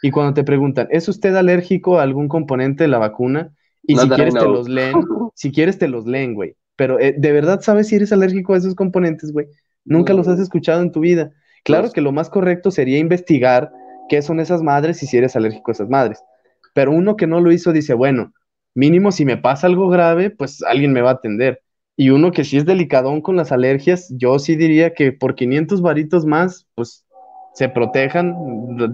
Y 0.01 0.11
cuando 0.11 0.33
te 0.33 0.43
preguntan, 0.43 0.87
¿es 0.91 1.07
usted 1.07 1.35
alérgico 1.35 1.99
a 1.99 2.03
algún 2.03 2.27
componente 2.27 2.83
de 2.83 2.87
la 2.89 2.99
vacuna? 2.99 3.53
Y 3.83 3.95
No, 3.95 4.01
si 4.03 4.09
quieres 4.09 4.33
te 4.33 4.45
los 4.45 4.69
leen, 4.69 4.93
si 5.35 5.51
quieres 5.51 5.79
te 5.79 5.87
los 5.87 6.05
leen, 6.05 6.33
güey. 6.35 6.55
Pero 6.75 6.99
eh, 6.99 7.15
¿de 7.17 7.31
verdad 7.31 7.61
sabes 7.61 7.87
si 7.87 7.95
eres 7.95 8.11
alérgico 8.11 8.53
a 8.53 8.57
esos 8.57 8.75
componentes, 8.75 9.31
güey? 9.31 9.47
Nunca 9.85 10.13
los 10.13 10.27
has 10.27 10.39
escuchado 10.39 10.81
en 10.81 10.91
tu 10.91 10.99
vida. 10.99 11.31
Claro 11.63 11.83
Pues- 11.83 11.93
que 11.93 12.01
lo 12.01 12.11
más 12.11 12.29
correcto 12.29 12.71
sería 12.71 12.99
investigar 12.99 13.71
qué 14.09 14.21
son 14.21 14.39
esas 14.39 14.61
madres 14.61 15.01
y 15.03 15.07
si 15.07 15.17
eres 15.17 15.35
alérgico 15.35 15.71
a 15.71 15.73
esas 15.73 15.89
madres. 15.89 16.23
Pero 16.73 16.91
uno 16.91 17.15
que 17.15 17.27
no 17.27 17.41
lo 17.41 17.51
hizo 17.51 17.73
dice, 17.73 17.93
bueno, 17.93 18.33
mínimo 18.75 19.11
si 19.11 19.25
me 19.25 19.37
pasa 19.37 19.67
algo 19.67 19.89
grave, 19.89 20.29
pues 20.29 20.61
alguien 20.63 20.93
me 20.93 21.01
va 21.01 21.11
a 21.11 21.13
atender. 21.13 21.61
Y 21.95 22.11
uno 22.11 22.31
que 22.31 22.43
sí 22.43 22.57
es 22.57 22.65
delicadón 22.65 23.21
con 23.21 23.35
las 23.35 23.51
alergias, 23.51 24.13
yo 24.15 24.37
sí 24.37 24.55
diría 24.55 24.93
que 24.93 25.11
por 25.11 25.33
500 25.33 25.81
varitos 25.81 26.25
más, 26.27 26.67
pues 26.75 27.05
se 27.57 27.69
protejan, 27.69 28.35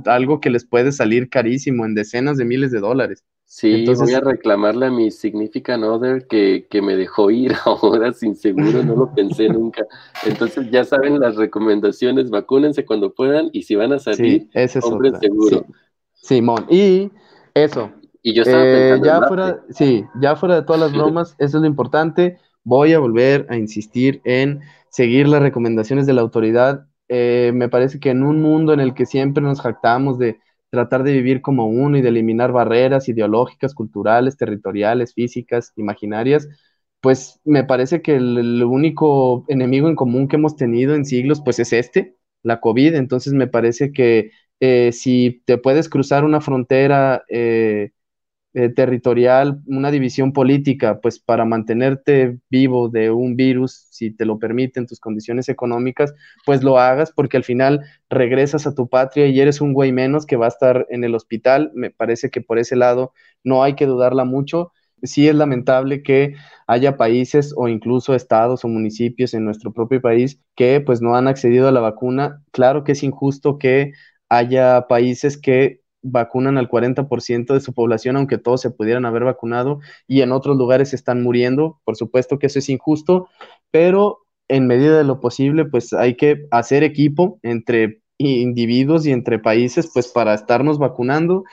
algo 0.05 0.39
que 0.39 0.49
les 0.49 0.63
puede 0.65 0.93
salir 0.93 1.29
carísimo 1.29 1.85
en 1.85 1.95
decenas 1.95 2.37
de 2.37 2.45
miles 2.45 2.71
de 2.71 2.79
dólares. 2.79 3.23
Sí, 3.45 3.81
Entonces- 3.81 4.05
voy 4.05 4.13
a 4.13 4.21
reclamarle 4.21 4.85
a 4.85 4.89
mi 4.89 5.11
significant 5.11 5.83
other 5.83 6.25
que, 6.27 6.65
que 6.69 6.81
me 6.81 6.95
dejó 6.95 7.29
ir 7.29 7.51
ahora 7.65 8.13
sin 8.13 8.35
seguro, 8.35 8.81
no 8.83 8.95
lo 8.95 9.13
pensé 9.13 9.49
nunca. 9.59 9.83
Entonces 10.25 10.71
ya 10.71 10.83
saben 10.85 11.19
las 11.19 11.35
recomendaciones, 11.35 12.29
vacúnense 12.29 12.85
cuando 12.85 13.13
puedan 13.13 13.49
y 13.51 13.63
si 13.63 13.75
van 13.75 13.91
a 13.91 13.99
salir, 13.99 14.43
Sí, 14.43 14.49
ese 14.53 14.79
es 14.79 14.85
compren 14.85 15.15
otra. 15.15 15.19
seguro. 15.27 15.65
Sí. 16.13 16.37
Simón, 16.37 16.65
y 16.69 17.11
eso, 17.53 17.91
Y 18.21 18.33
yo 18.33 18.43
estaba 18.43 18.63
Eh, 18.65 18.73
pensando 18.95 19.05
ya 19.05 19.17
en 19.17 19.23
fuera, 19.27 19.63
sí, 19.69 20.05
ya 20.21 20.35
fuera 20.37 20.55
de 20.55 20.61
todas 20.63 20.79
las 20.81 20.93
bromas, 20.93 21.35
eso 21.37 21.57
es 21.57 21.61
lo 21.61 21.67
importante. 21.67 22.37
Voy 22.63 22.93
a 22.93 22.99
volver 22.99 23.45
a 23.49 23.57
insistir 23.57 24.21
en 24.23 24.61
seguir 24.89 25.27
las 25.27 25.41
recomendaciones 25.41 26.05
de 26.07 26.13
la 26.13 26.21
autoridad. 26.21 26.87
Eh, 27.15 27.51
me 27.53 27.69
parece 27.69 27.99
que 27.99 28.09
en 28.09 28.23
un 28.23 28.41
mundo 28.41 28.73
en 28.73 28.79
el 28.79 28.95
que 28.95 29.05
siempre 29.05 29.43
nos 29.43 29.61
jactamos 29.61 30.17
de 30.17 30.39
tratar 30.71 31.03
de 31.03 31.11
vivir 31.13 31.41
como 31.41 31.67
uno 31.67 31.95
y 31.95 32.01
de 32.01 32.09
eliminar 32.09 32.51
barreras 32.51 33.07
ideológicas, 33.07 33.75
culturales, 33.75 34.35
territoriales, 34.35 35.13
físicas, 35.13 35.73
imaginarias, 35.75 36.49
pues 37.01 37.39
me 37.43 37.63
parece 37.65 38.01
que 38.01 38.15
el, 38.15 38.63
único 38.63 39.45
enemigo 39.47 39.89
en 39.89 39.95
común 39.95 40.27
que 40.27 40.37
hemos 40.37 40.55
tenido 40.55 40.95
en 40.95 41.05
siglos, 41.05 41.41
pues 41.45 41.59
es 41.59 41.71
este, 41.73 42.17
la 42.41 42.59
COVID. 42.59 42.95
Entonces 42.95 43.33
me 43.33 43.45
parece 43.47 43.91
que 43.91 44.31
eh, 44.59 44.91
si 44.91 45.43
te 45.45 45.59
puedes 45.59 45.89
cruzar 45.89 46.25
una 46.25 46.41
frontera 46.41 47.23
eh, 47.29 47.91
eh, 48.55 48.69
territorial, 48.69 49.61
una 49.65 49.89
división 49.91 50.31
política, 50.31 50.99
pues 51.01 51.19
para 51.19 51.45
mantenerte 51.45 52.37
vivo 52.49 52.87
de 52.89 53.09
un 53.11 53.35
virus, 53.35 53.87
si 53.89 54.11
te 54.11 54.25
lo 54.25 54.37
permiten 54.39 54.85
tus 54.85 54.99
condiciones 54.99 55.49
económicas, 55.49 56.13
pues 56.45 56.63
lo 56.63 56.77
hagas 56.77 57.11
porque 57.11 57.37
al 57.37 57.43
final 57.43 57.81
regresas 58.09 58.67
a 58.67 58.75
tu 58.75 58.87
patria 58.89 59.27
y 59.27 59.39
eres 59.39 59.61
un 59.61 59.73
güey 59.73 59.91
menos 59.91 60.25
que 60.25 60.35
va 60.35 60.45
a 60.45 60.49
estar 60.49 60.85
en 60.89 61.03
el 61.03 61.15
hospital. 61.15 61.71
Me 61.73 61.89
parece 61.89 62.29
que 62.29 62.41
por 62.41 62.59
ese 62.59 62.75
lado 62.75 63.13
no 63.43 63.63
hay 63.63 63.75
que 63.75 63.85
dudarla 63.87 64.23
mucho. 64.25 64.71
Sí 65.01 65.27
es 65.27 65.35
lamentable 65.35 66.01
que 66.03 66.35
haya 66.67 66.95
países 66.97 67.53
o 67.57 67.67
incluso 67.67 68.15
estados 68.15 68.63
o 68.63 68.67
municipios 68.69 69.33
en 69.33 69.45
nuestro 69.45 69.73
propio 69.73 70.01
país 70.01 70.39
que 70.55 70.79
pues 70.79 71.01
no 71.01 71.15
han 71.15 71.27
accedido 71.27 71.67
a 71.67 71.71
la 71.71 71.81
vacuna. 71.81 72.41
Claro 72.51 72.83
que 72.83 72.93
es 72.93 73.03
injusto 73.03 73.57
que 73.57 73.93
haya 74.29 74.87
países 74.87 75.37
que 75.37 75.82
vacunan 76.03 76.57
al 76.57 76.69
40% 76.69 77.53
de 77.53 77.61
su 77.61 77.73
población, 77.73 78.17
aunque 78.17 78.37
todos 78.37 78.61
se 78.61 78.69
pudieran 78.69 79.05
haber 79.05 79.23
vacunado, 79.23 79.79
y 80.07 80.21
en 80.21 80.31
otros 80.31 80.57
lugares 80.57 80.93
están 80.93 81.23
muriendo. 81.23 81.79
Por 81.85 81.95
supuesto 81.95 82.37
que 82.37 82.47
eso 82.47 82.59
es 82.59 82.69
injusto, 82.69 83.27
pero 83.71 84.19
en 84.47 84.67
medida 84.67 84.97
de 84.97 85.03
lo 85.03 85.19
posible, 85.19 85.65
pues 85.65 85.93
hay 85.93 86.15
que 86.15 86.45
hacer 86.51 86.83
equipo 86.83 87.39
entre 87.41 88.01
individuos 88.17 89.05
y 89.05 89.11
entre 89.11 89.39
países, 89.39 89.89
pues 89.93 90.09
para 90.09 90.33
estarnos 90.33 90.77
vacunando. 90.77 91.43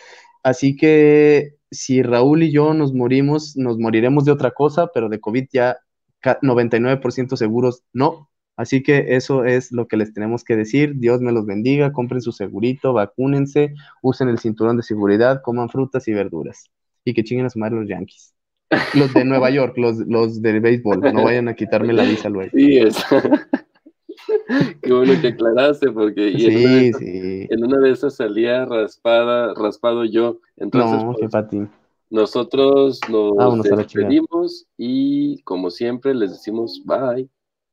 Así 0.42 0.76
que 0.76 1.55
si 1.70 2.03
Raúl 2.03 2.42
y 2.42 2.53
yo 2.53 2.74
nos 2.74 2.92
morimos, 2.92 3.57
nos 3.57 3.78
moriremos 3.78 4.24
de 4.24 4.32
otra 4.32 4.51
cosa, 4.51 4.88
pero 4.92 5.09
de 5.09 5.20
COVID 5.20 5.46
ya 5.53 5.78
99% 6.22 7.36
seguros 7.36 7.84
no. 7.92 8.30
Así 8.61 8.82
que 8.82 9.16
eso 9.16 9.46
es 9.46 9.72
lo 9.72 9.88
que 9.88 9.96
les 9.96 10.12
tenemos 10.12 10.44
que 10.44 10.54
decir. 10.54 10.92
Dios 10.96 11.22
me 11.22 11.32
los 11.32 11.46
bendiga, 11.46 11.92
compren 11.92 12.20
su 12.20 12.30
segurito, 12.30 12.92
vacúnense, 12.92 13.72
usen 14.02 14.28
el 14.28 14.38
cinturón 14.38 14.76
de 14.76 14.82
seguridad, 14.82 15.40
coman 15.42 15.70
frutas 15.70 16.06
y 16.08 16.12
verduras. 16.12 16.66
Y 17.02 17.14
que 17.14 17.24
chinguen 17.24 17.46
a 17.46 17.48
su 17.48 17.58
madre 17.58 17.76
los 17.76 17.88
Yankees. 17.88 18.34
Los 18.94 19.14
de 19.14 19.24
Nueva 19.24 19.48
York, 19.48 19.78
los, 19.78 19.96
los 20.06 20.42
de 20.42 20.61
béisbol, 20.61 21.00
no 21.00 21.24
vayan 21.24 21.48
a 21.48 21.54
quitarme 21.54 21.94
la 21.94 22.02
visa 22.02 22.28
luego. 22.28 22.50
Sí, 22.54 22.76
es. 22.76 22.98
Qué 24.82 24.92
bueno 24.92 25.14
que 25.22 25.28
aclaraste, 25.28 25.90
porque 25.90 26.30
sí, 26.32 26.92
sí. 26.92 27.46
en 27.48 27.64
una 27.64 27.78
de 27.78 27.92
esas 27.92 28.16
salía 28.16 28.66
raspada, 28.66 29.54
raspado 29.54 30.04
yo. 30.04 30.38
Entonces, 30.58 31.02
no, 31.02 31.14
pues, 31.14 31.46
qué 31.50 31.66
Nosotros 32.11 33.00
nos 33.08 33.62
despedimos 33.62 34.66
y 34.76 35.40
como 35.44 35.70
siempre 35.70 36.14
les 36.14 36.32
decimos 36.32 36.82
bye. 36.84 37.26